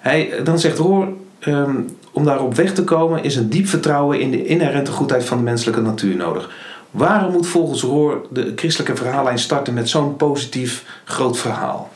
Hij, 0.00 0.32
dan 0.44 0.58
zegt 0.58 0.78
Roor, 0.78 1.08
um, 1.46 1.96
om 2.12 2.24
daarop 2.24 2.54
weg 2.54 2.74
te 2.74 2.84
komen 2.84 3.22
is 3.22 3.36
een 3.36 3.48
diep 3.48 3.66
vertrouwen 3.66 4.20
in 4.20 4.30
de 4.30 4.46
inherente 4.46 4.92
goedheid 4.92 5.24
van 5.24 5.36
de 5.36 5.42
menselijke 5.42 5.80
natuur 5.80 6.16
nodig. 6.16 6.50
Waarom 6.90 7.32
moet 7.32 7.46
volgens 7.46 7.82
Roor 7.82 8.26
de 8.30 8.52
christelijke 8.56 8.96
verhaallijn 8.96 9.38
starten 9.38 9.74
met 9.74 9.88
zo'n 9.88 10.16
positief 10.16 10.84
groot 11.04 11.38
verhaal? 11.38 11.90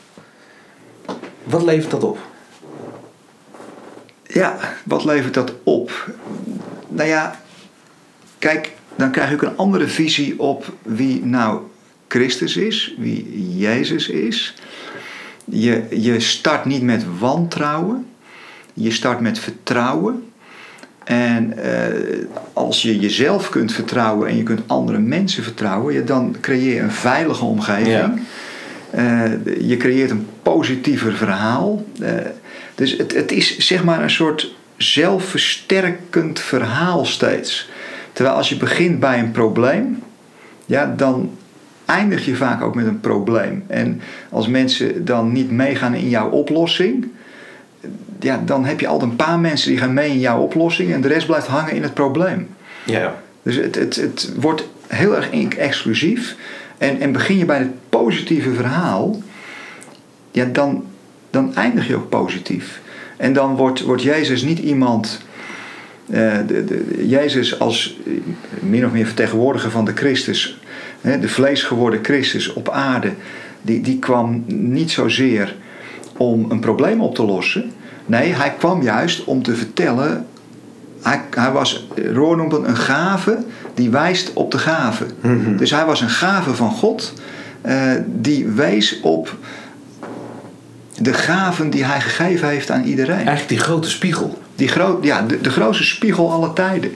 Wat 1.43 1.63
levert 1.63 1.91
dat 1.91 2.03
op? 2.03 2.17
Ja, 4.33 4.57
wat 4.83 5.05
levert 5.05 5.33
dat 5.33 5.53
op? 5.63 6.09
Nou 6.87 7.09
ja, 7.09 7.39
kijk, 8.39 8.71
dan 8.95 9.11
krijg 9.11 9.33
ook 9.33 9.41
een 9.41 9.57
andere 9.57 9.87
visie 9.87 10.39
op 10.39 10.73
wie 10.81 11.25
nou 11.25 11.61
Christus 12.07 12.57
is, 12.57 12.95
wie 12.97 13.57
Jezus 13.57 14.07
is. 14.07 14.55
Je, 15.45 15.83
je 15.89 16.19
start 16.19 16.65
niet 16.65 16.81
met 16.81 17.05
wantrouwen, 17.19 18.05
je 18.73 18.91
start 18.91 19.19
met 19.19 19.39
vertrouwen. 19.39 20.23
En 21.03 21.53
als 22.53 22.81
je 22.81 22.99
jezelf 22.99 23.49
kunt 23.49 23.71
vertrouwen 23.71 24.29
en 24.29 24.37
je 24.37 24.43
kunt 24.43 24.61
andere 24.67 24.99
mensen 24.99 25.43
vertrouwen, 25.43 25.93
ja, 25.93 26.01
dan 26.01 26.35
creëer 26.41 26.73
je 26.73 26.79
een 26.79 26.91
veilige 26.91 27.45
omgeving. 27.45 28.21
je 29.59 29.77
creëert 29.77 30.09
een 30.09 30.27
positiever 30.41 31.13
verhaal. 31.13 31.85
Dus 32.75 32.97
het, 32.97 33.13
het 33.13 33.31
is 33.31 33.57
zeg 33.57 33.83
maar 33.83 34.03
een 34.03 34.09
soort 34.09 34.53
zelfversterkend 34.77 36.39
verhaal 36.39 37.05
steeds. 37.05 37.69
Terwijl 38.13 38.35
als 38.35 38.49
je 38.49 38.57
begint 38.57 38.99
bij 38.99 39.19
een 39.19 39.31
probleem, 39.31 40.03
ja, 40.65 40.93
dan 40.97 41.31
eindig 41.85 42.25
je 42.25 42.35
vaak 42.35 42.61
ook 42.61 42.75
met 42.75 42.85
een 42.85 42.99
probleem. 42.99 43.63
En 43.67 44.01
als 44.29 44.47
mensen 44.47 45.05
dan 45.05 45.31
niet 45.31 45.51
meegaan 45.51 45.93
in 45.93 46.09
jouw 46.09 46.29
oplossing, 46.29 47.07
ja, 48.19 48.41
dan 48.45 48.65
heb 48.65 48.79
je 48.79 48.87
altijd 48.87 49.11
een 49.11 49.17
paar 49.17 49.39
mensen 49.39 49.69
die 49.69 49.79
gaan 49.79 49.93
mee 49.93 50.09
in 50.09 50.19
jouw 50.19 50.39
oplossing 50.41 50.93
en 50.93 51.01
de 51.01 51.07
rest 51.07 51.25
blijft 51.25 51.47
hangen 51.47 51.73
in 51.73 51.83
het 51.83 51.93
probleem. 51.93 52.47
Ja. 52.85 53.15
Dus 53.43 53.55
het, 53.55 53.75
het, 53.75 53.95
het 53.95 54.33
wordt 54.39 54.67
heel 54.87 55.15
erg 55.15 55.29
exclusief. 55.57 56.35
En, 56.77 56.99
en 56.99 57.11
begin 57.11 57.37
je 57.37 57.45
bij 57.45 57.57
het 57.57 57.89
positieve 57.89 58.53
verhaal, 58.53 59.21
ja, 60.31 60.45
dan, 60.45 60.85
dan 61.33 61.55
eindig 61.55 61.87
je 61.87 61.95
ook 61.95 62.09
positief. 62.09 62.81
En 63.17 63.33
dan 63.33 63.55
wordt, 63.55 63.81
wordt 63.81 64.01
Jezus 64.01 64.41
niet 64.41 64.59
iemand. 64.59 65.21
Uh, 66.09 66.33
de, 66.47 66.65
de, 66.65 67.07
Jezus 67.07 67.59
als 67.59 67.97
eh, 68.05 68.13
min 68.59 68.85
of 68.85 68.91
meer 68.91 69.05
vertegenwoordiger 69.05 69.71
van 69.71 69.85
de 69.85 69.93
Christus, 69.93 70.59
de 71.01 71.27
vleesgeworden 71.27 71.99
Christus 72.03 72.53
op 72.53 72.69
aarde, 72.69 73.11
die, 73.61 73.81
die 73.81 73.99
kwam 73.99 74.43
niet 74.47 74.91
zozeer 74.91 75.55
om 76.17 76.51
een 76.51 76.59
probleem 76.59 77.01
op 77.01 77.15
te 77.15 77.23
lossen. 77.23 77.71
Nee, 78.05 78.33
hij 78.33 78.53
kwam 78.57 78.81
juist 78.81 79.23
om 79.23 79.43
te 79.43 79.55
vertellen. 79.55 80.25
Hij, 81.01 81.21
hij 81.29 81.51
was, 81.51 81.87
Roor 82.11 82.37
noemt 82.37 82.51
het 82.51 82.63
een 82.63 82.77
gave 82.77 83.43
die 83.73 83.89
wijst 83.89 84.33
op 84.33 84.51
de 84.51 84.57
gave. 84.57 85.05
Mhm. 85.21 85.57
Dus 85.57 85.71
hij 85.71 85.85
was 85.85 86.01
een 86.01 86.09
gave 86.09 86.55
van 86.55 86.71
God 86.71 87.13
uh, 87.65 87.91
die 88.07 88.47
wees 88.47 88.99
op 89.01 89.37
de 91.01 91.13
gaven 91.13 91.69
die 91.69 91.85
hij 91.85 92.01
gegeven 92.01 92.47
heeft 92.47 92.71
aan 92.71 92.83
iedereen. 92.83 93.15
Eigenlijk 93.15 93.49
die 93.49 93.59
grote 93.59 93.89
spiegel. 93.89 94.41
Die 94.55 94.67
groot, 94.67 95.03
ja, 95.03 95.21
de, 95.21 95.41
de 95.41 95.49
grootste 95.49 95.83
spiegel 95.83 96.31
alle 96.31 96.53
tijden. 96.53 96.91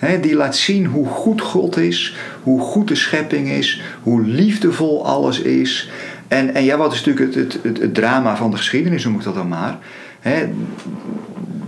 Ja. 0.00 0.16
die 0.16 0.34
laat 0.34 0.56
zien 0.56 0.86
hoe 0.86 1.06
goed 1.06 1.40
God 1.40 1.76
is, 1.76 2.14
hoe 2.42 2.60
goed 2.60 2.88
de 2.88 2.94
schepping 2.94 3.48
is, 3.48 3.82
hoe 4.02 4.22
liefdevol 4.22 5.06
alles 5.06 5.40
is. 5.40 5.90
En, 6.28 6.54
en 6.54 6.64
ja, 6.64 6.76
wat 6.76 6.92
is 6.92 7.04
natuurlijk 7.04 7.36
het, 7.36 7.58
het, 7.62 7.78
het, 7.78 7.94
drama 7.94 8.36
van 8.36 8.50
de 8.50 8.56
geschiedenis, 8.56 9.04
noem 9.04 9.14
ik 9.14 9.22
dat 9.22 9.34
dan 9.34 9.48
maar. 9.48 9.78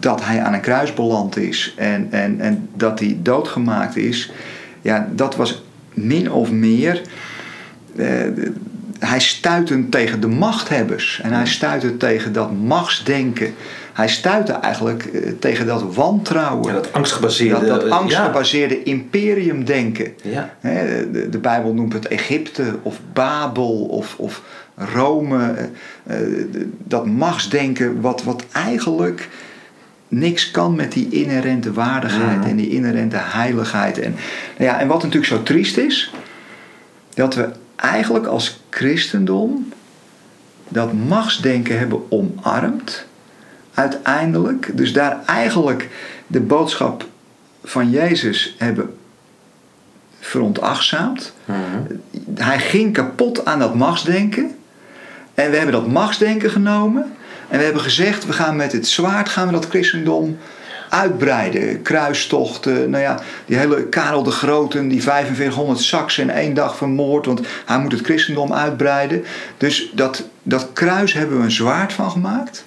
dat 0.01 0.25
hij 0.25 0.43
aan 0.43 0.55
een 0.55 0.61
kruis 0.61 0.95
beland 0.95 1.37
is 1.37 1.75
en, 1.77 2.09
en, 2.11 2.41
en 2.41 2.69
dat 2.75 2.99
hij 2.99 3.19
doodgemaakt 3.23 3.97
is. 3.97 4.33
Ja, 4.83 5.09
dat 5.15 5.37
was 5.37 5.63
min 5.95 6.33
of 6.33 6.51
meer. 6.51 7.03
Eh, 7.97 8.07
hij 9.07 9.21
stuitte 9.21 9.88
tegen 9.88 10.21
de 10.21 10.29
machthebbers. 10.29 11.21
En 11.23 11.33
hij 11.33 11.47
stuitte 11.47 11.97
tegen 11.97 12.33
dat 12.33 12.53
machtsdenken. 12.53 13.55
Hij 13.93 14.09
stuitte 14.09 14.53
eigenlijk 14.53 15.05
eh, 15.05 15.33
tegen 15.38 15.67
dat 15.67 15.95
wantrouwen. 15.95 16.67
Ja, 16.67 16.73
dat 16.73 16.93
angstgebaseerde... 16.93 17.67
Dat, 17.67 17.81
dat 17.81 17.91
angstgebaseerde 17.91 18.75
ja. 18.75 18.81
imperiumdenken. 18.85 20.15
Ja. 20.23 20.55
De, 20.62 21.29
de, 21.31 21.38
Bijbel 21.38 21.75
noemt 21.75 21.93
het 21.93 22.09
Egypte 22.09 22.79
of 22.83 23.01
Babel 23.12 23.85
of, 23.85 24.15
of 24.19 24.43
Rome. 24.75 25.53
Eh, 26.07 26.17
eh, 26.17 26.45
dat 26.85 27.07
machtsdenken 27.07 28.01
wat, 28.01 28.23
wat 28.23 28.45
eigenlijk 28.53 29.29
niks 30.09 30.51
kan 30.51 30.75
met 30.75 30.93
die 30.93 31.09
inherente 31.11 31.73
waardigheid 31.73 32.45
en 32.45 32.57
die 32.57 32.71
inherente 32.71 33.19
heiligheid. 33.19 33.99
En, 33.99 34.15
nou 34.59 34.71
ja, 34.71 34.81
en 34.81 34.88
wat 34.88 35.03
natuurlijk 35.03 35.33
zo 35.33 35.43
triest 35.43 35.77
is, 35.77 36.15
dat 37.15 37.35
we 37.35 37.49
eigenlijk 37.83 38.27
als 38.27 38.61
christendom 38.71 39.73
dat 40.68 40.92
machtsdenken 40.92 41.79
hebben 41.79 42.11
omarmd. 42.11 43.05
Uiteindelijk, 43.75 44.71
dus 44.75 44.92
daar 44.92 45.25
eigenlijk 45.27 45.88
de 46.27 46.40
boodschap 46.40 47.07
van 47.64 47.90
Jezus 47.90 48.55
hebben 48.59 48.97
veronachtzaamd. 50.21 51.35
Mhm. 51.45 51.59
Hij 52.35 52.59
ging 52.59 52.92
kapot 52.92 53.45
aan 53.45 53.59
dat 53.59 53.75
machtsdenken. 53.75 54.57
En 55.35 55.51
we 55.51 55.57
hebben 55.57 55.75
dat 55.75 55.87
machtsdenken 55.87 56.51
genomen. 56.51 57.16
En 57.49 57.59
we 57.59 57.64
hebben 57.64 57.83
gezegd, 57.83 58.27
we 58.27 58.33
gaan 58.33 58.57
met 58.57 58.73
het 58.73 58.87
zwaard 58.87 59.29
gaan 59.29 59.47
we 59.47 59.53
dat 59.53 59.68
christendom 59.68 60.38
uitbreiden. 60.93 61.83
Kruistochten, 61.83 62.91
nou 62.91 63.03
ja, 63.03 63.21
die 63.47 63.57
hele 63.57 63.85
Karel 63.85 64.23
de 64.23 64.31
Grote, 64.31 64.87
die 64.87 65.03
4500 65.03 65.81
Saksen 65.81 66.23
in 66.23 66.31
één 66.31 66.55
dag 66.55 66.77
vermoord, 66.77 67.27
want 67.27 67.41
hij 67.67 67.79
moet 67.79 67.93
het 67.93 68.01
christendom 68.01 68.53
uitbreiden. 68.53 69.25
Dus 69.57 69.91
dat, 69.95 70.29
dat 70.43 70.69
kruis 70.73 71.13
hebben 71.13 71.39
we 71.39 71.45
een 71.45 71.51
zwaard 71.51 71.93
van 71.93 72.11
gemaakt. 72.11 72.65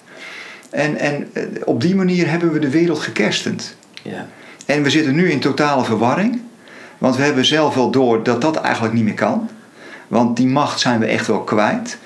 En, 0.70 0.98
en 0.98 1.30
eh, 1.34 1.44
op 1.66 1.82
die 1.82 1.96
manier 1.96 2.30
hebben 2.30 2.52
we 2.52 2.60
de 2.60 2.70
wereld 2.70 3.00
gekerstend. 3.00 3.76
Ja. 4.02 4.28
En 4.66 4.84
we 4.84 4.90
zitten 4.90 5.16
nu 5.16 5.32
in 5.32 5.40
totale 5.40 5.84
verwarring. 5.84 6.42
Want 6.98 7.16
we 7.16 7.24
hebben 7.24 7.46
zelf 7.46 7.76
wel 7.76 7.92
door 7.92 8.24
dat 8.24 8.42
dat 8.42 8.56
eigenlijk 8.56 8.94
niet 8.94 9.04
meer 9.04 9.14
kan. 9.14 9.50
Want 10.08 10.38
die 10.38 10.48
macht 10.48 10.80
zijn 10.80 11.00
we 11.00 11.06
echt 11.06 11.28
wel 11.28 11.44
kwijt. 11.44 11.98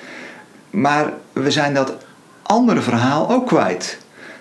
Maar 0.70 1.12
we 1.32 1.50
zijn 1.50 1.74
dat 1.74 1.96
andere 2.42 2.80
verhaal 2.80 3.30
ook 3.30 3.46
kwijt. 3.46 3.98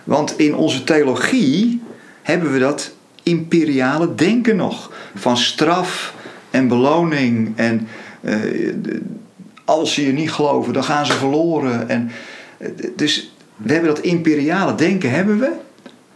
Want 0.10 0.39
in 0.39 0.56
onze 0.56 0.84
theologie 0.84 1.82
hebben 2.22 2.52
we 2.52 2.60
dat 2.60 2.91
imperiale 3.24 4.15
denken 4.15 4.56
nog. 4.56 4.91
Van 5.15 5.38
straf 5.38 6.13
en 6.50 6.67
beloning. 6.67 7.54
En 7.56 7.88
uh, 8.22 8.36
als 9.65 9.93
ze 9.93 10.06
je 10.06 10.12
niet 10.12 10.32
geloven, 10.32 10.74
dan 10.74 10.84
gaan 10.84 11.06
ze 11.06 11.13
verloren. 11.13 11.89
En, 11.89 12.12
uh, 12.58 12.67
dus 12.95 13.34
we 13.56 13.72
hebben 13.72 13.89
dat 13.89 14.04
imperiale 14.04 14.76
denken, 14.76 15.12
hebben 15.12 15.39
we. 15.39 15.52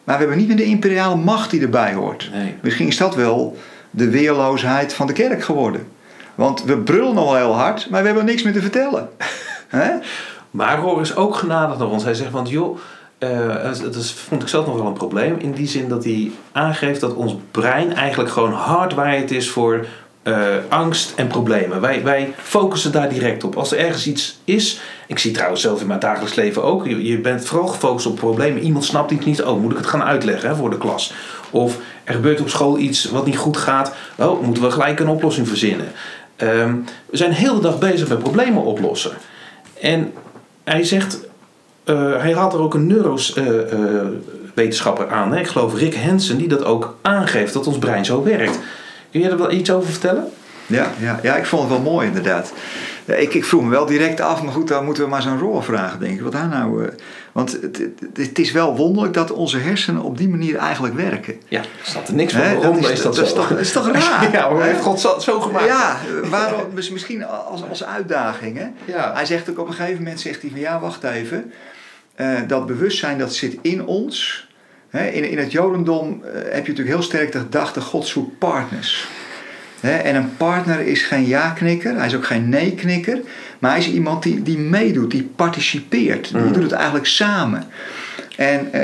Maar 0.03 0.15
we 0.17 0.21
hebben 0.21 0.37
niet 0.37 0.47
meer 0.47 0.57
de 0.57 0.63
imperiale 0.63 1.15
macht 1.15 1.49
die 1.49 1.61
erbij 1.61 1.93
hoort. 1.93 2.29
Nee. 2.33 2.55
Misschien 2.61 2.87
is 2.87 2.97
dat 2.97 3.15
wel 3.15 3.57
de 3.89 4.09
weerloosheid 4.09 4.93
van 4.93 5.07
de 5.07 5.13
kerk 5.13 5.43
geworden. 5.43 5.87
Want 6.35 6.63
we 6.63 6.77
brullen 6.77 7.15
nog 7.15 7.35
heel 7.35 7.55
hard, 7.55 7.89
maar 7.89 8.01
we 8.01 8.07
hebben 8.07 8.25
niks 8.25 8.43
meer 8.43 8.53
te 8.53 8.61
vertellen. 8.61 9.09
maar 10.51 10.79
Roor 10.79 11.01
is 11.01 11.15
ook 11.15 11.35
genadig 11.35 11.77
naar 11.77 11.89
ons. 11.89 12.03
Hij 12.03 12.13
zegt, 12.13 12.31
want 12.31 12.49
joh 12.49 12.77
uh, 13.23 13.91
dat 13.91 14.05
vond 14.05 14.41
ik 14.41 14.47
zelf 14.47 14.65
nog 14.65 14.75
wel 14.75 14.85
een 14.85 14.93
probleem. 14.93 15.35
In 15.39 15.51
die 15.51 15.67
zin 15.67 15.89
dat 15.89 16.03
hij 16.03 16.31
aangeeft 16.51 16.99
dat 16.99 17.13
ons 17.13 17.35
brein 17.51 17.93
eigenlijk 17.93 18.31
gewoon 18.31 18.53
hardwired 18.53 19.31
is 19.31 19.49
voor 19.49 19.85
uh, 20.23 20.37
angst 20.69 21.13
en 21.15 21.27
problemen. 21.27 21.81
Wij, 21.81 22.03
wij 22.03 22.33
focussen 22.37 22.91
daar 22.91 23.09
direct 23.09 23.43
op. 23.43 23.55
Als 23.55 23.71
er 23.71 23.77
ergens 23.77 24.07
iets 24.07 24.39
is. 24.43 24.81
Ik 25.07 25.19
zie 25.19 25.31
trouwens 25.31 25.61
zelf 25.61 25.81
in 25.81 25.87
mijn 25.87 25.99
dagelijks 25.99 26.35
leven 26.35 26.63
ook. 26.63 26.87
Je, 26.87 27.17
bent 27.17 27.45
vooral 27.45 27.67
gefocust 27.67 28.05
op 28.05 28.15
problemen. 28.15 28.63
Iemand 28.63 28.85
snapt 28.85 29.11
iets 29.11 29.25
niet. 29.25 29.43
Oh, 29.43 29.61
moet 29.61 29.71
ik 29.71 29.77
het 29.77 29.87
gaan 29.87 30.03
uitleggen 30.03 30.49
hè, 30.49 30.55
voor 30.55 30.69
de 30.69 30.77
klas? 30.77 31.13
Of 31.49 31.77
er 32.03 32.13
gebeurt 32.13 32.41
op 32.41 32.49
school 32.49 32.77
iets 32.77 33.05
wat 33.05 33.25
niet 33.25 33.37
goed 33.37 33.57
gaat. 33.57 33.95
Oh, 34.17 34.41
moeten 34.41 34.63
we 34.63 34.71
gelijk 34.71 34.99
een 34.99 35.07
oplossing 35.07 35.47
verzinnen? 35.47 35.87
Um, 36.37 36.85
we 37.05 37.17
zijn 37.17 37.29
de 37.29 37.35
hele 37.35 37.59
dag 37.59 37.79
bezig 37.79 38.07
met 38.07 38.19
problemen 38.19 38.63
oplossen. 38.63 39.11
En 39.81 40.13
hij 40.63 40.83
zegt 40.83 41.19
uh, 41.85 42.21
hij 42.21 42.31
had 42.31 42.53
er 42.53 42.59
ook 42.59 42.73
een 42.73 42.87
neurowetenschapper 42.87 45.05
uh, 45.05 45.11
aan. 45.11 45.31
Hè? 45.31 45.39
Ik 45.39 45.47
geloof 45.47 45.75
Rick 45.75 45.95
Hansen, 45.95 46.37
die 46.37 46.47
dat 46.47 46.63
ook 46.63 46.97
aangeeft 47.01 47.53
dat 47.53 47.67
ons 47.67 47.77
brein 47.77 48.05
zo 48.05 48.23
werkt. 48.23 48.59
Kun 49.11 49.21
je 49.21 49.29
er 49.29 49.37
wel 49.37 49.51
iets 49.51 49.71
over 49.71 49.89
vertellen? 49.89 50.25
Ja, 50.65 50.91
ja, 50.99 51.19
ja 51.23 51.35
ik 51.35 51.45
vond 51.45 51.61
het 51.61 51.71
wel 51.71 51.81
mooi 51.91 52.07
inderdaad. 52.07 52.53
Ik, 53.05 53.33
ik 53.33 53.45
vroeg 53.45 53.63
me 53.63 53.69
wel 53.69 53.85
direct 53.85 54.21
af, 54.21 54.43
maar 54.43 54.53
goed, 54.53 54.67
dan 54.67 54.85
moeten 54.85 55.03
we 55.03 55.09
maar 55.09 55.21
zo'n 55.21 55.39
Roor 55.39 55.63
vragen, 55.63 55.99
denk 55.99 56.13
ik. 56.13 56.21
Wat 56.21 56.31
daar 56.31 56.47
nou... 56.47 56.89
Want 57.33 57.57
het, 57.61 57.81
het, 58.13 58.39
is 58.39 58.51
wel 58.51 58.75
wonderlijk 58.75 59.13
dat 59.13 59.31
onze 59.31 59.57
hersenen 59.57 60.01
op 60.01 60.17
die 60.17 60.29
manier 60.29 60.55
eigenlijk 60.55 60.95
werken. 60.95 61.35
Ja, 61.47 61.59
er 61.59 61.67
staat 61.81 62.07
er 62.07 62.13
niks 62.13 62.33
van. 62.33 62.41
Waarom 62.41 62.77
is, 62.77 62.89
is, 62.89 63.01
dat, 63.01 63.15
dat, 63.15 63.25
is 63.25 63.33
toch, 63.33 63.49
is 63.49 63.71
toch 63.71 63.91
raar? 63.91 64.31
ja, 64.31 64.31
waarom 64.31 64.61
heeft 64.61 64.81
God 64.81 64.99
zo, 64.99 65.19
zo 65.19 65.39
gemaakt? 65.39 65.65
Ja, 65.65 65.97
waarom, 66.29 66.61
misschien 66.73 67.25
als, 67.25 67.69
als 67.69 67.83
uitdaging. 67.83 68.57
Hè? 68.57 68.67
Ja. 68.85 69.13
Hij 69.13 69.25
zegt 69.25 69.49
ook 69.49 69.59
op 69.59 69.67
een 69.67 69.73
gegeven 69.73 69.97
moment, 69.97 70.19
zegt 70.19 70.41
hij 70.41 70.49
van 70.49 70.59
ja, 70.59 70.79
wacht 70.79 71.03
even. 71.03 71.51
Uh, 72.17 72.39
dat 72.47 72.65
bewustzijn 72.65 73.17
dat 73.17 73.35
zit 73.35 73.57
in 73.61 73.85
ons. 73.85 74.47
in, 74.91 75.29
in 75.29 75.37
het 75.37 75.51
Jodendom 75.51 76.21
uh, 76.25 76.31
heb 76.33 76.65
je 76.65 76.71
natuurlijk 76.71 76.87
heel 76.87 77.01
sterk 77.01 77.31
de 77.31 77.39
gedachte: 77.39 77.81
God 77.81 78.07
zoekt 78.07 78.37
partners. 78.37 79.07
en 79.81 80.15
een 80.15 80.37
partner 80.37 80.79
is 80.79 81.01
geen 81.01 81.25
ja-knikker, 81.25 81.95
hij 81.95 82.05
is 82.05 82.15
ook 82.15 82.25
geen 82.25 82.49
nee-knikker, 82.49 83.19
maar 83.59 83.71
hij 83.71 83.79
is 83.79 83.91
iemand 83.91 84.23
die, 84.23 84.41
die 84.41 84.57
meedoet, 84.57 85.11
die 85.11 85.31
participeert. 85.35 86.33
Die 86.33 86.41
mm. 86.41 86.53
doet 86.53 86.63
het 86.63 86.71
eigenlijk 86.71 87.05
samen. 87.05 87.67
En 88.35 88.69
uh, 88.73 88.81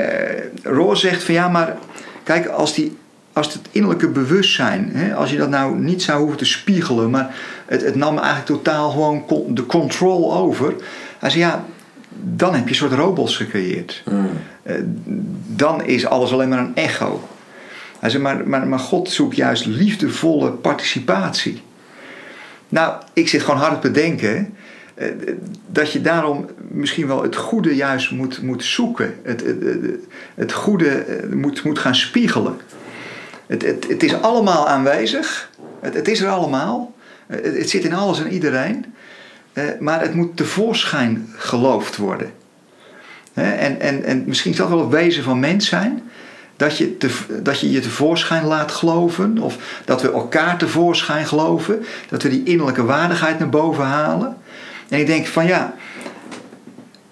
Roos 0.62 1.00
zegt 1.00 1.22
van 1.22 1.34
ja, 1.34 1.48
maar 1.48 1.76
kijk, 2.22 2.46
als, 2.46 2.74
die, 2.74 2.96
als 3.32 3.52
het 3.52 3.68
innerlijke 3.70 4.08
bewustzijn, 4.08 4.90
hè, 4.94 5.14
als 5.14 5.30
je 5.30 5.36
dat 5.36 5.48
nou 5.48 5.78
niet 5.78 6.02
zou 6.02 6.18
hoeven 6.18 6.38
te 6.38 6.44
spiegelen, 6.44 7.10
maar 7.10 7.34
het, 7.66 7.82
het 7.82 7.94
nam 7.94 8.18
eigenlijk 8.18 8.46
totaal 8.46 8.90
gewoon 8.90 9.24
de 9.48 9.66
control 9.66 10.34
over. 10.34 10.74
Hij 11.18 11.30
zegt 11.30 11.42
ja, 11.42 11.64
dan 12.22 12.54
heb 12.54 12.64
je 12.64 12.68
een 12.68 12.74
soort 12.74 12.92
robots 12.92 13.36
gecreëerd. 13.36 14.02
Mm. 14.10 14.28
dan 15.46 15.84
is 15.84 16.06
alles 16.06 16.32
alleen 16.32 16.48
maar 16.48 16.58
een 16.58 16.74
echo. 16.74 17.28
Hij 18.00 18.10
zei, 18.10 18.22
maar, 18.22 18.48
maar, 18.48 18.66
maar 18.66 18.78
God 18.78 19.10
zoekt 19.10 19.36
juist 19.36 19.66
liefdevolle 19.66 20.50
participatie. 20.50 21.62
Nou, 22.68 23.02
ik 23.12 23.28
zit 23.28 23.42
gewoon 23.42 23.60
hard 23.60 23.80
te 23.80 23.88
bedenken 23.88 24.54
eh, 24.94 25.08
dat 25.66 25.92
je 25.92 26.00
daarom 26.00 26.48
misschien 26.68 27.06
wel 27.06 27.22
het 27.22 27.36
goede 27.36 27.74
juist 27.76 28.10
moet, 28.10 28.42
moet 28.42 28.64
zoeken. 28.64 29.14
Het, 29.22 29.44
het, 29.44 29.58
het 30.34 30.52
goede 30.52 30.88
eh, 30.88 31.32
moet, 31.32 31.62
moet 31.62 31.78
gaan 31.78 31.94
spiegelen. 31.94 32.56
Het, 33.46 33.62
het, 33.62 33.88
het 33.88 34.02
is 34.02 34.22
allemaal 34.22 34.68
aanwezig. 34.68 35.50
Het, 35.80 35.94
het 35.94 36.08
is 36.08 36.20
er 36.20 36.28
allemaal. 36.28 36.94
Het, 37.26 37.56
het 37.56 37.70
zit 37.70 37.84
in 37.84 37.94
alles 37.94 38.20
en 38.20 38.32
iedereen. 38.32 38.84
Maar 39.80 40.00
het 40.00 40.14
moet 40.14 40.36
tevoorschijn 40.36 41.28
geloofd 41.36 41.96
worden. 41.96 42.32
En, 43.34 43.80
en, 43.80 44.04
en 44.04 44.22
misschien 44.26 44.50
is 44.50 44.56
dat 44.56 44.68
wel 44.68 44.80
het 44.80 44.88
wezen 44.88 45.22
van 45.22 45.40
mens 45.40 45.66
zijn. 45.66 46.02
Dat 46.56 46.76
je, 46.76 46.96
dat 47.42 47.60
je 47.60 47.70
je 47.70 47.80
tevoorschijn 47.80 48.44
laat 48.44 48.72
geloven. 48.72 49.38
Of 49.38 49.56
dat 49.84 50.02
we 50.02 50.12
elkaar 50.12 50.58
tevoorschijn 50.58 51.26
geloven. 51.26 51.84
Dat 52.08 52.22
we 52.22 52.28
die 52.28 52.42
innerlijke 52.42 52.84
waardigheid 52.84 53.38
naar 53.38 53.48
boven 53.48 53.84
halen. 53.84 54.36
En 54.88 55.00
ik 55.00 55.06
denk 55.06 55.26
van 55.26 55.46
ja, 55.46 55.74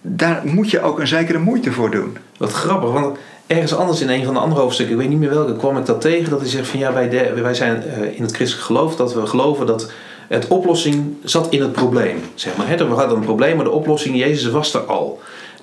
daar 0.01 0.41
moet 0.45 0.71
je 0.71 0.81
ook 0.81 0.99
een 0.99 1.07
zekere 1.07 1.39
moeite 1.39 1.73
voor 1.73 1.91
doen. 1.91 2.17
Wat 2.37 2.53
grappig, 2.53 2.91
want 2.91 3.19
ergens 3.47 3.75
anders 3.75 4.01
in 4.01 4.09
een 4.09 4.25
van 4.25 4.35
de 4.35 4.41
andere 4.41 4.61
hoofdstukken, 4.61 4.95
ik 4.95 5.01
weet 5.01 5.11
niet 5.11 5.21
meer 5.21 5.31
welke, 5.31 5.57
kwam 5.57 5.77
ik 5.77 5.87
dat 5.87 6.01
tegen. 6.01 6.31
Dat 6.31 6.41
hij 6.41 6.49
zegt 6.49 6.69
van 6.69 6.79
ja, 6.79 6.93
wij, 6.93 7.35
wij 7.43 7.55
zijn 7.55 7.83
eh, 7.83 8.17
in 8.17 8.23
het 8.23 8.35
christelijk 8.35 8.67
geloof 8.67 8.97
dat 8.97 9.15
we 9.15 9.27
geloven 9.27 9.67
dat 9.67 9.93
het 10.29 10.47
oplossing 10.47 11.15
zat 11.25 11.53
in 11.53 11.61
het 11.61 11.73
probleem. 11.73 12.21
Zeg 12.35 12.57
maar. 12.57 12.67
We 12.67 12.85
hadden 12.85 13.17
een 13.17 13.25
probleem, 13.25 13.57
maar 13.57 13.65
de 13.65 13.71
oplossing, 13.71 14.17
Jezus 14.17 14.51
was 14.51 14.75
er 14.75 14.81
al. 14.81 15.21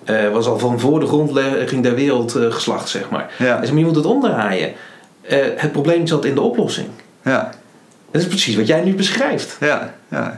Uh, 0.10 0.32
was 0.32 0.48
al 0.48 0.60
van 0.60 0.80
voor 0.80 1.00
de 1.00 1.06
grondlegging 1.06 1.84
der 1.84 1.96
wereld 1.96 2.36
uh, 2.36 2.52
geslacht, 2.52 2.90
zeg 2.90 3.10
maar. 3.10 3.34
Ja. 3.38 3.60
Dus 3.60 3.70
je 3.70 3.76
moet 3.76 3.96
het 3.96 4.06
omdraaien. 4.06 4.74
Uh, 5.30 5.38
het 5.56 5.72
probleem 5.72 6.08
zat 6.08 6.26
in 6.26 6.36
de 6.36 6.42
oplossing. 6.42 6.88
Ja. 7.24 7.54
Dat 8.12 8.22
is 8.22 8.28
precies 8.28 8.56
wat 8.56 8.68
jij 8.68 8.82
nu 8.82 8.96
beschrijft. 8.96 9.58
Ja, 9.60 9.96
ja. 10.10 10.36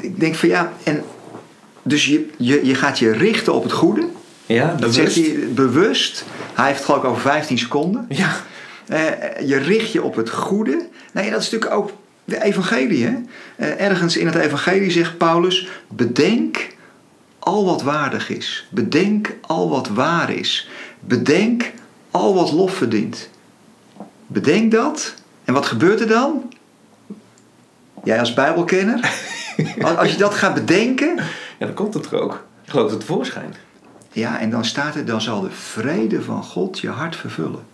Ik 0.00 0.20
denk 0.20 0.34
van 0.34 0.48
ja, 0.48 0.72
en 0.82 1.02
dus 1.82 2.06
je, 2.06 2.30
je, 2.36 2.66
je 2.66 2.74
gaat 2.74 2.98
je 2.98 3.12
richten 3.12 3.54
op 3.54 3.62
het 3.62 3.72
goede. 3.72 4.06
Ja, 4.46 4.74
dat 4.80 4.94
zegt 4.94 5.14
hij 5.14 5.48
bewust. 5.54 6.24
Hij 6.54 6.66
heeft 6.66 6.76
het 6.76 6.86
geloof 6.86 7.02
ik 7.02 7.08
over 7.08 7.22
15 7.22 7.58
seconden. 7.58 8.06
Ja. 8.08 8.36
je 9.44 9.56
richt 9.56 9.92
je 9.92 10.02
op 10.02 10.16
het 10.16 10.30
goede. 10.30 10.86
Nou 11.12 11.26
ja, 11.26 11.32
dat 11.32 11.42
is 11.42 11.50
natuurlijk 11.50 11.80
ook 11.80 11.90
de 12.28 12.42
evangelie. 12.42 13.04
Hè? 13.04 13.14
ergens 13.66 14.16
in 14.16 14.26
het 14.26 14.34
evangelie 14.34 14.90
zegt 14.90 15.18
Paulus: 15.18 15.68
bedenk 15.88 16.66
al 17.38 17.64
wat 17.64 17.82
waardig 17.82 18.30
is. 18.30 18.66
Bedenk 18.70 19.34
al 19.40 19.68
wat 19.68 19.88
waar 19.88 20.30
is. 20.30 20.68
Bedenk 21.00 21.72
al 22.10 22.34
wat 22.34 22.52
lof 22.52 22.74
verdient. 22.74 23.28
Bedenk 24.26 24.72
dat. 24.72 25.14
En 25.44 25.54
wat 25.54 25.66
gebeurt 25.66 26.00
er 26.00 26.08
dan? 26.08 26.52
Jij 28.04 28.20
als 28.20 28.34
Bijbelkenner, 28.34 29.10
als 29.98 30.12
je 30.12 30.18
dat 30.18 30.34
gaat 30.34 30.54
bedenken. 30.54 31.16
Ja, 31.58 31.66
dan 31.66 31.74
komt 31.74 31.94
het 31.94 32.06
er 32.06 32.20
ook. 32.20 32.44
Geloof 32.64 32.90
het 32.90 33.00
tevoorschijn. 33.00 33.54
Ja, 34.12 34.40
en 34.40 34.50
dan 34.50 34.64
staat 34.64 34.94
er: 34.94 35.04
dan 35.04 35.20
zal 35.20 35.40
de 35.40 35.50
vrede 35.50 36.22
van 36.22 36.42
God 36.44 36.78
je 36.78 36.88
hart 36.88 37.16
vervullen. 37.16 37.66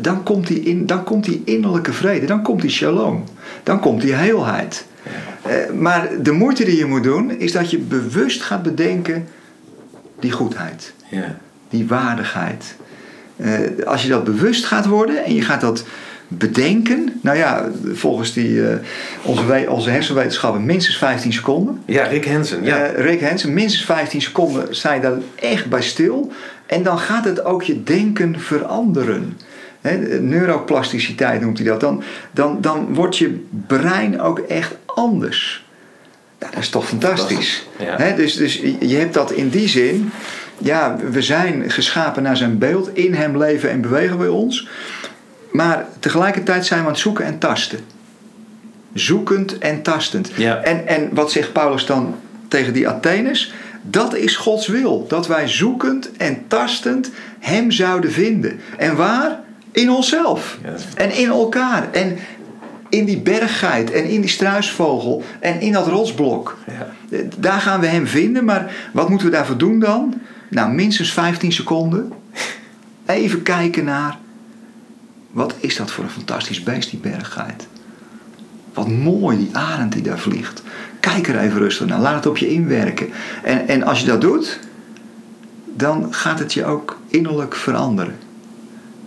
Dan, 0.00 0.22
komt 0.22 0.46
die 0.46 0.60
in, 0.60 0.86
dan 0.86 1.04
komt 1.04 1.24
die 1.24 1.42
innerlijke 1.44 1.92
vrede, 1.92 2.26
dan 2.26 2.42
komt 2.42 2.60
die 2.60 2.70
shalom, 2.70 3.24
dan 3.62 3.80
komt 3.80 4.00
die 4.00 4.14
heelheid. 4.14 4.86
Eh, 5.42 5.70
maar 5.74 6.08
de 6.22 6.32
moeite 6.32 6.64
die 6.64 6.76
je 6.76 6.84
moet 6.84 7.02
doen, 7.02 7.38
is 7.38 7.52
dat 7.52 7.70
je 7.70 7.78
bewust 7.78 8.42
gaat 8.42 8.62
bedenken 8.62 9.28
die 10.18 10.32
goedheid, 10.32 10.92
ja. 11.08 11.36
die 11.68 11.86
waardigheid. 11.86 12.74
Uh, 13.36 13.86
als 13.86 14.02
je 14.02 14.08
dat 14.08 14.24
bewust 14.24 14.64
gaat 14.64 14.86
worden 14.86 15.24
en 15.24 15.34
je 15.34 15.42
gaat 15.42 15.60
dat 15.60 15.84
bedenken, 16.28 17.18
nou 17.22 17.36
ja, 17.36 17.68
volgens 17.92 18.32
die, 18.32 18.48
uh, 18.48 18.68
onze, 19.22 19.66
onze 19.68 19.90
hersenwetenschappen 19.90 20.64
minstens 20.64 20.96
15 20.96 21.32
seconden. 21.32 21.82
Ja, 21.84 22.04
Rick 22.04 22.26
Hansen. 22.26 22.64
Ja. 22.64 22.86
Rick 22.86 23.22
Hansen, 23.22 23.54
minstens 23.54 23.84
15 23.84 24.22
seconden 24.22 24.76
sta 24.76 24.92
je 24.92 25.00
daar 25.00 25.18
echt 25.34 25.66
bij 25.66 25.82
stil. 25.82 26.32
En 26.66 26.82
dan 26.82 26.98
gaat 26.98 27.24
het 27.24 27.44
ook 27.44 27.62
je 27.62 27.82
denken 27.82 28.40
veranderen. 28.40 29.38
He, 29.80 30.20
neuroplasticiteit 30.20 31.40
noemt 31.40 31.58
hij 31.58 31.66
dat. 31.66 31.80
Dan, 31.80 32.02
dan, 32.30 32.60
dan 32.60 32.94
wordt 32.94 33.18
je 33.18 33.44
brein 33.66 34.20
ook 34.20 34.38
echt 34.38 34.74
anders. 34.86 35.64
Nou, 36.38 36.52
dat 36.52 36.62
is 36.62 36.68
toch 36.68 36.88
fantastisch. 36.88 37.66
Ja. 37.78 38.12
dus, 38.16 38.36
dus 38.36 38.54
je 38.80 38.96
hebt 38.96 39.14
dat 39.14 39.32
in 39.32 39.48
die 39.48 39.68
zin. 39.68 40.10
Ja, 40.58 40.96
we 41.10 41.22
zijn 41.22 41.70
geschapen 41.70 42.22
naar 42.22 42.36
zijn 42.36 42.58
beeld. 42.58 42.90
In 42.94 43.14
hem 43.14 43.38
leven 43.38 43.70
en 43.70 43.80
bewegen 43.80 44.18
bij 44.18 44.28
ons. 44.28 44.68
Maar 45.52 45.86
tegelijkertijd 45.98 46.66
zijn 46.66 46.80
we 46.80 46.86
aan 46.86 46.92
het 46.92 47.00
zoeken 47.00 47.24
en 47.24 47.38
tasten. 47.38 47.78
Zoekend 48.92 49.58
en 49.58 49.82
tastend. 49.82 50.30
Ja. 50.36 50.56
En, 50.62 50.86
en 50.86 51.08
wat 51.12 51.32
zegt 51.32 51.52
Paulus 51.52 51.86
dan 51.86 52.14
tegen 52.48 52.72
die 52.72 52.88
Atheners? 52.88 53.52
Dat 53.82 54.14
is 54.14 54.36
Gods 54.36 54.66
wil. 54.66 55.06
Dat 55.08 55.26
wij 55.26 55.48
zoekend 55.48 56.10
en 56.16 56.44
tastend 56.48 57.10
Hem 57.38 57.70
zouden 57.70 58.12
vinden. 58.12 58.60
En 58.76 58.96
waar? 58.96 59.40
In 59.72 59.90
onszelf. 59.90 60.58
En 60.94 61.16
in 61.16 61.28
elkaar. 61.28 61.92
En 61.92 62.18
in 62.88 63.04
die 63.04 63.18
berggeit. 63.18 63.90
En 63.90 64.04
in 64.04 64.20
die 64.20 64.30
struisvogel. 64.30 65.22
En 65.40 65.60
in 65.60 65.72
dat 65.72 65.86
rotsblok. 65.86 66.58
Ja. 66.66 67.20
Daar 67.38 67.60
gaan 67.60 67.80
we 67.80 67.86
hem 67.86 68.06
vinden. 68.06 68.44
Maar 68.44 68.72
wat 68.92 69.08
moeten 69.08 69.26
we 69.26 69.32
daarvoor 69.32 69.58
doen 69.58 69.78
dan? 69.78 70.14
Nou, 70.48 70.72
minstens 70.72 71.12
15 71.12 71.52
seconden. 71.52 72.12
Even 73.06 73.42
kijken 73.42 73.84
naar. 73.84 74.18
Wat 75.30 75.54
is 75.58 75.76
dat 75.76 75.90
voor 75.90 76.04
een 76.04 76.10
fantastisch 76.10 76.62
beest, 76.62 76.90
die 76.90 76.98
berggeit? 76.98 77.66
Wat 78.74 78.88
mooi, 78.88 79.38
die 79.38 79.50
arend 79.52 79.92
die 79.92 80.02
daar 80.02 80.18
vliegt. 80.18 80.62
Kijk 81.00 81.28
er 81.28 81.38
even 81.38 81.58
rustig 81.58 81.86
naar. 81.86 82.00
Laat 82.00 82.14
het 82.14 82.26
op 82.26 82.36
je 82.36 82.48
inwerken. 82.48 83.08
En, 83.42 83.68
en 83.68 83.82
als 83.82 84.00
je 84.00 84.06
dat 84.06 84.20
doet, 84.20 84.58
dan 85.64 86.14
gaat 86.14 86.38
het 86.38 86.52
je 86.54 86.64
ook 86.64 86.98
innerlijk 87.08 87.56
veranderen. 87.56 88.16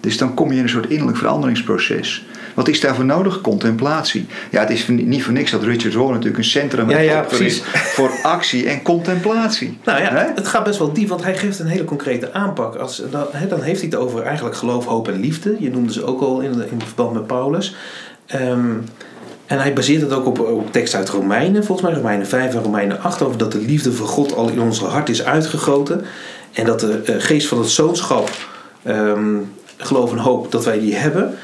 Dus 0.04 0.18
dan 0.18 0.34
kom 0.34 0.52
je 0.52 0.58
in 0.58 0.64
een 0.64 0.70
soort 0.70 0.90
innerlijk 0.90 1.18
veranderingsproces. 1.18 2.26
Wat 2.54 2.68
is 2.68 2.80
daarvoor 2.80 3.06
nodig? 3.06 3.42
Contemplatie. 3.42 4.26
Ja, 4.52 4.60
het 4.60 4.70
is 4.70 4.88
niet 4.88 5.24
voor 5.24 5.34
niks 5.34 5.52
dat 5.52 5.64
Richard 5.64 5.94
Rohr 5.94 6.12
natuurlijk 6.12 6.38
een 6.38 6.44
centrum 6.44 6.90
ja, 6.90 6.98
ja, 6.98 7.26
is 7.30 7.62
voor 7.96 8.12
actie 8.24 8.70
en 8.70 8.82
contemplatie. 8.82 9.78
Nou 9.84 10.02
ja, 10.02 10.32
het 10.36 10.48
gaat 10.48 10.64
best 10.64 10.80
wel 10.80 10.94
diep, 10.94 11.08
want 11.08 11.24
hij 11.24 11.38
geeft 11.38 11.60
een 11.60 11.68
hele 11.68 11.86
concrete 11.86 12.34
aanpak. 12.34 12.76
Als, 12.76 13.04
dan, 13.12 13.26
dan 13.50 13.62
heeft 13.62 13.82
hij 13.82 13.90
het 13.90 14.00
over 14.00 14.24
eigenlijk 14.24 14.56
geloof, 14.56 14.86
hoop 14.86 15.08
en 15.08 15.20
liefde. 15.20 15.56
Je 15.60 15.70
noemde 15.70 15.94
ze 15.94 16.06
ook 16.06 16.22
al 16.22 16.40
in, 16.40 16.52
in 16.52 16.82
verband 16.86 17.14
met 17.14 17.28
Paulus. 17.28 17.76
Ehm, 18.26 18.72
en 19.46 19.60
hij 19.60 19.74
baseert 19.74 20.02
het 20.02 20.14
ook 20.14 20.26
op, 20.26 20.40
op 20.40 20.72
tekst 20.72 20.96
uit 20.96 21.10
Romeinen, 21.10 21.66
volgens 21.66 21.88
mij 21.88 21.98
Romeinen 21.98 22.28
5 22.28 22.54
en 22.54 22.62
Romeinen 22.62 23.02
8, 23.02 23.22
over 23.22 23.38
dat 23.38 23.52
de 23.52 23.62
liefde 23.62 23.94
van 23.94 24.08
God 24.08 24.36
al 24.36 24.50
in 24.50 24.62
ons 24.62 24.80
hart 24.80 25.10
is 25.10 25.24
uitgegoten. 25.24 26.06
En 26.52 26.66
dat 26.66 26.80
de 26.80 27.02
uh, 27.10 27.16
geest 27.18 27.48
van 27.48 27.58
het 27.58 27.70
zoonschap 27.70 28.30
ehm, 28.84 29.38
geloof 29.86 30.12
en 30.12 30.18
hoop 30.18 30.52
dat 30.52 30.66
wij 30.66 30.80
die 30.80 30.96
hebben. 30.96 31.38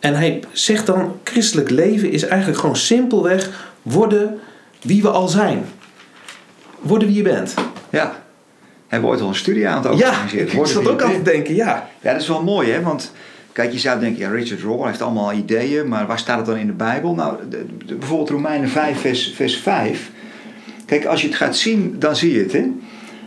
En 0.00 0.14
hij 0.14 0.42
zegt 0.52 0.86
dan: 0.86 1.16
christelijk 1.24 1.70
leven 1.70 2.10
is 2.10 2.22
eigenlijk 2.22 2.60
gewoon 2.60 2.76
simpelweg 2.76 3.70
worden 3.82 4.38
wie 4.82 5.02
we 5.02 5.10
al 5.10 5.28
zijn. 5.28 5.64
Worden 6.80 7.08
wie 7.08 7.16
je 7.16 7.22
bent. 7.22 7.54
Ja. 7.90 8.20
Hebben 8.88 9.08
we 9.08 9.14
ooit 9.14 9.24
al 9.24 9.30
een 9.30 9.40
studie 9.40 9.68
aan 9.68 9.76
het 9.76 9.86
organiseren? 9.86 10.46
Ja, 10.46 10.60
ik 10.60 10.66
zat 10.66 10.88
ook 10.88 11.02
aan 11.02 11.12
te 11.12 11.22
denken, 11.22 11.54
ja. 11.54 11.88
Ja, 12.00 12.12
dat 12.12 12.20
is 12.20 12.28
wel 12.28 12.42
mooi, 12.42 12.70
hè? 12.70 12.82
Want 12.82 13.12
kijk, 13.52 13.72
je 13.72 13.78
zou 13.78 14.00
denken, 14.00 14.20
ja, 14.20 14.30
Richard 14.30 14.60
Rohr 14.60 14.86
heeft 14.86 15.02
allemaal 15.02 15.32
ideeën, 15.32 15.88
maar 15.88 16.06
waar 16.06 16.18
staat 16.18 16.36
het 16.36 16.46
dan 16.46 16.56
in 16.56 16.66
de 16.66 16.72
Bijbel? 16.72 17.14
Nou, 17.14 17.36
de, 17.50 17.64
bijvoorbeeld 17.94 18.30
Romeinen 18.30 18.68
5, 18.68 19.00
vers, 19.00 19.32
vers 19.34 19.56
5. 19.56 20.10
Kijk, 20.86 21.04
als 21.04 21.20
je 21.20 21.26
het 21.26 21.36
gaat 21.36 21.56
zien, 21.56 21.96
dan 21.98 22.16
zie 22.16 22.32
je 22.32 22.42
het, 22.42 22.52
hè? 22.52 22.70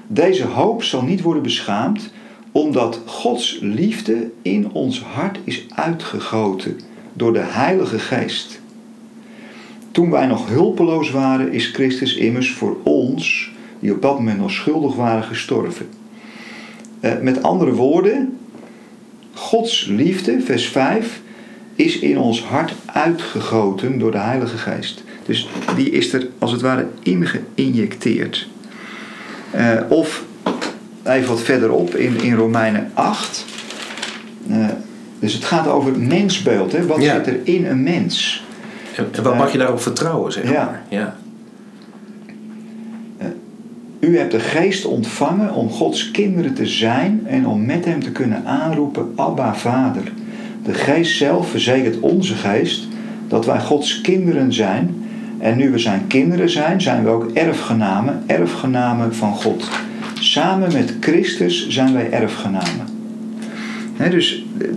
Deze 0.08 0.46
hoop 0.46 0.84
zal 0.84 1.02
niet 1.02 1.22
worden 1.22 1.44
beschaamd, 1.44 2.12
omdat 2.56 3.00
Gods 3.06 3.58
liefde 3.62 4.32
in 4.42 4.72
ons 4.72 5.02
hart 5.02 5.40
is 5.44 5.66
uitgegoten 5.70 6.80
door 7.14 7.34
de 7.34 7.44
Heilige 7.44 8.00
Geest. 8.00 8.60
Toen 9.92 10.12
wij 10.12 10.26
nog 10.26 10.50
hulpeloos 10.50 11.12
waren, 11.12 11.52
is 11.52 11.68
Christus 11.68 12.16
immers 12.16 12.52
voor 12.52 12.78
ons, 12.84 13.52
die 13.80 13.92
op 13.92 14.02
dat 14.02 14.18
moment 14.18 14.40
nog 14.40 14.52
schuldig 14.52 14.96
waren, 14.96 15.24
gestorven. 15.24 15.90
Eh, 17.00 17.20
met 17.22 17.44
andere 17.44 17.74
woorden, 17.74 18.38
Gods 19.34 19.86
liefde, 19.86 20.42
vers 20.42 20.68
5, 20.68 21.22
is 21.76 22.00
in 22.00 22.20
ons 22.20 22.44
hart 22.44 22.74
uitgegoten 22.86 24.00
door 24.00 24.12
de 24.12 24.18
Heilige 24.18 24.58
Geest. 24.58 25.04
Dus 25.26 25.48
die 25.76 25.90
is 25.90 26.14
er 26.14 26.28
als 26.40 26.52
het 26.52 26.62
ware 26.62 26.88
ingeïnjecteerd. 27.04 28.48
Uh, 29.56 29.82
of 29.90 30.26
even 31.06 31.28
wat 31.28 31.42
verderop 31.42 31.96
in, 31.96 32.22
in 32.22 32.36
Romeinen 32.36 32.92
8. 32.94 33.46
Uh, 34.50 34.66
dus 35.20 35.34
het 35.34 35.44
gaat 35.44 35.68
over 35.68 36.00
mensbeeld. 36.00 36.72
Hè? 36.72 36.86
Wat 36.86 37.04
zit 37.04 37.28
er 37.28 37.40
in 37.44 37.66
een 37.66 37.84
mens? 37.84 38.44
En, 38.96 39.24
wat 39.24 39.38
mag 39.38 39.52
je 39.52 39.58
daarop 39.58 39.82
vertrouwen, 39.82 40.32
zeg 40.32 40.52
ja. 40.52 40.64
maar? 40.64 40.82
Ja. 40.90 41.16
Uh, 43.22 43.28
u 44.00 44.18
hebt 44.18 44.32
de 44.32 44.40
geest 44.40 44.86
ontvangen 44.86 45.54
om 45.54 45.70
Gods 45.70 46.12
kinderen 46.12 46.54
te 46.54 46.66
zijn 46.66 47.22
en 47.26 47.48
om 47.48 47.66
met 47.66 47.86
hem 47.86 48.04
te 48.04 48.12
kunnen 48.12 48.46
aanroepen, 48.46 49.12
Abba, 49.16 49.56
Vader. 49.56 50.04
De 50.64 50.74
geest 50.74 51.18
zelf 51.18 51.50
verzekert 51.50 52.00
onze 52.00 52.36
geest 52.36 52.88
dat 53.28 53.46
wij 53.46 53.60
Gods 53.60 54.02
kinderen 54.02 54.54
zijn. 54.54 55.04
En 55.40 55.58
nu 55.58 55.72
we 55.72 55.80
zijn 55.80 56.08
kinderen 56.08 56.50
zijn, 56.50 56.82
zijn 56.82 57.04
we 57.04 57.10
ook 57.10 57.32
erfgenamen, 57.34 58.24
erfgenamen 58.26 59.16
van 59.16 59.34
God. 59.34 59.70
Samen 60.20 60.74
met 60.74 60.94
Christus 61.00 61.68
zijn 61.70 61.94
wij 61.94 62.12
erfgenamen. 62.12 62.86
dus 64.10 64.46
eh, 64.58 64.68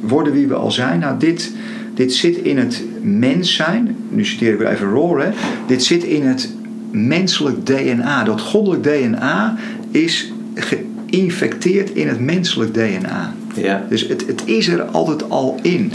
worden 0.00 0.32
wie 0.32 0.46
we 0.46 0.54
al 0.54 0.70
zijn. 0.70 1.00
Nou, 1.00 1.18
dit, 1.18 1.52
dit 1.94 2.12
zit 2.12 2.36
in 2.36 2.58
het 2.58 2.82
mens 3.02 3.54
zijn. 3.54 3.96
Nu 4.08 4.24
citeer 4.24 4.52
ik 4.52 4.58
weer 4.58 4.68
even 4.68 4.90
Rohr. 4.90 5.24
Dit 5.66 5.84
zit 5.84 6.04
in 6.04 6.26
het 6.26 6.54
menselijk 6.90 7.66
DNA. 7.66 8.24
Dat 8.24 8.40
goddelijk 8.40 8.82
DNA 8.82 9.56
is 9.90 10.32
geïnfecteerd 10.54 11.90
in 11.90 12.08
het 12.08 12.20
menselijk 12.20 12.74
DNA. 12.74 13.34
Ja. 13.54 13.84
Dus 13.88 14.08
het, 14.08 14.26
het 14.26 14.42
is 14.44 14.68
er 14.68 14.82
altijd 14.82 15.30
al 15.30 15.58
in. 15.62 15.92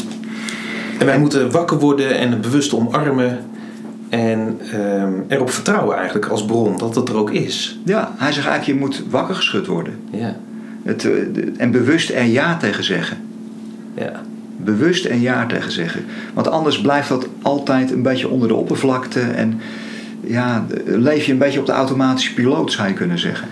En 1.00 1.06
wij 1.06 1.20
moeten 1.20 1.52
wakker 1.52 1.80
worden 1.80 2.18
en 2.18 2.32
het 2.32 2.42
bewust 2.42 2.74
omarmen. 2.74 3.40
En 4.10 4.60
um, 4.76 5.26
erop 5.28 5.50
vertrouwen 5.50 5.96
eigenlijk 5.96 6.26
als 6.26 6.46
bron 6.46 6.78
dat 6.78 6.96
het 6.96 7.10
er 7.10 7.16
ook 7.16 7.32
is. 7.32 7.80
Ja, 7.86 8.12
hij 8.18 8.32
zegt 8.32 8.48
eigenlijk 8.48 8.80
je 8.80 8.86
moet 8.86 9.04
wakker 9.10 9.36
geschud 9.36 9.68
worden. 9.68 9.94
Ja. 10.12 10.36
Het, 10.84 11.06
eh, 11.06 11.12
en 11.58 11.72
bewust 11.72 12.10
er 12.10 12.26
ja 12.26 12.58
tegen 12.58 12.84
zeggen. 12.84 13.18
Ja. 13.94 14.22
Bewust 14.58 15.06
en 15.06 15.22
ja 15.22 15.46
tegen 15.46 15.72
zeggen. 15.72 16.06
Want 16.34 16.50
anders 16.50 16.82
blijft 16.82 17.10
dat 17.10 17.28
altijd 17.42 17.92
een 17.92 18.02
beetje 18.02 18.30
onder 18.30 18.48
de 18.48 18.56
oppervlakte. 18.56 19.20
En 19.20 19.60
ja, 20.22 20.66
leef 20.86 21.26
je 21.26 21.32
een 21.32 21.38
beetje 21.38 21.60
op 21.60 21.66
de 21.66 21.72
automatische 21.72 22.34
piloot, 22.34 22.72
zou 22.72 22.88
je 22.88 22.94
kunnen 22.94 23.20
zeggen. 23.20 23.48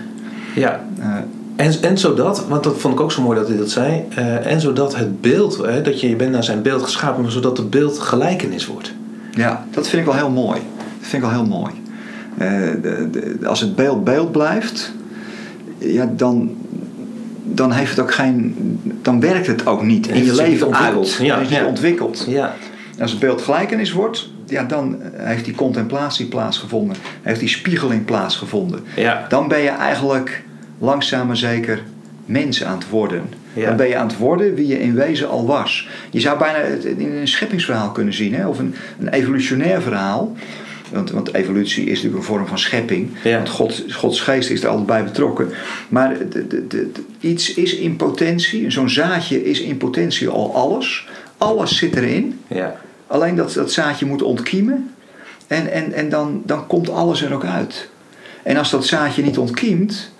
Ja. 0.54 0.84
Uh, 0.98 1.16
en, 1.56 1.72
en 1.82 1.98
zodat, 1.98 2.46
want 2.48 2.64
dat 2.64 2.78
vond 2.78 2.94
ik 2.94 3.00
ook 3.00 3.12
zo 3.12 3.22
mooi 3.22 3.38
dat 3.38 3.48
hij 3.48 3.56
dat 3.56 3.70
zei. 3.70 4.04
Uh, 4.18 4.46
en 4.46 4.60
zodat 4.60 4.96
het 4.96 5.20
beeld, 5.20 5.56
hè, 5.56 5.82
dat 5.82 6.00
je, 6.00 6.08
je 6.08 6.16
bent 6.16 6.30
naar 6.30 6.44
zijn 6.44 6.62
beeld 6.62 6.82
geschapen, 6.82 7.22
maar 7.22 7.30
zodat 7.30 7.56
het 7.56 7.70
beeld 7.70 7.98
gelijkenis 7.98 8.66
wordt. 8.66 8.92
Ja, 9.34 9.66
dat 9.70 9.88
vind 9.88 10.02
ik 10.02 10.08
wel 10.08 10.16
heel 10.16 10.30
mooi. 10.30 10.60
Dat 10.76 11.08
vind 11.08 11.22
ik 11.22 11.30
wel 11.30 11.38
heel 11.38 11.46
mooi. 11.46 11.72
Uh, 12.34 12.82
de, 12.82 13.08
de, 13.10 13.38
als 13.48 13.60
het 13.60 13.76
beeld 13.76 14.04
beeld 14.04 14.32
blijft, 14.32 14.92
ja, 15.78 16.12
dan, 16.16 16.56
dan 17.42 17.72
heeft 17.72 17.90
het 17.90 18.00
ook 18.00 18.14
geen. 18.14 18.54
dan 19.02 19.20
werkt 19.20 19.46
het 19.46 19.66
ook 19.66 19.82
niet 19.82 20.06
in 20.06 20.24
je 20.24 20.34
leven 20.34 20.74
uit. 20.74 21.18
Ja, 21.20 21.36
is 21.36 21.48
niet 21.48 21.58
ja. 21.58 21.66
ontwikkeld. 21.66 22.24
Ja. 22.28 22.54
Als 23.00 23.10
het 23.10 23.20
beeld 23.20 23.42
gelijkenis 23.42 23.92
wordt, 23.92 24.30
ja, 24.46 24.64
dan 24.64 24.96
heeft 25.12 25.44
die 25.44 25.54
contemplatie 25.54 26.26
plaatsgevonden. 26.26 26.96
Heeft 27.22 27.40
die 27.40 27.48
spiegeling 27.48 28.04
plaatsgevonden. 28.04 28.80
Ja. 28.96 29.26
Dan 29.28 29.48
ben 29.48 29.60
je 29.60 29.68
eigenlijk 29.68 30.42
langzaam 30.78 31.26
maar 31.26 31.36
zeker 31.36 31.82
mens 32.26 32.64
aan 32.64 32.78
het 32.78 32.88
worden. 32.88 33.22
Dan 33.54 33.76
ben 33.76 33.88
je 33.88 33.96
aan 33.96 34.06
het 34.06 34.16
worden 34.16 34.54
wie 34.54 34.66
je 34.66 34.80
in 34.80 34.94
wezen 34.94 35.28
al 35.28 35.46
was. 35.46 35.88
Je 36.10 36.20
zou 36.20 36.38
bijna 36.38 36.58
het 36.58 36.84
in 36.84 37.12
een 37.12 37.28
scheppingsverhaal 37.28 37.90
kunnen 37.90 38.14
zien, 38.14 38.34
hè? 38.34 38.48
of 38.48 38.58
een, 38.58 38.74
een 38.98 39.08
evolutionair 39.08 39.82
verhaal. 39.82 40.36
Want, 40.90 41.10
want, 41.10 41.34
evolutie 41.34 41.84
is 41.84 41.90
natuurlijk 41.90 42.16
een 42.16 42.22
vorm 42.22 42.46
van 42.46 42.58
schepping. 42.58 43.10
Want 43.22 43.48
God, 43.48 43.84
Gods 43.88 44.20
geest 44.20 44.50
is 44.50 44.62
er 44.62 44.68
altijd 44.68 44.86
bij 44.86 45.04
betrokken. 45.04 45.48
Maar 45.88 46.18
de, 46.18 46.46
de, 46.46 46.66
de, 46.66 46.90
iets 47.20 47.54
is 47.54 47.74
in 47.74 47.96
potentie. 47.96 48.70
Zo'n 48.70 48.90
zaadje 48.90 49.44
is 49.44 49.60
in 49.60 49.76
potentie 49.76 50.28
al 50.28 50.54
alles. 50.54 51.08
Alles 51.38 51.76
zit 51.76 51.96
erin. 51.96 52.40
Ja. 52.46 52.80
Alleen 53.06 53.34
dat, 53.34 53.52
dat 53.52 53.72
zaadje 53.72 54.06
moet 54.06 54.22
ontkiemen. 54.22 54.94
En, 55.46 55.72
en, 55.72 55.92
en 55.92 56.08
dan, 56.08 56.42
dan 56.44 56.66
komt 56.66 56.90
alles 56.90 57.22
er 57.22 57.34
ook 57.34 57.44
uit. 57.44 57.88
En 58.42 58.56
als 58.56 58.70
dat 58.70 58.86
zaadje 58.86 59.22
niet 59.22 59.38
ontkiemt, 59.38 60.12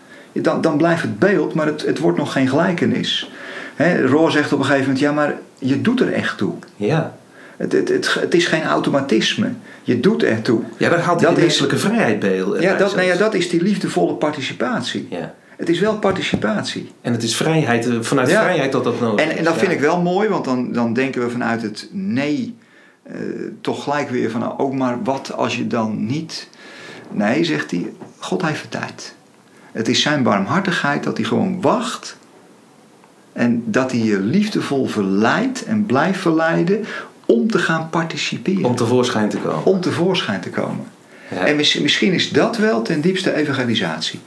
dan, 0.43 0.61
dan 0.61 0.77
blijft 0.77 1.03
het 1.03 1.19
beeld, 1.19 1.55
maar 1.55 1.67
het, 1.67 1.87
het 1.87 1.99
wordt 1.99 2.19
nog 2.19 2.33
geen 2.33 2.49
gelijkenis. 2.49 3.31
He, 3.75 4.07
Roor 4.07 4.31
zegt 4.31 4.53
op 4.53 4.59
een 4.59 4.65
gegeven 4.65 4.87
moment, 4.87 5.05
ja, 5.05 5.13
maar 5.13 5.35
je 5.59 5.81
doet 5.81 6.01
er 6.01 6.13
echt 6.13 6.39
toe. 6.39 6.55
Ja. 6.77 7.17
Het, 7.57 7.73
het, 7.73 7.89
het, 7.89 8.15
het 8.21 8.35
is 8.35 8.47
geen 8.47 8.63
automatisme. 8.63 9.53
Je 9.83 10.01
doet 10.01 10.23
er 10.23 10.43
toe. 10.43 10.61
Ja, 10.77 10.89
daar 10.89 11.01
haalt 11.01 11.19
die 11.19 11.31
menselijke 11.31 11.79
vrijheid 11.79 12.19
bij. 12.19 12.37
Ja 12.61 12.77
dat, 12.77 12.95
nou 12.95 13.07
ja, 13.07 13.17
dat 13.17 13.35
is 13.35 13.49
die 13.49 13.63
liefdevolle 13.63 14.15
participatie. 14.15 15.07
Ja. 15.11 15.35
Het 15.57 15.69
is 15.69 15.81
wel 15.81 15.99
participatie. 15.99 16.93
En 17.01 17.13
het 17.13 17.23
is 17.23 17.37
vrijheid, 17.37 17.89
eh, 17.89 18.01
vanuit 18.01 18.29
vrijheid 18.29 18.73
dat 18.73 18.85
dat 18.85 19.01
nodig 19.01 19.25
en, 19.25 19.31
is. 19.31 19.37
En 19.37 19.45
dat 19.45 19.57
vind 19.57 19.73
ik 19.73 19.81
wel 19.81 20.03
mooi, 20.03 20.29
want 20.29 20.45
dan, 20.45 20.73
dan 20.73 20.93
denken 20.93 21.23
we 21.25 21.31
vanuit 21.31 21.63
het 21.63 21.89
nee 21.93 22.57
uh, 23.13 23.17
toch 23.61 23.83
gelijk 23.83 24.11
weer 24.11 24.31
van, 24.31 24.59
oh, 24.59 24.75
maar 24.75 25.03
wat 25.03 25.33
als 25.33 25.57
je 25.57 25.67
dan 25.67 26.07
niet. 26.07 26.49
Nee, 27.11 27.45
zegt 27.45 27.71
hij, 27.71 27.93
God 28.19 28.43
heeft 28.43 28.63
de 28.63 28.69
tijd. 28.69 29.14
Het 29.75 29.89
is 29.89 30.03
zijn 30.03 30.23
barmhartigheid 30.23 31.05
dat 31.05 31.17
hij 31.17 31.27
gewoon 31.27 31.61
wacht. 31.61 32.17
En 33.33 33.63
dat 33.67 33.91
hij 33.91 34.01
je 34.01 34.21
liefdevol 34.21 34.87
verleidt 34.87 35.65
en 35.65 35.87
blijft 35.87 36.21
verleiden 36.21 36.85
om 37.27 37.51
te 37.51 37.59
gaan 37.59 37.91
participeren. 37.91 38.65
Om 38.65 38.77
tevoorschijn 38.77 39.29
te 39.29 39.37
komen. 39.39 39.65
Om 39.65 39.81
tevoorschijn 39.81 40.41
te 40.41 40.51
komen. 40.51 40.85
Ja. 41.31 41.47
En 41.47 41.57
misschien 41.57 42.13
is 42.13 42.31
dat 42.31 42.57
wel 42.57 42.83
ten 42.83 43.01
diepste 43.01 43.35
evangelisatie. 43.35 44.21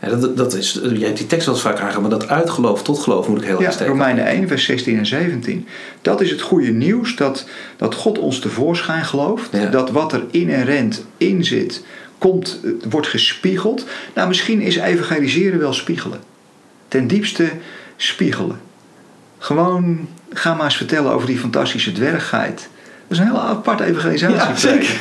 Ja, 0.00 0.08
dat, 0.08 0.36
dat 0.36 0.54
is, 0.54 0.80
je 0.94 1.04
hebt 1.04 1.16
die 1.16 1.26
tekst 1.26 1.46
wel 1.46 1.54
eens 1.54 1.64
vaak 1.64 1.78
aangehaald, 1.78 2.00
maar 2.00 2.18
dat 2.18 2.28
uitgeloof 2.28 2.82
tot 2.82 2.98
geloof 2.98 3.28
moet 3.28 3.40
ik 3.40 3.46
heel 3.46 3.62
erg 3.62 3.78
ja, 3.78 3.86
Romeinen 3.86 4.26
1, 4.26 4.48
vers 4.48 4.64
16 4.64 4.98
en 4.98 5.06
17. 5.06 5.66
Dat 6.02 6.20
is 6.20 6.30
het 6.30 6.40
goede 6.40 6.70
nieuws, 6.70 7.16
dat, 7.16 7.46
dat 7.76 7.94
God 7.94 8.18
ons 8.18 8.38
tevoorschijn 8.38 9.04
gelooft. 9.04 9.72
Dat 9.72 9.90
wat 9.90 10.12
er 10.12 10.22
inherent 10.30 11.04
in 11.16 11.44
zit, 11.44 11.84
komt, 12.22 12.60
wordt 12.88 13.06
gespiegeld. 13.06 13.86
Nou, 14.14 14.28
misschien 14.28 14.60
is 14.60 14.76
evangeliseren 14.76 15.58
wel 15.58 15.72
spiegelen. 15.72 16.20
Ten 16.88 17.06
diepste 17.06 17.50
spiegelen. 17.96 18.60
Gewoon, 19.38 20.08
ga 20.32 20.54
maar 20.54 20.64
eens 20.64 20.76
vertellen 20.76 21.12
over 21.12 21.26
die 21.26 21.38
fantastische 21.38 21.92
dwergheid. 21.92 22.68
Dat 23.08 23.10
is 23.10 23.18
een 23.18 23.26
hele 23.26 23.38
aparte 23.38 23.84
evangelisatie. 23.84 24.36
Ja, 24.36 24.56
zeker. 24.56 25.00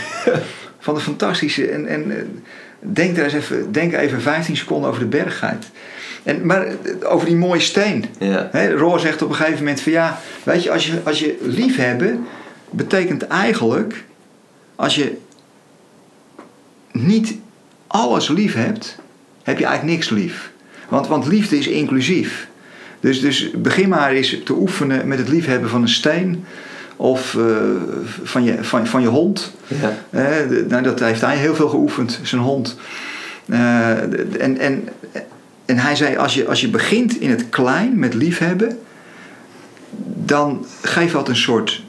Van 0.80 0.94
de 0.94 1.00
fantastische. 1.00 1.68
En, 1.68 1.88
en 1.88 2.18
eh, 2.18 2.24
denk, 2.80 3.18
er 3.18 3.24
eens 3.24 3.34
even, 3.34 3.72
denk 3.72 3.94
even 3.94 4.22
15 4.22 4.58
seconden 4.58 4.90
over 4.90 5.02
de 5.02 5.08
bergheid. 5.08 5.66
En, 6.24 6.46
maar 6.46 6.66
eh, 6.66 6.74
over 7.04 7.26
die 7.28 7.36
mooie 7.36 7.60
steen. 7.60 8.06
Ja. 8.20 8.50
Roor 8.76 9.00
zegt 9.00 9.22
op 9.22 9.30
een 9.30 9.36
gegeven 9.36 9.60
moment 9.60 9.82
van 9.82 9.92
ja, 9.92 10.20
weet 10.44 10.64
je, 10.64 10.72
als 10.72 10.86
je, 10.86 11.00
als 11.04 11.20
je 11.20 11.38
liefhebben 11.42 12.28
betekent 12.70 13.28
eigenlijk, 13.28 14.04
als 14.76 14.96
je 14.96 15.18
niet 16.92 17.36
alles 17.88 18.28
lief 18.28 18.54
hebt, 18.54 18.98
heb 19.44 19.60
je 19.60 19.66
eigenlijk 19.66 19.96
niks 19.98 20.10
lief. 20.10 20.52
Want, 20.90 21.08
want 21.08 21.28
liefde 21.28 21.58
is 21.58 21.68
inclusief. 21.68 22.48
Dus, 23.00 23.22
dus 23.22 23.52
begin 23.52 23.90
maar 23.90 24.12
eens 24.12 24.38
te 24.44 24.54
oefenen 24.54 25.08
met 25.08 25.18
het 25.18 25.30
liefhebben 25.30 25.70
van 25.70 25.82
een 25.82 25.90
steen 25.90 26.46
of 26.96 27.34
uh, 27.34 27.46
van, 28.24 28.44
je, 28.44 28.64
van, 28.64 28.88
van 28.88 29.02
je 29.02 29.08
hond. 29.08 29.52
Ja. 29.68 29.98
Uh, 30.10 30.68
nou, 30.68 30.84
dat 30.84 31.00
heeft 31.00 31.22
hij 31.22 31.38
heel 31.38 31.56
veel 31.56 31.70
geoefend, 31.70 32.20
zijn 32.24 32.42
hond. 32.42 32.78
Uh, 33.46 33.90
en, 34.42 34.58
en, 34.58 34.90
en 35.66 35.78
hij 35.78 35.96
zei: 35.96 36.16
als 36.16 36.34
je, 36.34 36.48
als 36.48 36.62
je 36.62 36.70
begint 36.70 37.20
in 37.20 37.30
het 37.30 37.50
klein 37.50 38.00
met 38.00 38.14
liefhebben, 38.14 38.78
dan 40.26 40.66
geeft 40.82 41.14
dat 41.14 41.30
een 41.30 41.36
soort 41.36 41.84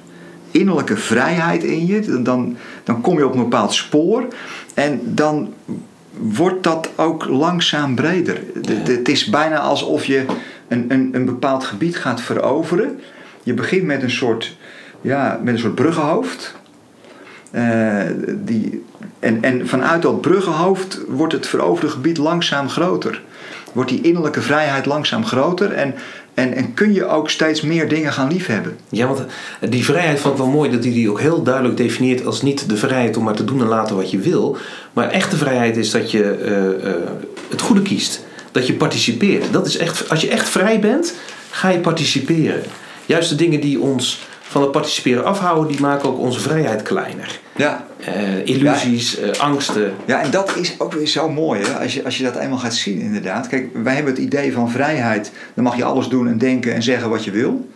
innerlijke 0.50 0.96
vrijheid 0.96 1.64
in 1.64 1.86
je. 1.86 2.22
Dan, 2.22 2.56
dan 2.84 3.00
kom 3.00 3.18
je 3.18 3.26
op 3.26 3.34
een 3.34 3.42
bepaald 3.42 3.72
spoor. 3.74 4.26
En 4.74 5.00
dan 5.04 5.54
wordt 6.10 6.62
dat 6.62 6.90
ook 6.96 7.24
langzaam 7.24 7.94
breder. 7.94 8.40
Het 8.84 9.08
is 9.08 9.24
bijna 9.24 9.58
alsof 9.58 10.04
je 10.04 10.24
een, 10.68 10.84
een, 10.88 11.10
een 11.12 11.24
bepaald 11.24 11.64
gebied 11.64 11.96
gaat 11.96 12.20
veroveren. 12.20 13.00
Je 13.42 13.54
begint 13.54 13.84
met 13.84 14.02
een 14.02 14.10
soort, 14.10 14.56
ja, 15.00 15.40
met 15.42 15.54
een 15.54 15.60
soort 15.60 15.74
bruggenhoofd. 15.74 16.54
Uh, 17.52 18.00
die, 18.28 18.84
en, 19.18 19.42
en 19.42 19.68
vanuit 19.68 20.02
dat 20.02 20.20
bruggenhoofd 20.20 21.00
wordt 21.08 21.32
het 21.32 21.46
veroverde 21.46 21.88
gebied 21.88 22.18
langzaam 22.18 22.68
groter. 22.68 23.22
Wordt 23.72 23.90
die 23.90 24.00
innerlijke 24.00 24.42
vrijheid 24.42 24.86
langzaam 24.86 25.24
groter. 25.24 25.72
En 25.72 25.94
en, 26.34 26.54
en 26.54 26.74
kun 26.74 26.92
je 26.92 27.06
ook 27.06 27.30
steeds 27.30 27.60
meer 27.60 27.88
dingen 27.88 28.12
gaan 28.12 28.28
liefhebben. 28.28 28.76
Ja, 28.88 29.06
want 29.06 29.22
die 29.68 29.84
vrijheid 29.84 30.20
vond 30.20 30.34
ik 30.34 30.40
wel 30.40 30.50
mooi 30.50 30.70
dat 30.70 30.84
hij 30.84 30.92
die 30.92 31.10
ook 31.10 31.20
heel 31.20 31.42
duidelijk 31.42 31.76
definieert 31.76 32.26
als 32.26 32.42
niet 32.42 32.68
de 32.68 32.76
vrijheid 32.76 33.16
om 33.16 33.24
maar 33.24 33.34
te 33.34 33.44
doen 33.44 33.60
en 33.60 33.66
laten 33.66 33.96
wat 33.96 34.10
je 34.10 34.18
wil. 34.18 34.56
Maar 34.92 35.10
echte 35.10 35.36
vrijheid 35.36 35.76
is 35.76 35.90
dat 35.90 36.10
je 36.10 36.38
uh, 36.44 36.90
uh, 36.90 36.94
het 37.50 37.60
goede 37.60 37.82
kiest. 37.82 38.24
Dat 38.52 38.66
je 38.66 38.74
participeert. 38.74 39.52
Dat 39.52 39.66
is 39.66 39.76
echt, 39.76 40.08
als 40.10 40.20
je 40.20 40.28
echt 40.28 40.48
vrij 40.48 40.80
bent, 40.80 41.14
ga 41.50 41.68
je 41.68 41.78
participeren. 41.78 42.62
Juist 43.06 43.28
de 43.28 43.34
dingen 43.34 43.60
die 43.60 43.80
ons 43.80 44.20
van 44.52 44.62
het 44.62 44.72
participeren 44.72 45.24
afhouden, 45.24 45.68
die 45.72 45.80
maken 45.80 46.08
ook 46.08 46.18
onze 46.18 46.40
vrijheid 46.40 46.82
kleiner. 46.82 47.40
Ja. 47.56 47.86
Uh, 48.08 48.46
illusies, 48.46 49.18
ja. 49.20 49.26
uh, 49.26 49.38
angsten. 49.38 49.92
Ja, 50.04 50.22
en 50.22 50.30
dat 50.30 50.56
is 50.56 50.74
ook 50.78 50.92
weer 50.92 51.06
zo 51.06 51.28
mooi 51.28 51.60
hè? 51.62 51.78
Als, 51.78 51.94
je, 51.94 52.04
als 52.04 52.18
je 52.18 52.24
dat 52.24 52.36
eenmaal 52.36 52.58
gaat 52.58 52.74
zien, 52.74 53.00
inderdaad. 53.00 53.48
Kijk, 53.48 53.68
wij 53.82 53.94
hebben 53.94 54.12
het 54.12 54.22
idee 54.22 54.52
van 54.52 54.70
vrijheid. 54.70 55.32
Dan 55.54 55.64
mag 55.64 55.76
je 55.76 55.84
alles 55.84 56.08
doen 56.08 56.28
en 56.28 56.38
denken 56.38 56.74
en 56.74 56.82
zeggen 56.82 57.10
wat 57.10 57.24
je 57.24 57.30
wil. 57.30 57.68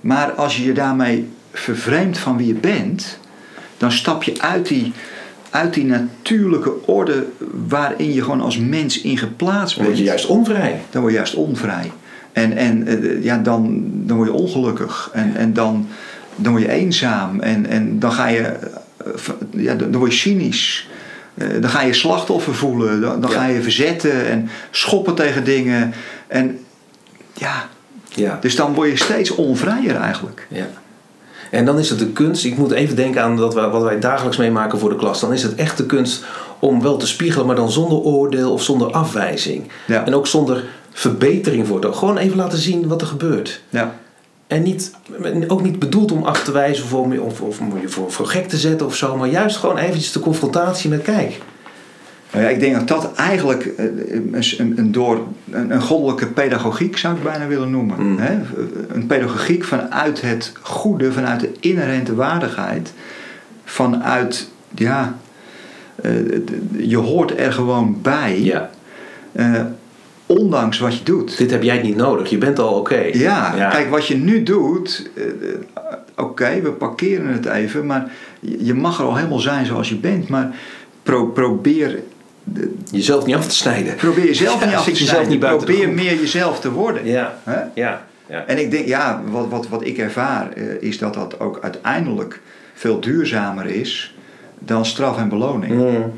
Maar 0.00 0.32
als 0.32 0.56
je 0.56 0.64
je 0.64 0.72
daarmee 0.72 1.28
vervreemdt 1.52 2.18
van 2.18 2.36
wie 2.36 2.46
je 2.46 2.54
bent, 2.54 3.18
dan 3.78 3.92
stap 3.92 4.22
je 4.22 4.40
uit 4.40 4.68
die, 4.68 4.92
uit 5.50 5.74
die 5.74 5.84
natuurlijke 5.84 6.86
orde 6.86 7.26
waarin 7.68 8.12
je 8.12 8.22
gewoon 8.22 8.40
als 8.40 8.58
mens 8.58 9.00
in 9.00 9.18
geplaatst 9.18 9.76
bent. 9.76 9.76
Dan 9.76 9.84
word 9.86 9.98
je 9.98 10.04
juist 10.04 10.26
onvrij. 10.26 10.80
Dan 10.90 11.00
word 11.00 11.12
je 11.12 11.18
juist 11.18 11.34
onvrij. 11.34 11.90
En, 12.32 12.56
en 12.56 12.86
eh, 12.86 13.24
ja, 13.24 13.38
dan, 13.38 13.84
dan 13.92 14.16
word 14.16 14.28
je 14.28 14.34
ongelukkig. 14.34 15.10
En, 15.12 15.36
en 15.36 15.52
dan, 15.52 15.88
dan 16.42 16.52
word 16.52 16.64
je 16.64 16.70
eenzaam. 16.70 17.40
En, 17.40 17.66
en 17.66 17.98
dan 17.98 18.12
ga 18.12 18.26
je, 18.26 18.40
eh, 18.40 19.12
ja, 19.50 19.74
dan 19.74 19.96
word 19.96 20.12
je 20.12 20.18
cynisch. 20.18 20.88
Eh, 21.34 21.48
dan 21.60 21.70
ga 21.70 21.82
je 21.82 21.92
slachtoffer 21.92 22.54
voelen. 22.54 23.00
Dan, 23.00 23.20
dan 23.20 23.30
ga 23.30 23.46
je 23.46 23.62
verzetten 23.62 24.26
en 24.26 24.48
schoppen 24.70 25.14
tegen 25.14 25.44
dingen. 25.44 25.94
En 26.26 26.58
ja, 27.34 27.68
ja. 28.08 28.38
dus 28.40 28.56
dan 28.56 28.74
word 28.74 28.90
je 28.90 28.96
steeds 28.96 29.30
onvrijer 29.30 29.96
eigenlijk. 29.96 30.46
Ja. 30.48 30.66
En 31.50 31.64
dan 31.64 31.78
is 31.78 31.90
het 31.90 31.98
de 31.98 32.08
kunst, 32.12 32.44
ik 32.44 32.56
moet 32.56 32.70
even 32.70 32.96
denken 32.96 33.22
aan 33.22 33.36
dat 33.36 33.54
wat 33.54 33.82
wij 33.82 34.00
dagelijks 34.00 34.36
meemaken 34.36 34.78
voor 34.78 34.88
de 34.90 34.96
klas. 34.96 35.20
Dan 35.20 35.32
is 35.32 35.42
het 35.42 35.54
echt 35.54 35.76
de 35.76 35.86
kunst 35.86 36.24
om 36.58 36.82
wel 36.82 36.96
te 36.96 37.06
spiegelen, 37.06 37.46
maar 37.46 37.56
dan 37.56 37.70
zonder 37.70 37.98
oordeel 37.98 38.52
of 38.52 38.62
zonder 38.62 38.90
afwijzing. 38.90 39.70
Ja. 39.86 40.06
En 40.06 40.14
ook 40.14 40.26
zonder 40.26 40.64
verbetering 40.92 41.66
voor 41.66 41.84
het 41.84 41.96
Gewoon 41.96 42.16
even 42.16 42.36
laten 42.36 42.58
zien 42.58 42.88
wat 42.88 43.00
er 43.00 43.06
gebeurt. 43.06 43.62
Ja. 43.68 43.94
En 44.50 44.62
niet, 44.62 44.92
ook 45.46 45.62
niet 45.62 45.78
bedoeld 45.78 46.12
om 46.12 46.22
af 46.22 46.44
te 46.44 46.52
wijzen 46.52 46.84
of 46.84 46.94
om, 46.94 47.18
of, 47.18 47.40
of 47.40 47.60
om 47.60 47.80
je 47.80 47.88
voor, 47.88 48.12
voor 48.12 48.26
gek 48.26 48.48
te 48.48 48.56
zetten 48.56 48.86
of 48.86 48.96
zo, 48.96 49.16
maar 49.16 49.28
juist 49.28 49.56
gewoon 49.56 49.76
eventjes 49.76 50.12
de 50.12 50.20
confrontatie 50.20 50.90
met 50.90 51.02
kijk. 51.02 51.40
Nou 52.32 52.44
ja, 52.44 52.50
ik 52.50 52.60
denk 52.60 52.74
dat 52.74 52.88
dat 52.88 53.14
eigenlijk 53.14 53.64
eh, 53.64 53.84
een, 54.32 54.78
een, 54.78 54.92
door, 54.92 55.26
een, 55.50 55.70
een 55.70 55.80
goddelijke 55.80 56.26
pedagogiek 56.26 56.96
zou 56.96 57.16
ik 57.16 57.22
bijna 57.22 57.46
willen 57.46 57.70
noemen. 57.70 58.02
Mm. 58.02 58.18
Hè? 58.18 58.38
Een 58.88 59.06
pedagogiek 59.06 59.64
vanuit 59.64 60.20
het 60.20 60.52
goede, 60.62 61.12
vanuit 61.12 61.40
de 61.40 61.52
inherente 61.60 62.14
waardigheid, 62.14 62.92
vanuit, 63.64 64.48
ja, 64.74 65.16
eh, 66.02 66.12
je 66.76 66.96
hoort 66.96 67.38
er 67.38 67.52
gewoon 67.52 67.98
bij. 68.02 68.40
Ja. 68.40 68.70
Uh, 69.32 69.60
ondanks 70.30 70.78
wat 70.78 70.98
je 70.98 71.04
doet. 71.04 71.38
Dit 71.38 71.50
heb 71.50 71.62
jij 71.62 71.82
niet 71.82 71.96
nodig, 71.96 72.30
je 72.30 72.38
bent 72.38 72.58
al 72.58 72.74
oké. 72.74 73.08
Ja, 73.12 73.68
kijk, 73.70 73.90
wat 73.90 74.06
je 74.06 74.16
nu 74.16 74.42
doet, 74.42 75.10
uh, 75.14 75.24
oké, 76.16 76.60
we 76.60 76.70
parkeren 76.70 77.26
het 77.26 77.46
even, 77.46 77.86
maar 77.86 78.10
je 78.40 78.74
mag 78.74 78.98
er 78.98 79.04
al 79.04 79.16
helemaal 79.16 79.38
zijn 79.38 79.66
zoals 79.66 79.88
je 79.88 79.96
bent, 79.96 80.28
maar 80.28 80.54
pro 81.02 81.26
probeer. 81.26 81.98
Jezelf 82.90 83.26
niet 83.26 83.34
af 83.34 83.46
te 83.46 83.54
snijden. 83.54 83.94
Probeer 83.94 84.24
jezelf 84.24 84.64
niet 84.64 84.74
af 84.74 84.84
te 84.84 84.96
snijden. 84.96 85.28
Niet 85.28 85.40
probeer 85.40 85.88
meer 85.88 86.14
jezelf 86.14 86.60
te 86.60 86.70
worden. 86.72 87.06
Ja. 87.06 87.38
ja. 87.74 88.06
ja. 88.26 88.44
En 88.46 88.58
ik 88.58 88.70
denk, 88.70 88.86
ja, 88.86 89.22
wat, 89.30 89.48
wat, 89.48 89.68
wat 89.68 89.84
ik 89.84 89.98
ervaar 89.98 90.48
uh, 90.56 90.64
is 90.80 90.98
dat 90.98 91.14
dat 91.14 91.40
ook 91.40 91.58
uiteindelijk 91.62 92.40
veel 92.74 93.00
duurzamer 93.00 93.66
is 93.66 94.14
dan 94.58 94.84
straf 94.86 95.18
en 95.18 95.28
beloning. 95.28 95.72
Mm. 95.72 96.12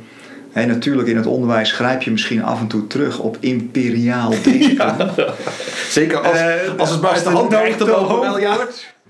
Natuurlijk 0.55 1.09
in 1.09 1.17
het 1.17 1.27
onderwijs 1.27 1.73
grijp 1.73 2.03
je 2.03 2.11
misschien 2.11 2.43
af 2.43 2.61
en 2.61 2.67
toe 2.67 2.87
terug 2.87 3.19
op 3.19 3.37
imperiaal 3.41 4.31
denken. 4.43 4.71
Ja, 4.77 5.15
zeker 5.89 6.19
als, 6.19 6.39
uh, 6.39 6.79
als 6.79 6.91
het 6.91 7.01
maar 7.01 7.11
als 7.11 7.23
de 7.23 7.31
hand 7.31 7.51
wel 7.51 8.39
ja. 8.39 8.57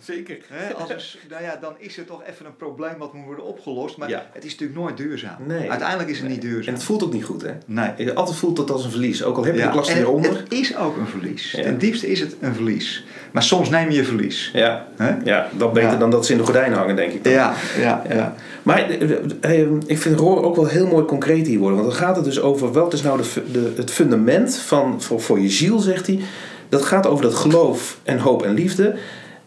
Zeker. 0.02 0.38
als 0.76 1.18
nou 1.30 1.42
ja, 1.42 1.56
dan 1.60 1.74
is 1.78 1.98
er 1.98 2.04
toch 2.04 2.22
even 2.24 2.46
een 2.46 2.56
probleem 2.56 2.98
wat 2.98 3.12
moet 3.12 3.24
worden 3.24 3.44
opgelost. 3.44 3.96
Maar 3.96 4.08
het 4.32 4.44
is 4.44 4.50
natuurlijk 4.50 4.80
nooit 4.80 4.96
duurzaam. 4.96 5.36
Nee. 5.46 5.70
Uiteindelijk 5.70 6.08
is 6.08 6.18
het 6.18 6.28
niet 6.28 6.40
duurzaam. 6.40 6.66
En 6.66 6.74
het 6.74 6.82
voelt 6.82 7.02
ook 7.02 7.12
niet 7.12 7.24
goed, 7.24 7.42
hè? 7.42 7.52
Nee. 7.66 7.90
Je 7.96 8.14
altijd 8.14 8.36
voelt 8.36 8.58
het 8.58 8.70
als 8.70 8.84
een 8.84 8.90
verlies. 8.90 9.24
Ook 9.24 9.36
al 9.36 9.44
heb 9.44 9.54
je 9.54 9.62
de 9.62 9.70
klas 9.70 9.88
eronder. 9.88 10.36
Het 10.36 10.52
is 10.52 10.76
ook 10.76 10.96
een 10.96 11.06
verlies. 11.06 11.50
Ten 11.50 11.78
diepste 11.78 12.06
is 12.06 12.20
het 12.20 12.36
een 12.40 12.54
verlies. 12.54 13.04
Maar 13.32 13.42
soms 13.42 13.70
neem 13.70 13.90
je 13.90 14.04
verlies. 14.04 14.50
Ja, 14.52 14.86
ja 15.24 15.48
dat 15.56 15.72
beter 15.72 15.98
dan 15.98 16.10
dat 16.10 16.26
ze 16.26 16.32
in 16.32 16.38
de 16.38 16.44
gordijnen 16.44 16.78
hangen, 16.78 16.96
denk 16.96 17.12
ik. 17.12 17.24
Dan. 17.24 17.32
Ja, 17.32 17.54
ja, 17.78 18.02
ja. 18.08 18.34
Maar 18.62 18.90
eh, 18.90 19.60
eh, 19.60 19.68
ik 19.86 19.98
vind 19.98 20.18
Roor 20.18 20.42
ook 20.42 20.56
wel 20.56 20.66
heel 20.66 20.86
mooi 20.86 21.04
concreet 21.04 21.46
hier 21.46 21.58
worden. 21.58 21.78
Want 21.78 21.90
dan 21.90 22.00
gaat 22.00 22.16
het 22.16 22.24
dus 22.24 22.40
over 22.40 22.72
wat 22.72 22.92
is 22.92 23.02
nou 23.02 23.22
de, 23.22 23.42
de, 23.52 23.72
het 23.76 23.90
fundament 23.90 24.56
van, 24.56 25.02
voor, 25.02 25.20
voor 25.20 25.40
je 25.40 25.50
ziel, 25.50 25.78
zegt 25.78 26.06
hij. 26.06 26.20
Dat 26.68 26.84
gaat 26.84 27.06
over 27.06 27.24
dat 27.24 27.34
geloof 27.34 27.98
en 28.02 28.18
hoop 28.18 28.42
en 28.42 28.54
liefde. 28.54 28.96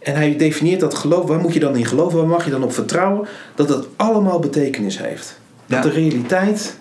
En 0.06 0.16
hij 0.16 0.38
definieert 0.38 0.80
dat 0.80 0.96
geloof, 0.96 1.28
waar 1.28 1.40
moet 1.40 1.54
je 1.54 1.60
dan 1.60 1.76
in 1.76 1.86
geloven, 1.86 2.18
waar 2.18 2.28
mag 2.28 2.46
je 2.46 2.52
dan 2.52 2.64
op 2.64 2.74
vertrouwen? 2.74 3.28
Dat 3.56 3.70
het 3.70 3.86
allemaal 3.96 4.40
betekenis 4.40 5.00
heeft. 5.00 5.40
Dat 5.66 5.84
de 5.84 5.90
realiteit. 5.90 6.78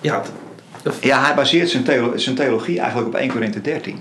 Ja, 0.00 0.22
ja, 1.00 1.24
hij 1.24 1.34
baseert 1.34 1.70
zijn, 1.70 2.20
zijn 2.20 2.34
theologie 2.36 2.78
eigenlijk 2.78 3.08
op 3.08 3.14
1 3.14 3.30
Korinthe 3.30 3.60
13. 3.60 3.98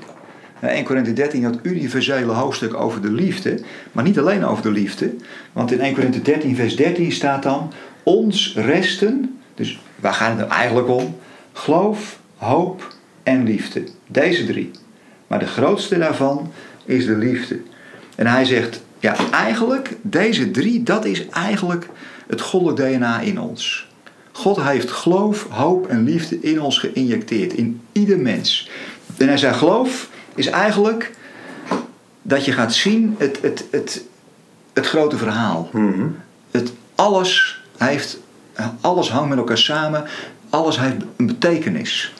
1 0.62 0.84
Korinthe 0.84 1.14
13 1.14 1.42
dat 1.42 1.60
universele 1.62 2.32
hoofdstuk 2.32 2.74
over 2.74 3.02
de 3.02 3.12
liefde, 3.12 3.60
maar 3.92 4.04
niet 4.04 4.20
alleen 4.20 4.46
over 4.46 4.64
de 4.64 4.72
liefde. 4.72 5.14
Want 5.54 5.72
in 5.72 5.80
1 5.80 5.94
Korinthe 5.94 6.22
13, 6.22 6.56
vers 6.56 6.76
13 6.76 7.12
staat 7.12 7.44
dan: 7.44 7.72
Ons 8.04 8.54
resten, 8.56 9.40
dus 9.56 9.80
waar 9.96 10.14
gaat 10.14 10.30
het 10.30 10.38
nou 10.38 10.52
eigenlijk 10.52 10.90
om? 10.90 11.18
Geloof, 11.54 12.20
hoop 12.38 12.96
en 13.24 13.44
liefde. 13.44 13.84
Deze 14.08 14.46
drie. 14.46 14.72
Maar 15.28 15.40
de 15.40 15.48
grootste 15.48 15.98
daarvan 15.98 16.52
is 16.86 17.06
de 17.06 17.18
liefde. 17.18 17.60
En 18.22 18.28
hij 18.28 18.46
zegt, 18.46 18.82
ja, 19.00 19.16
eigenlijk, 19.32 19.96
deze 20.02 20.52
drie, 20.52 20.84
dat 20.84 21.06
is 21.06 21.30
eigenlijk 21.30 21.88
het 22.28 22.42
goddelijk 22.42 22.78
DNA 22.78 23.20
in 23.20 23.40
ons. 23.40 23.88
God 24.32 24.62
heeft 24.62 24.92
geloof, 24.92 25.48
hoop 25.50 25.88
en 25.88 26.04
liefde 26.04 26.40
in 26.40 26.62
ons 26.62 26.78
geïnjecteerd, 26.80 27.54
in 27.54 27.82
ieder 27.92 28.20
mens. 28.20 28.70
En 29.18 29.28
hij 29.28 29.38
zei, 29.38 29.54
geloof 29.54 30.10
is 30.36 30.48
eigenlijk 30.48 31.12
dat 32.22 32.46
je 32.46 32.52
gaat 32.52 32.74
zien 32.74 33.16
het, 33.18 33.42
het, 33.42 33.66
het, 33.72 34.04
het 34.74 34.88
grote 34.88 35.18
verhaal. 35.18 35.70
Mhm. 35.72 36.08
het, 36.52 36.72
alles, 36.96 37.62
heeft, 37.78 38.18
alles 38.82 39.10
hangt 39.10 39.30
met 39.30 39.38
elkaar 39.38 39.58
samen, 39.58 40.06
alles 40.50 40.80
heeft 40.80 40.96
een 41.16 41.28
betekenis. 41.28 42.14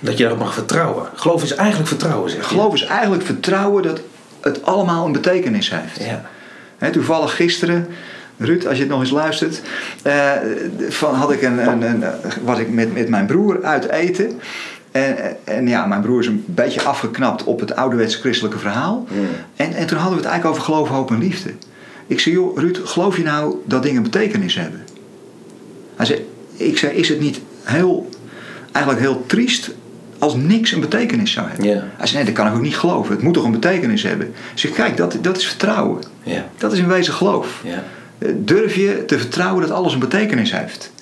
Dat 0.00 0.18
je 0.18 0.24
erop 0.24 0.38
mag 0.38 0.54
vertrouwen. 0.54 1.08
Geloof 1.14 1.42
is 1.42 1.54
eigenlijk 1.54 1.88
vertrouwen, 1.88 2.30
zeg 2.30 2.40
je. 2.40 2.46
Geloof 2.46 2.74
is 2.74 2.84
eigenlijk 2.84 3.22
vertrouwen 3.22 3.82
dat 3.82 4.00
het 4.46 4.64
allemaal 4.64 5.06
een 5.06 5.12
betekenis 5.12 5.70
heeft. 5.70 6.00
Ja. 6.78 6.90
toevallig 6.90 7.36
gisteren, 7.36 7.86
Ruud, 8.38 8.66
als 8.66 8.76
je 8.76 8.82
het 8.82 8.90
nog 8.90 9.00
eens 9.00 9.10
luistert, 9.10 9.60
uh, 10.06 10.32
van, 10.88 11.14
had 11.14 11.32
ik 11.32 11.42
een, 11.42 11.68
een, 11.68 11.82
een, 11.82 12.04
was 12.42 12.58
ik 12.58 12.70
met, 12.70 12.94
met 12.94 13.08
mijn 13.08 13.26
broer 13.26 13.64
uit 13.64 13.88
eten. 13.88 14.40
En, 14.90 15.36
en, 15.44 15.68
ja, 15.68 15.86
mijn 15.86 16.00
broer 16.00 16.20
is 16.20 16.26
een 16.26 16.44
beetje 16.46 16.82
afgeknapt 16.82 17.44
op 17.44 17.60
het 17.60 17.76
ouderwetse 17.76 18.18
christelijke 18.18 18.58
verhaal. 18.58 19.06
En, 19.56 19.72
en 19.74 19.86
toen 19.86 19.98
hadden 19.98 20.16
we 20.16 20.22
het 20.22 20.32
eigenlijk 20.32 20.46
over 20.46 20.62
geloof, 20.62 20.88
hoop 20.88 21.10
en 21.10 21.18
liefde. 21.18 21.50
Ik 22.06 22.20
zei, 22.20 22.34
joh, 22.34 22.58
Ruud, 22.58 22.78
geloof 22.84 23.16
je 23.16 23.22
nou 23.22 23.54
dat 23.64 23.82
dingen 23.82 24.02
betekenis 24.02 24.54
hebben? 24.54 24.84
Hij 25.96 26.06
zei, 26.06 26.26
ik 26.56 26.78
zei, 26.78 26.96
is 26.96 27.08
het 27.08 27.20
niet 27.20 27.40
heel, 27.62 28.08
eigenlijk 28.72 29.04
heel 29.04 29.24
triest 29.26 29.70
als 30.18 30.34
niks 30.34 30.72
een 30.72 30.80
betekenis 30.80 31.32
zou 31.32 31.48
hebben. 31.48 31.66
Hij 31.96 32.06
zei, 32.06 32.16
nee, 32.16 32.24
dat 32.24 32.34
kan 32.34 32.46
ik 32.46 32.54
ook 32.54 32.62
niet 32.62 32.78
geloven. 32.78 33.14
Het 33.14 33.22
moet 33.22 33.34
toch 33.34 33.44
een 33.44 33.50
betekenis 33.50 34.02
hebben. 34.02 34.26
Ik 34.26 34.58
zeg, 34.58 34.70
kijk, 34.70 34.96
dat, 34.96 35.18
dat 35.20 35.36
is 35.36 35.46
vertrouwen. 35.46 36.02
Dat 36.58 36.72
is 36.72 36.78
in 36.78 36.88
wezen 36.88 37.14
geloof. 37.14 37.62
Eh, 38.18 38.28
durf 38.36 38.74
je 38.74 39.04
te 39.06 39.18
vertrouwen 39.18 39.60
dat 39.60 39.70
alles 39.70 39.92
een 39.92 39.98
betekenis 39.98 40.52
heeft? 40.52 40.92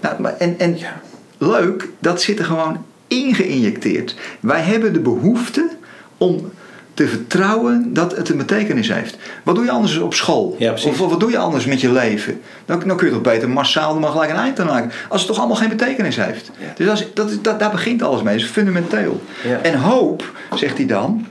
Nou, 0.00 0.20
maar, 0.20 0.36
en 0.36 0.58
en 0.58 0.78
leuk, 1.38 1.88
dat 1.98 2.22
zit 2.22 2.38
er 2.38 2.44
gewoon 2.44 2.84
ingeïnjecteerd. 3.08 4.14
Wij 4.40 4.60
hebben 4.60 4.92
de 4.92 5.00
behoefte 5.00 5.68
om 6.18 6.52
te 6.94 7.08
vertrouwen 7.08 7.92
dat 7.92 8.16
het 8.16 8.28
een 8.28 8.36
betekenis 8.36 8.92
heeft. 8.92 9.16
Wat 9.42 9.54
doe 9.54 9.64
je 9.64 9.70
anders 9.70 9.96
op 9.96 10.14
school? 10.14 10.56
of, 10.86 10.98
wat 10.98 11.20
doe 11.20 11.30
je 11.30 11.38
anders 11.38 11.64
met 11.64 11.80
je 11.80 11.92
leven? 11.92 12.40
Dan, 12.64 12.82
dan 12.86 12.96
kun 12.96 13.06
je 13.06 13.12
toch 13.12 13.22
beter 13.22 13.48
massaal 13.48 13.94
er 13.94 14.00
maar 14.00 14.10
gelijk 14.10 14.30
een 14.30 14.36
eind 14.36 14.60
aan 14.60 14.66
maken. 14.66 14.90
Als 15.08 15.20
het 15.20 15.30
toch 15.30 15.38
allemaal 15.38 15.56
geen 15.56 15.68
betekenis 15.68 16.16
heeft. 16.16 16.50
Dus 16.76 16.88
als, 16.88 17.06
dat, 17.14 17.38
dat, 17.42 17.58
daar 17.58 17.70
begint 17.70 18.02
alles 18.02 18.22
mee. 18.22 18.34
Dat 18.34 18.44
is 18.44 18.50
fundamenteel. 18.50 19.22
En 19.62 19.78
hoop, 19.78 20.32
zegt 20.54 20.76
hij 20.76 20.86
dan, 20.86 21.26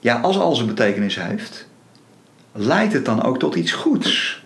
ja, 0.00 0.20
als 0.20 0.38
alles 0.38 0.58
een 0.58 0.66
betekenis 0.66 1.20
heeft, 1.20 1.66
leidt 2.52 2.92
het 2.92 3.04
dan 3.04 3.22
ook 3.22 3.38
tot 3.38 3.54
iets 3.54 3.72
goeds. 3.72 4.38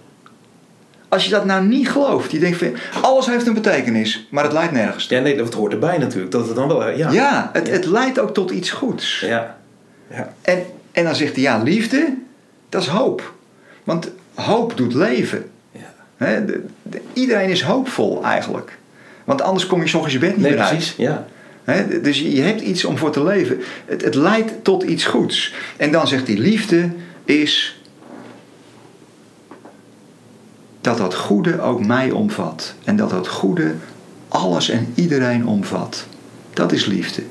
Als 1.09 1.25
je 1.25 1.31
dat 1.31 1.45
nou 1.45 1.65
niet 1.65 1.89
gelooft, 1.89 2.31
je 2.31 2.39
denkt 2.39 2.59
van 2.59 2.75
alles 3.03 3.27
heeft 3.27 3.47
een 3.47 3.55
betekenis, 3.55 4.27
maar 4.31 4.45
het 4.45 4.53
leidt 4.53 4.73
nergens. 4.73 5.07
Ja, 5.09 5.21
nee, 5.21 5.37
dat 5.37 5.55
hoort 5.55 5.73
erbij 5.73 5.99
natuurlijk. 5.99 6.33
Dat 6.33 6.47
het 6.47 6.57
dan 6.57 6.69
wel, 6.69 6.91
ja. 6.91 7.11
Ja, 7.11 7.51
het, 7.53 7.71
het 7.71 7.85
leidt 7.85 8.19
ook 8.19 8.35
tot 8.35 8.51
iets 8.51 8.71
goeds. 8.71 9.21
Ja. 9.21 9.57
Ja. 10.15 10.35
En, 10.43 10.63
en 10.93 11.05
dan 11.05 11.15
zegt 11.15 11.35
hij, 11.35 11.43
ja, 11.43 11.63
liefde, 11.63 12.15
dat 12.69 12.83
is 12.83 12.89
hoop. 12.89 13.35
Want 13.85 14.11
hoop 14.35 14.77
doet 14.77 14.95
leven. 14.95 15.51
Ja. 16.19 16.45
iedereen 17.13 17.49
is 17.49 17.63
hoopvol 17.63 18.25
eigenlijk. 18.25 18.79
Want 19.25 19.43
anders 19.43 19.67
kom 19.67 19.81
je 19.81 19.89
soms 19.89 20.13
je 20.13 20.19
bed 20.19 20.37
niet 20.37 20.47
nee, 20.47 20.55
meer 20.55 20.67
precies, 20.67 20.95
ja. 20.97 21.27
dus 22.03 22.21
je 22.21 22.41
hebt 22.41 22.61
iets 22.61 22.85
om 22.85 22.99
voor 22.99 23.11
te 23.11 23.25
leven. 23.25 23.61
Het, 23.87 24.03
het 24.05 24.15
leidt 24.15 24.65
tot 24.65 24.83
iets 24.83 25.05
goeds. 25.05 25.55
En 25.77 25.93
dan 25.93 26.09
zegt 26.09 26.27
hij, 26.27 26.37
liefde 26.37 26.91
is 27.25 27.81
dat 30.81 30.99
dat 30.99 31.15
goede 31.15 31.61
ook 31.61 31.87
mij 31.87 32.11
omvat. 32.11 32.75
En 32.85 32.97
dat 32.97 33.11
dat 33.11 33.29
goede 33.29 33.75
alles 34.29 34.69
en 34.69 34.93
iedereen 34.95 35.47
omvat. 35.47 36.07
Dat 36.53 36.73
is 36.73 36.85
liefde. 36.85 37.23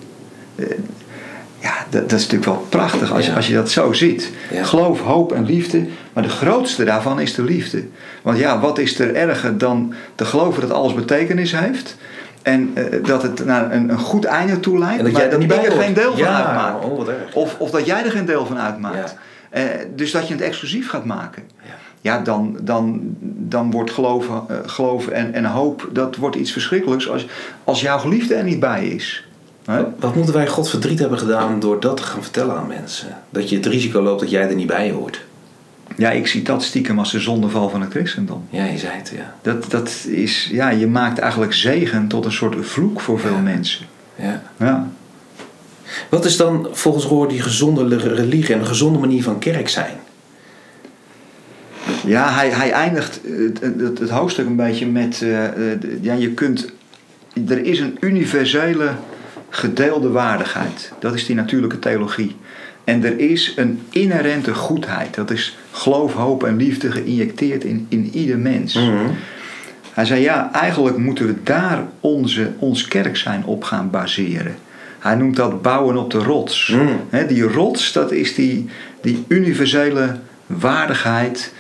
Eh, 1.64 1.70
ja, 1.70 1.86
dat, 1.90 2.10
dat, 2.10 2.20
is 2.20 2.26
natuurlijk 2.26 2.52
wel 2.52 2.66
prachtig 2.70 3.12
als, 3.12 3.26
je, 3.26 3.34
als 3.34 3.48
je 3.48 3.54
dat 3.54 3.70
zo 3.70 3.94
ziet. 3.94 4.32
Geloof, 4.54 5.02
hoop 5.02 5.32
en 5.32 5.46
liefde. 5.46 5.86
Maar 6.14 6.24
de 6.24 6.30
grootste 6.30 6.84
daarvan 6.84 7.20
is 7.20 7.34
de 7.34 7.44
liefde. 7.44 7.84
Want 8.22 8.38
ja, 8.38 8.60
wat 8.60 8.78
is 8.78 9.00
er 9.00 9.16
erger 9.16 9.58
dan 9.58 9.94
te 10.16 10.26
geloven 10.26 10.62
dat 10.62 10.72
alles 10.72 10.94
betekenis 10.94 11.52
heeft? 11.52 11.96
En 12.42 12.74
uh, 12.78 13.06
dat 13.06 13.22
het 13.22 13.46
naar 13.46 13.72
een, 13.72 13.90
een, 13.90 13.98
goed 13.98 14.26
einde 14.26 14.60
toe 14.60 14.78
leidt. 14.78 14.98
En 14.98 15.04
dat 15.04 15.16
jij 15.16 15.32
er 15.32 15.38
niet 15.38 15.48
bij 15.48 15.66
er 15.66 15.72
geen 15.72 15.94
deel 15.94 16.12
van 16.12 16.20
ja, 16.20 16.46
uitmaakt. 16.46 16.86
Oh. 16.86 17.08
Of, 17.34 17.56
of 17.60 17.72
dat 17.72 17.86
jij 17.86 18.04
er 18.04 18.12
geen 18.12 18.26
deel 18.26 18.46
van 18.46 18.60
uitmaakt. 18.60 19.16
Uh, 19.54 19.64
dus 19.96 20.12
dat 20.12 20.28
je 20.28 20.34
het 20.34 20.44
exclusief 20.44 20.90
gaat 20.90 21.06
maken. 21.06 21.44
Ja, 21.62 21.74
ja 22.02 22.20
dan, 22.20 22.58
dan, 22.62 23.02
dan 23.22 23.72
wordt 23.72 23.92
geloven, 23.92 24.44
uh, 24.52 24.58
geloven 24.66 25.14
en, 25.14 25.34
en 25.34 25.46
hoop, 25.46 25.90
dat 25.92 26.16
wordt 26.16 26.36
iets 26.36 26.52
verschrikkelijks 26.52 27.10
als, 27.10 27.28
als 27.64 27.82
jouw 27.82 27.98
geliefde 27.98 28.36
er 28.36 28.44
niet 28.44 28.60
bij 28.60 28.88
is. 28.88 29.26
Wat, 29.66 29.86
wat 30.00 30.16
moeten 30.16 30.34
wij 30.34 30.48
God 30.48 30.70
verdriet 30.70 31.00
hebben 31.00 31.20
gedaan 31.20 31.60
door 31.60 31.80
dat 31.80 31.98
te 31.98 32.04
gaan 32.04 32.24
vertellen 32.24 32.56
aan 32.56 32.68
mensen? 32.68 33.18
Dat 33.30 33.50
je 33.50 33.56
het 33.56 33.66
risico 33.66 34.02
loopt 34.02 34.20
dat 34.20 34.30
jij 34.30 34.50
er 34.50 34.56
niet 34.56 34.68
bij 34.68 34.92
hoort. 34.92 35.22
Ja, 35.98 36.12
ik 36.12 36.28
zie 36.28 36.42
dat 36.42 36.64
stiekem 36.64 37.00
als 37.00 37.12
de 37.12 37.20
zondeval 37.20 37.70
van 37.70 37.82
het 37.82 37.92
christendom. 37.92 38.46
Ja, 38.50 38.64
je 38.66 38.78
zei 38.78 38.94
het, 38.98 39.12
ja. 39.16 39.36
Dat, 39.42 39.72
dat 39.72 40.06
is, 40.08 40.50
ja, 40.52 40.70
je 40.70 40.88
maakt 40.88 41.20
eigenlijk 41.20 41.54
zegen 41.54 42.08
tot 42.08 42.26
een 42.26 42.32
soort 42.32 42.56
vloek 42.66 43.02
voor 43.02 43.20
veel 43.20 43.32
Ja. 43.34 43.40
mensen. 43.40 43.86
ja. 44.16 44.42
Ja. 44.58 44.88
Wat 46.10 46.26
is 46.26 46.38
dan 46.38 46.68
volgens 46.72 47.06
Roor 47.06 47.28
die 47.28 47.42
gezonde 47.42 47.98
religie 47.98 48.54
en 48.54 48.60
een 48.60 48.66
gezonde 48.66 49.00
manier 49.00 49.24
van 49.24 49.40
kerk 49.40 49.70
zijn? 49.70 49.96
Ja, 52.06 52.30
hij, 52.34 52.50
hij 52.50 52.72
eindigt 52.72 53.20
het, 53.24 53.60
het, 53.82 54.00
het 54.00 54.10
hoofdstuk 54.10 54.46
een 54.46 54.56
beetje 54.56 54.86
met... 54.88 55.22
eh, 55.22 55.46
eh, 55.46 55.80
ja, 56.02 56.14
je 56.14 56.32
kunt... 56.32 56.72
Er 57.48 57.66
is 57.66 57.80
een 57.80 57.98
universele 58.00 58.90
gedeelde 59.56 60.10
waardigheid. 60.10 60.92
Dat 61.00 61.14
is 61.14 61.26
die 61.26 61.36
natuurlijke 61.36 61.80
theologie. 61.80 62.36
En 62.84 63.04
er 63.04 63.20
is 63.20 63.54
een 63.56 63.82
inherente 63.90 64.54
goedheid. 64.54 65.16
Dat 65.16 65.32
is 65.32 65.58
geloof, 65.72 66.14
hoop 66.14 66.44
en 66.44 66.58
liefde 66.58 66.92
geïnjecteerd 66.92 67.64
in, 67.64 67.86
in 67.90 68.10
ieder 68.14 68.38
mens. 68.38 68.80
Hij 69.94 70.06
zei, 70.06 70.22
ja, 70.22 70.52
eigenlijk 70.54 70.98
moeten 70.98 71.26
we 71.26 71.36
daar 71.44 71.84
onze, 72.00 72.52
ons 72.60 72.88
kerk 72.88 73.18
zijn 73.18 73.46
op 73.46 73.64
gaan 73.64 73.90
baseren. 73.90 74.56
Hij 75.00 75.16
noemt 75.16 75.36
dat 75.36 75.62
bouwen 75.62 75.98
op 75.98 76.12
de 76.12 76.18
rots. 76.18 76.68
Mm. 76.68 77.00
Hè, 77.10 77.26
die 77.28 77.44
rots, 77.44 77.92
dat 77.92 78.12
is 78.12 78.36
die, 78.36 78.70
die 79.02 79.24
universele 79.28 80.16
waardigheid 80.46 81.54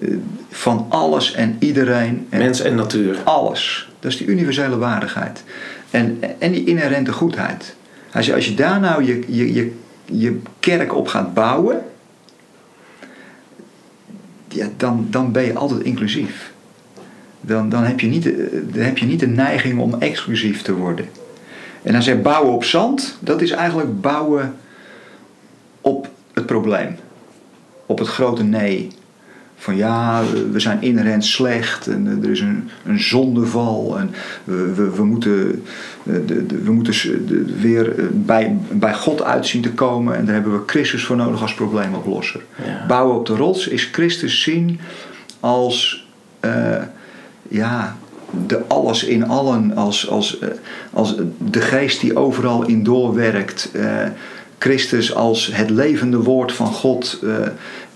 eh, 0.00 0.08
van 0.50 0.86
alles 0.88 1.32
en 1.32 1.56
iedereen. 1.58 2.26
En 2.28 2.38
Mens 2.38 2.60
en 2.60 2.74
natuur. 2.74 3.16
alles. 3.24 3.88
Dat 4.00 4.10
is 4.10 4.16
die 4.16 4.26
universele 4.26 4.78
waardigheid. 4.78 5.42
En, 5.90 6.22
en 6.38 6.52
die 6.52 6.64
inherente 6.64 7.12
goedheid. 7.12 7.74
Hij 8.10 8.22
zei, 8.22 8.36
als 8.36 8.46
je 8.46 8.54
daar 8.54 8.80
nou 8.80 9.04
je, 9.04 9.22
je, 9.26 9.52
je, 9.52 9.72
je 10.04 10.38
kerk 10.60 10.94
op 10.94 11.08
gaat 11.08 11.34
bouwen, 11.34 11.82
ja, 14.48 14.68
dan, 14.76 15.06
dan 15.10 15.32
ben 15.32 15.44
je 15.44 15.54
altijd 15.54 15.82
inclusief. 15.82 16.52
Dan, 17.40 17.68
dan, 17.68 17.82
heb 17.82 18.00
je 18.00 18.06
niet, 18.06 18.22
de- 18.22 18.66
dan 18.72 18.82
heb 18.82 18.98
je 18.98 19.06
niet 19.06 19.20
de 19.20 19.26
neiging 19.26 19.78
om 19.80 19.94
exclusief 19.98 20.62
te 20.62 20.74
worden. 20.74 21.08
En 21.82 21.92
hij 21.92 22.02
zei, 22.02 22.18
bouwen 22.18 22.52
op 22.54 22.64
zand, 22.64 23.16
dat 23.20 23.40
is 23.42 23.50
eigenlijk 23.50 24.00
bouwen 24.00 24.56
op 25.80 26.08
het 26.32 26.46
probleem. 26.46 26.96
Op 27.86 27.98
het 27.98 28.08
grote 28.08 28.42
nee. 28.42 28.88
Van 29.62 29.76
ja, 29.76 30.22
we 30.52 30.60
zijn 30.60 30.82
inherent 30.82 31.24
slecht 31.24 31.86
en 31.86 32.18
er 32.22 32.30
is 32.30 32.40
een, 32.40 32.70
een 32.86 33.00
zondeval 33.00 33.98
en 33.98 34.10
we, 34.44 34.72
we, 34.74 34.90
we 34.90 35.04
moeten, 35.04 35.62
eh, 36.06 36.14
de, 36.26 36.46
de- 36.46 36.58
we 36.62 36.72
moeten 36.72 36.94
weer 37.60 37.98
eh, 37.98 38.04
bij, 38.12 38.56
bij 38.70 38.94
God 38.94 39.22
uitzien 39.22 39.62
te 39.62 39.72
komen 39.72 40.16
en 40.16 40.24
daar 40.24 40.34
hebben 40.34 40.52
we 40.52 40.62
Christus 40.66 41.04
voor 41.04 41.16
nodig 41.16 41.42
als 41.42 41.54
probleemoplosser. 41.54 42.40
Ja. 42.64 42.84
Bouwen 42.88 43.16
op 43.16 43.26
de 43.26 43.36
rots 43.36 43.68
is 43.68 43.88
Christus 43.92 44.42
zien 44.42 44.80
als 45.40 46.06
eh, 46.40 46.82
ja, 47.48 47.96
de 48.46 48.60
alles 48.68 49.04
in 49.04 49.28
allen, 49.28 49.76
als, 49.76 50.08
als, 50.08 50.38
eh, 50.38 50.48
als 50.92 51.14
de 51.38 51.60
geest 51.60 52.00
die 52.00 52.16
overal 52.16 52.66
in 52.66 52.82
doorwerkt. 52.82 53.70
eh, 53.72 53.84
Christus 54.58 55.14
als 55.14 55.50
het 55.52 55.70
levende 55.70 56.22
woord 56.22 56.52
van 56.52 56.66
God. 56.66 57.18
eh, 57.22 57.30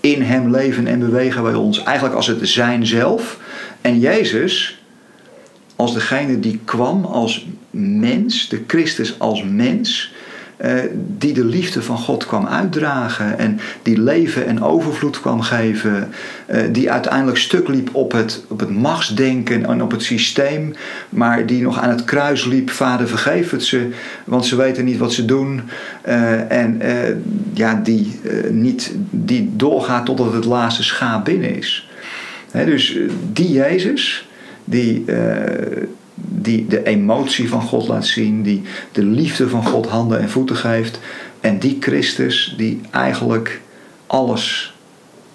in 0.05 0.21
hem 0.21 0.51
leven 0.51 0.87
en 0.87 0.99
bewegen 0.99 1.43
wij 1.43 1.53
ons. 1.53 1.83
Eigenlijk 1.83 2.15
als 2.15 2.27
het 2.27 2.47
zijn 2.47 2.85
zelf. 2.85 3.39
En 3.81 3.99
Jezus 3.99 4.79
als 5.75 5.93
degene 5.93 6.39
die 6.39 6.59
kwam 6.65 7.05
als 7.05 7.47
mens, 7.71 8.49
de 8.49 8.63
Christus 8.67 9.19
als 9.19 9.43
mens, 9.43 10.13
die 11.17 11.33
de 11.33 11.45
liefde 11.45 11.81
van 11.81 11.97
God 11.97 12.25
kwam 12.25 12.47
uitdragen 12.47 13.37
en 13.37 13.59
die 13.81 14.01
leven 14.01 14.45
en 14.45 14.63
overvloed 14.63 15.19
kwam 15.19 15.41
geven, 15.41 16.09
eh, 16.45 16.61
die 16.71 16.91
uiteindelijk 16.91 17.37
stuk 17.37 17.67
liep 17.67 17.89
op 17.95 18.11
het, 18.11 18.43
op 18.47 18.59
het 18.59 18.69
machtsdenken 18.69 19.65
en 19.65 19.83
op 19.83 19.91
het 19.91 20.03
systeem, 20.03 20.73
maar 21.09 21.45
die 21.45 21.61
nog 21.61 21.79
aan 21.79 21.89
het 21.89 22.03
kruis 22.03 22.45
liep, 22.45 22.69
vader 22.69 23.07
vergeef 23.07 23.51
het 23.51 23.63
ze, 23.63 23.89
want 24.23 24.45
ze 24.45 24.55
weten 24.55 24.85
niet 24.85 24.97
wat 24.97 25.13
ze 25.13 25.25
doen, 25.25 25.61
eh, 26.01 26.51
en 26.51 26.81
eh, 26.81 27.15
ja, 27.53 27.79
die, 27.83 28.19
eh, 28.23 28.49
niet, 28.51 28.91
die 29.09 29.51
doorgaat 29.55 30.05
totdat 30.05 30.33
het 30.33 30.45
laatste 30.45 30.83
schaap 30.83 31.25
binnen 31.25 31.55
is. 31.55 31.89
Dus 32.51 32.95
eh, 32.95 33.01
die 33.33 33.51
Jezus, 33.51 34.27
die, 34.63 35.03
eh, 35.05 35.83
die 36.15 36.67
de 36.67 36.83
emotie 36.83 37.49
van 37.49 37.61
God 37.61 37.87
laat 37.87 38.05
zien, 38.05 38.43
die 38.43 38.61
de 38.91 39.03
liefde 39.03 39.49
van 39.49 39.65
God 39.65 39.87
handen 39.87 40.19
en 40.19 40.29
voeten 40.29 40.55
geeft. 40.55 40.99
En 41.39 41.59
die 41.59 41.77
Christus 41.79 42.53
die 42.57 42.81
eigenlijk 42.91 43.61
alles 44.07 44.73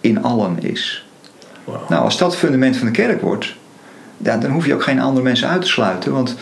in 0.01 0.23
allen 0.23 0.63
is. 0.63 1.05
Nou, 1.89 2.03
als 2.03 2.19
dat 2.19 2.31
het 2.31 2.41
fundament 2.41 2.77
van 2.77 2.87
de 2.87 2.93
kerk 2.93 3.21
wordt, 3.21 3.55
ja, 4.17 4.37
dan 4.37 4.51
hoef 4.51 4.67
je 4.67 4.75
ook 4.75 4.83
geen 4.83 5.01
andere 5.01 5.25
mensen 5.25 5.49
uit 5.49 5.63
te 5.63 5.69
sluiten. 5.69 6.13
Want 6.13 6.37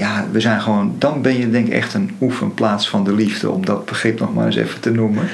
ja, 0.00 0.26
we 0.32 0.40
zijn 0.40 0.60
gewoon, 0.60 0.94
dan 0.98 1.22
ben 1.22 1.38
je 1.38 1.50
denk 1.50 1.66
ik 1.66 1.72
echt 1.72 1.94
een 1.94 2.16
oefenplaats 2.20 2.88
van 2.88 3.04
de 3.04 3.12
liefde, 3.12 3.50
om 3.50 3.64
dat 3.64 3.84
begrip 3.84 4.20
nog 4.20 4.34
maar 4.34 4.46
eens 4.46 4.56
even 4.56 4.80
te 4.80 4.90
noemen. 4.90 5.28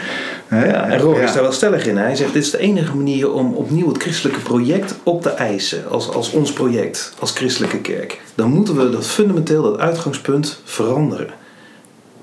Ja, 0.50 0.88
en 0.88 0.98
Roor 0.98 1.16
Ja. 1.16 1.22
is 1.22 1.32
daar 1.32 1.42
wel 1.42 1.52
stellig 1.52 1.86
in. 1.86 1.96
Hij 1.96 2.16
zegt, 2.16 2.32
dit 2.32 2.42
is 2.42 2.50
de 2.50 2.58
enige 2.58 2.96
manier 2.96 3.32
om 3.32 3.54
opnieuw 3.54 3.88
het 3.88 4.02
christelijke 4.02 4.40
project 4.40 4.94
op 5.02 5.22
te 5.22 5.30
eisen. 5.30 5.88
Als, 5.90 6.10
als 6.10 6.30
ons 6.30 6.52
project, 6.52 7.14
als 7.18 7.30
christelijke 7.32 7.78
kerk. 7.80 8.20
Dan 8.34 8.50
moeten 8.50 8.76
we 8.76 8.90
dat 8.90 9.06
fundamenteel, 9.06 9.62
dat 9.62 9.78
uitgangspunt 9.78 10.60
veranderen. 10.64 11.28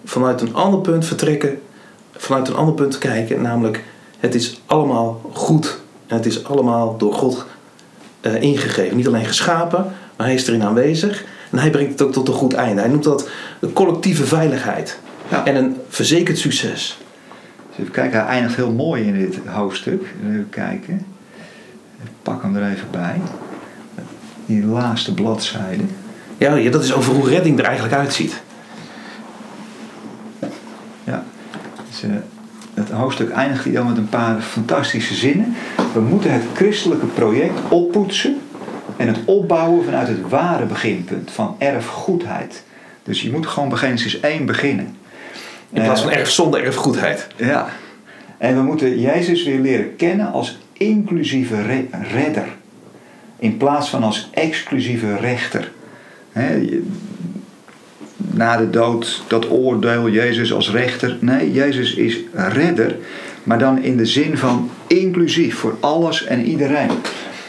Vanuit 0.05 0.41
een 0.41 0.53
ander 0.55 0.79
punt 0.79 1.05
vertrekken. 1.05 1.59
Vanuit 2.15 2.47
een 2.47 2.55
ander 2.55 2.73
punt 2.75 2.97
kijken. 2.97 3.41
Namelijk, 3.41 3.83
het 4.19 4.35
is 4.35 4.61
allemaal 4.65 5.21
goed. 5.33 5.79
En 6.07 6.15
het 6.15 6.25
is 6.25 6.43
allemaal 6.45 6.97
door 6.97 7.13
God 7.13 7.45
eh, 8.21 8.41
ingegeven. 8.41 8.95
Niet 8.97 9.07
alleen 9.07 9.25
geschapen, 9.25 9.85
maar 10.17 10.25
hij 10.25 10.35
is 10.35 10.47
erin 10.47 10.63
aanwezig. 10.63 11.23
En 11.53 11.59
hij 11.59 11.69
brengt 11.69 11.91
het 11.91 12.01
ook 12.01 12.11
tot 12.11 12.27
een 12.27 12.33
goed 12.33 12.53
einde. 12.53 12.81
Hij 12.81 12.89
noemt 12.89 13.03
dat 13.03 13.29
de 13.59 13.73
collectieve 13.73 14.25
veiligheid. 14.25 14.99
Ja. 15.29 15.45
En 15.45 15.55
een 15.55 15.77
verzekerd 15.89 16.37
succes. 16.37 16.97
Dus 17.69 17.77
even 17.79 17.91
kijken, 17.91 18.19
hij 18.19 18.27
eindigt 18.27 18.55
heel 18.55 18.71
mooi 18.71 19.03
in 19.03 19.19
dit 19.19 19.39
hoofdstuk. 19.45 20.03
Even 20.27 20.47
kijken. 20.49 21.05
Ik 22.03 22.09
pak 22.21 22.41
hem 22.41 22.55
er 22.55 22.71
even 22.71 22.87
bij. 22.91 23.21
Die 24.45 24.65
laatste 24.65 25.13
bladzijde. 25.13 25.83
Ja, 26.37 26.55
ja, 26.55 26.71
dat 26.71 26.83
is 26.83 26.93
over 26.93 27.13
hoe 27.13 27.29
redding 27.29 27.59
er 27.59 27.65
eigenlijk 27.65 27.95
uitziet. 27.95 28.41
Ja. 31.03 31.23
Dus, 31.89 32.03
eh, 32.03 32.09
het 32.73 32.89
hoofdstuk 32.89 33.29
eindigt 33.29 33.63
hij 33.63 33.73
dan 33.73 33.87
met 33.87 33.97
een 33.97 34.09
paar 34.09 34.41
fantastische 34.41 35.13
zinnen. 35.13 35.55
We 35.93 36.01
moeten 36.01 36.31
het 36.31 36.43
christelijke 36.53 37.05
project 37.05 37.59
oppoetsen 37.69 38.37
en 38.97 39.07
het 39.07 39.17
opbouwen 39.25 39.83
vanuit 39.85 40.07
het 40.07 40.29
ware 40.29 40.65
beginpunt 40.65 41.31
van 41.31 41.55
erfgoedheid. 41.57 42.63
Dus 43.03 43.21
je 43.21 43.31
moet 43.31 43.47
gewoon 43.47 43.69
bij 43.69 43.77
Genesis 43.77 44.19
1 44.19 44.45
beginnen. 44.45 44.95
In 45.71 45.81
plaats 45.83 46.01
van 46.01 46.11
Eh, 46.11 46.17
erf 46.17 46.29
zonder 46.29 46.63
erfgoedheid. 46.63 47.27
Ja. 47.35 47.67
En 48.37 48.55
we 48.55 48.61
moeten 48.61 48.99
Jezus 48.99 49.43
weer 49.43 49.59
leren 49.59 49.95
kennen 49.95 50.31
als 50.31 50.57
inclusieve 50.73 51.61
re- 51.61 51.85
redder. 52.13 52.45
In 53.39 53.57
plaats 53.57 53.89
van 53.89 54.03
als 54.03 54.29
exclusieve 54.33 55.17
rechter. 55.17 55.71
Na 58.17 58.57
de 58.57 58.69
dood, 58.69 59.23
dat 59.27 59.49
oordeel, 59.49 60.09
Jezus 60.09 60.53
als 60.53 60.71
rechter. 60.71 61.17
Nee, 61.19 61.51
Jezus 61.51 61.93
is 61.95 62.19
redder. 62.33 62.95
Maar 63.43 63.59
dan 63.59 63.83
in 63.83 63.97
de 63.97 64.05
zin 64.05 64.37
van 64.37 64.69
inclusief 64.87 65.55
voor 65.55 65.77
alles 65.79 66.25
en 66.25 66.45
iedereen. 66.45 66.89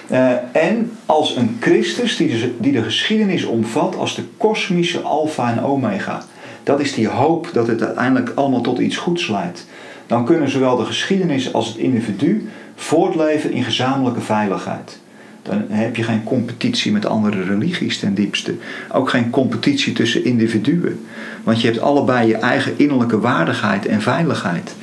Eh, 0.09 0.30
en 0.52 0.90
als 1.07 1.36
een 1.36 1.57
Christus 1.61 2.16
die 2.16 2.28
de, 2.28 2.55
die 2.59 2.72
de 2.72 2.82
geschiedenis 2.82 3.44
omvat 3.44 3.96
als 3.96 4.14
de 4.14 4.22
kosmische 4.36 5.00
alfa 5.00 5.52
en 5.52 5.64
omega. 5.64 6.22
Dat 6.62 6.80
is 6.80 6.94
die 6.94 7.09
hoop 7.09 7.50
dat 7.52 7.66
het 7.66 7.82
uiteindelijk 7.82 8.32
allemaal 8.34 8.61
tot 8.61 8.78
iets 8.78 8.96
goeds 8.96 9.28
leidt. 9.28 9.66
Dan 10.07 10.24
kunnen 10.24 10.50
zowel 10.50 10.76
de 10.76 10.84
geschiedenis 10.84 11.52
als 11.52 11.68
het 11.68 11.76
individu 11.76 12.48
voortleven 12.74 13.52
in 13.52 13.64
gezamenlijke 13.64 14.20
veiligheid. 14.20 14.98
Dan 15.42 15.64
heb 15.68 15.96
je 15.96 16.02
geen 16.02 16.24
competitie 16.24 16.92
met 16.92 17.07
andere 17.07 17.42
religies 17.42 17.98
ten 17.98 18.14
diepste. 18.14 18.55
Ook 18.92 19.11
geen 19.11 19.30
competitie 19.30 19.92
tussen 19.92 20.24
individuen. 20.24 21.07
Want 21.42 21.61
je 21.61 21.66
hebt 21.66 21.80
allebei 21.80 22.28
je 22.28 22.36
eigen 22.36 22.72
innerlijke 22.76 23.20
waardigheid 23.20 23.86
en 23.86 24.02
veiligheid. 24.02 24.74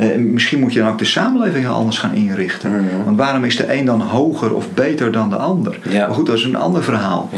Eh, 0.00 0.16
misschien 0.16 0.60
moet 0.60 0.72
je 0.72 0.78
dan 0.78 0.88
ook 0.88 0.98
de 0.98 1.04
samenleving 1.04 1.66
anders 1.66 1.98
gaan 1.98 2.14
inrichten. 2.14 2.88
Want 3.04 3.16
waarom 3.16 3.44
is 3.44 3.56
de 3.56 3.74
een 3.74 3.84
dan 3.84 4.00
hoger 4.00 4.54
of 4.54 4.72
beter 4.74 5.12
dan 5.12 5.30
de 5.30 5.36
ander? 5.36 5.78
Ja. 5.88 6.06
Maar 6.06 6.14
goed, 6.14 6.26
dat 6.26 6.36
is 6.36 6.44
een 6.44 6.56
ander 6.56 6.84
verhaal. 6.84 7.30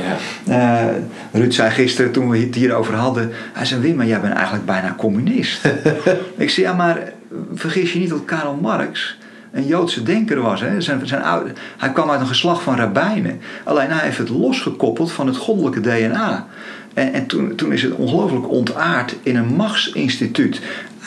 Ja. 0.45 0.89
Eh, 0.89 0.95
Ruud 1.33 1.53
zei 1.53 1.71
gisteren 1.71 2.13
toen 2.13 2.29
we 2.29 2.39
het 2.39 2.55
hierover 2.55 2.95
hadden. 2.95 3.31
Hij 3.53 3.65
zei: 3.65 3.81
Wim, 3.81 3.97
maar 3.97 4.07
jij 4.07 4.21
bent 4.21 4.35
eigenlijk 4.35 4.67
bijna 4.67 4.95
communist. 4.99 5.61
ik 6.37 6.51
zei: 6.51 6.67
Ja, 6.67 6.73
maar 6.73 7.13
vergis 7.55 7.93
je 7.93 7.99
niet 7.99 8.09
dat 8.09 8.25
Karl 8.25 8.59
Marx 8.61 9.19
een 9.53 9.67
Joodse 9.67 10.03
denker 10.03 10.41
was. 10.41 10.61
Hè? 10.61 10.81
Zijn, 10.81 11.07
zijn 11.07 11.23
oude, 11.23 11.53
hij 11.79 11.93
kwam 11.93 12.11
uit 12.11 12.21
een 12.21 12.27
geslacht 12.27 12.63
van 12.63 12.77
rabbijnen. 12.77 13.41
Alleen 13.65 13.91
hij 13.91 14.05
heeft 14.05 14.19
het 14.19 14.29
losgekoppeld 14.29 15.13
van 15.13 15.27
het 15.27 15.37
goddelijke 15.37 15.81
DNA. 15.81 16.47
En, 16.95 17.13
en 17.13 17.27
toen, 17.27 17.55
toen 17.55 17.73
is 17.73 17.83
het 17.83 17.93
ongelooflijk 17.93 18.51
ontaard 18.51 19.17
in 19.23 19.37
een 19.37 19.55
machtsinstituut. 19.55 20.61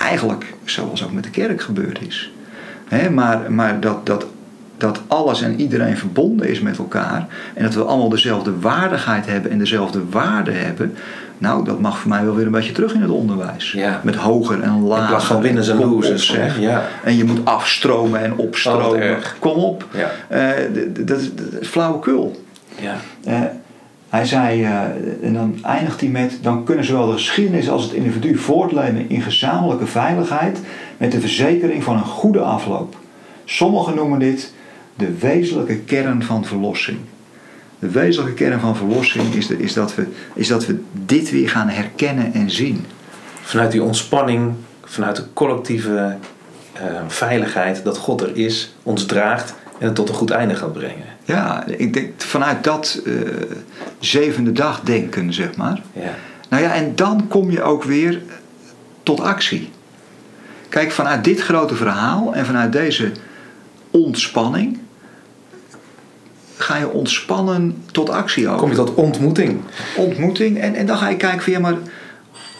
Eigenlijk 0.09 0.53
zoals 0.63 1.03
ook 1.03 1.11
met 1.11 1.23
de 1.23 1.29
kerk 1.29 1.61
gebeurd 1.61 1.99
is. 2.07 2.31
Maar 3.11 3.51
maar 3.51 3.79
dat, 3.79 4.05
dat, 4.05 4.25
dat 4.77 5.01
alles 5.07 5.41
en 5.41 5.59
iedereen 5.59 5.97
verbonden 5.97 6.49
is 6.49 6.59
met 6.59 6.77
elkaar. 6.77 7.27
En 7.53 7.63
dat 7.63 7.73
we 7.73 7.83
allemaal 7.83 8.09
dezelfde 8.09 8.59
waardigheid 8.59 9.25
hebben 9.25 9.51
en 9.51 9.57
dezelfde 9.57 10.01
waarde 10.09 10.51
hebben. 10.51 10.93
Nou, 11.37 11.65
dat 11.65 11.79
mag 11.79 11.97
voor 11.97 12.09
mij 12.09 12.23
wel 12.25 12.35
weer 12.35 12.45
een 12.45 12.51
beetje 12.51 12.71
terug 12.71 12.93
in 12.93 13.01
het 13.01 13.09
onderwijs. 13.11 13.71
Ja. 13.71 13.99
Met 14.03 14.15
hoger 14.15 14.61
en 14.61 14.81
lager. 14.81 15.03
In 15.03 15.09
plaats 15.09 15.25
van 15.25 15.41
winners 15.41 15.67
en 15.69 15.77
losers. 15.79 16.25
zeg. 16.27 16.59
Ja. 16.59 16.83
En 17.03 17.17
je 17.17 17.23
moet 17.23 17.39
afstromen 17.45 18.19
en 18.23 18.31
Oh, 18.31 18.39
opstromen. 18.39 19.01
erg. 19.01 19.35
Kom 19.39 19.57
op. 19.57 19.85
Ja. 19.93 20.11
Eh, 20.27 20.59
is- 20.59 21.05
dat 21.05 21.19
is 21.19 21.29
flauwekul. 21.61 22.41
Ja. 22.79 22.95
Eh, 23.23 23.41
hij 24.09 24.25
zei, 24.25 24.63
eh, 24.63 24.81
en 25.21 25.33
dan 25.33 25.59
eindigt 25.63 26.01
hij 26.01 26.09
met: 26.09 26.37
dan 26.41 26.63
kunnen 26.63 26.85
zowel 26.85 27.07
de 27.07 27.13
geschiedenis 27.13 27.69
als 27.69 27.83
het 27.83 27.93
individu 27.93 28.37
voortleven 28.37 29.09
in 29.09 29.21
gezamenlijke 29.21 29.87
veiligheid 29.87 30.59
met 30.97 31.11
de 31.11 31.19
verzekering 31.19 31.83
van 31.83 31.95
een 31.95 32.03
goede 32.03 32.39
afloop. 32.39 32.95
Sommigen 33.45 33.95
noemen 33.95 34.19
dit 34.19 34.53
de 34.95 35.17
wezenlijke 35.17 35.77
kern 35.77 36.23
van 36.23 36.45
verlossing. 36.45 36.97
De 37.79 37.89
wezenlijke 37.89 38.33
kern 38.33 38.59
van 38.59 38.75
verlossing 38.75 39.33
is, 39.33 39.49
is, 39.49 39.73
dat, 39.73 39.95
we, 39.95 40.07
is 40.33 40.47
dat 40.47 40.65
we 40.65 40.79
dit 40.91 41.31
weer 41.31 41.49
gaan 41.49 41.69
herkennen 41.69 42.33
en 42.33 42.51
zien. 42.51 42.85
Vanuit 43.41 43.71
die 43.71 43.83
ontspanning, 43.83 44.53
vanuit 44.83 45.15
de 45.15 45.23
collectieve 45.33 46.17
eh, 46.73 46.83
veiligheid 47.07 47.83
dat 47.83 47.97
God 47.97 48.21
er 48.21 48.35
is, 48.37 48.75
ons 48.83 49.05
draagt 49.05 49.55
en 49.79 49.85
het 49.85 49.95
tot 49.95 50.09
een 50.09 50.15
goed 50.15 50.31
einde 50.31 50.55
gaat 50.55 50.73
brengen. 50.73 51.14
Ja, 51.25 51.65
ik 51.65 51.93
denk 51.93 52.11
vanuit 52.17 52.63
dat 52.63 53.01
eh, 53.05 53.13
zevende 53.99 54.51
dag 54.51 54.81
denken, 54.81 55.33
zeg 55.33 55.55
maar. 55.55 55.81
Ja. 55.93 56.15
Nou 56.49 56.63
ja, 56.63 56.73
en 56.73 56.95
dan 56.95 57.27
kom 57.27 57.51
je 57.51 57.61
ook 57.61 57.83
weer 57.83 58.21
tot 59.03 59.19
actie. 59.19 59.69
Kijk, 60.69 60.91
vanuit 60.91 61.23
dit 61.23 61.41
grote 61.41 61.75
verhaal 61.75 62.35
en 62.35 62.45
vanuit 62.45 62.71
deze 62.71 63.11
ontspanning 63.91 64.79
ga 66.57 66.77
je 66.77 66.89
ontspannen 66.89 67.83
tot 67.91 68.09
actie 68.09 68.47
over. 68.47 68.59
Kom 68.59 68.69
je 68.69 68.75
tot 68.75 68.93
ontmoeting. 68.93 69.59
Ontmoeting 69.97 70.59
en, 70.59 70.75
en 70.75 70.85
dan 70.85 70.97
ga 70.97 71.09
je 71.09 71.17
kijken 71.17 71.41
van 71.41 71.53
ja, 71.53 71.59
maar 71.59 71.75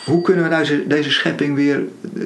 hoe 0.05 0.21
kunnen 0.21 0.49
we 0.49 0.55
deze, 0.55 0.87
deze 0.87 1.11
schepping 1.11 1.55
weer 1.55 1.83
eh, 2.15 2.21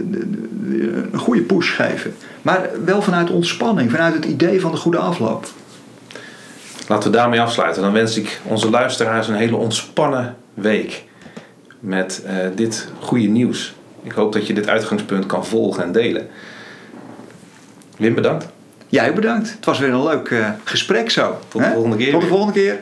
een 1.11 1.19
goede 1.19 1.41
push 1.41 1.75
geven? 1.75 2.15
Maar 2.41 2.69
wel 2.85 3.01
vanuit 3.01 3.29
ontspanning, 3.29 3.91
vanuit 3.91 4.13
het 4.13 4.25
idee 4.25 4.61
van 4.61 4.71
de 4.71 4.77
goede 4.77 4.97
afloop. 4.97 5.47
Laten 6.89 7.11
we 7.11 7.17
daarmee 7.17 7.41
afsluiten. 7.41 7.81
Dan 7.81 7.93
wens 7.93 8.17
ik 8.17 8.39
onze 8.43 8.69
luisteraars 8.69 9.27
een 9.27 9.35
hele 9.35 9.55
ontspannen 9.55 10.35
week 10.53 11.03
met 11.79 12.23
eh, 12.25 12.35
dit 12.55 12.87
goede 12.99 13.27
nieuws. 13.27 13.73
Ik 14.03 14.11
hoop 14.11 14.33
dat 14.33 14.47
je 14.47 14.53
dit 14.53 14.67
uitgangspunt 14.67 15.25
kan 15.25 15.45
volgen 15.45 15.83
en 15.83 15.91
delen. 15.91 16.27
Wim, 17.97 18.15
bedankt. 18.15 18.47
Jij 18.87 19.13
bedankt. 19.13 19.51
Het 19.51 19.65
was 19.65 19.79
weer 19.79 19.89
een 19.89 20.03
leuk 20.03 20.29
eh, 20.29 20.49
gesprek 20.63 21.09
zo. 21.09 21.39
Tot 21.47 21.61
de 21.61 21.71
volgende 21.73 21.97
keer 21.97 22.11
Tot 22.11 22.21
de 22.21 22.27
volgende 22.27 22.53
keer. 22.53 22.79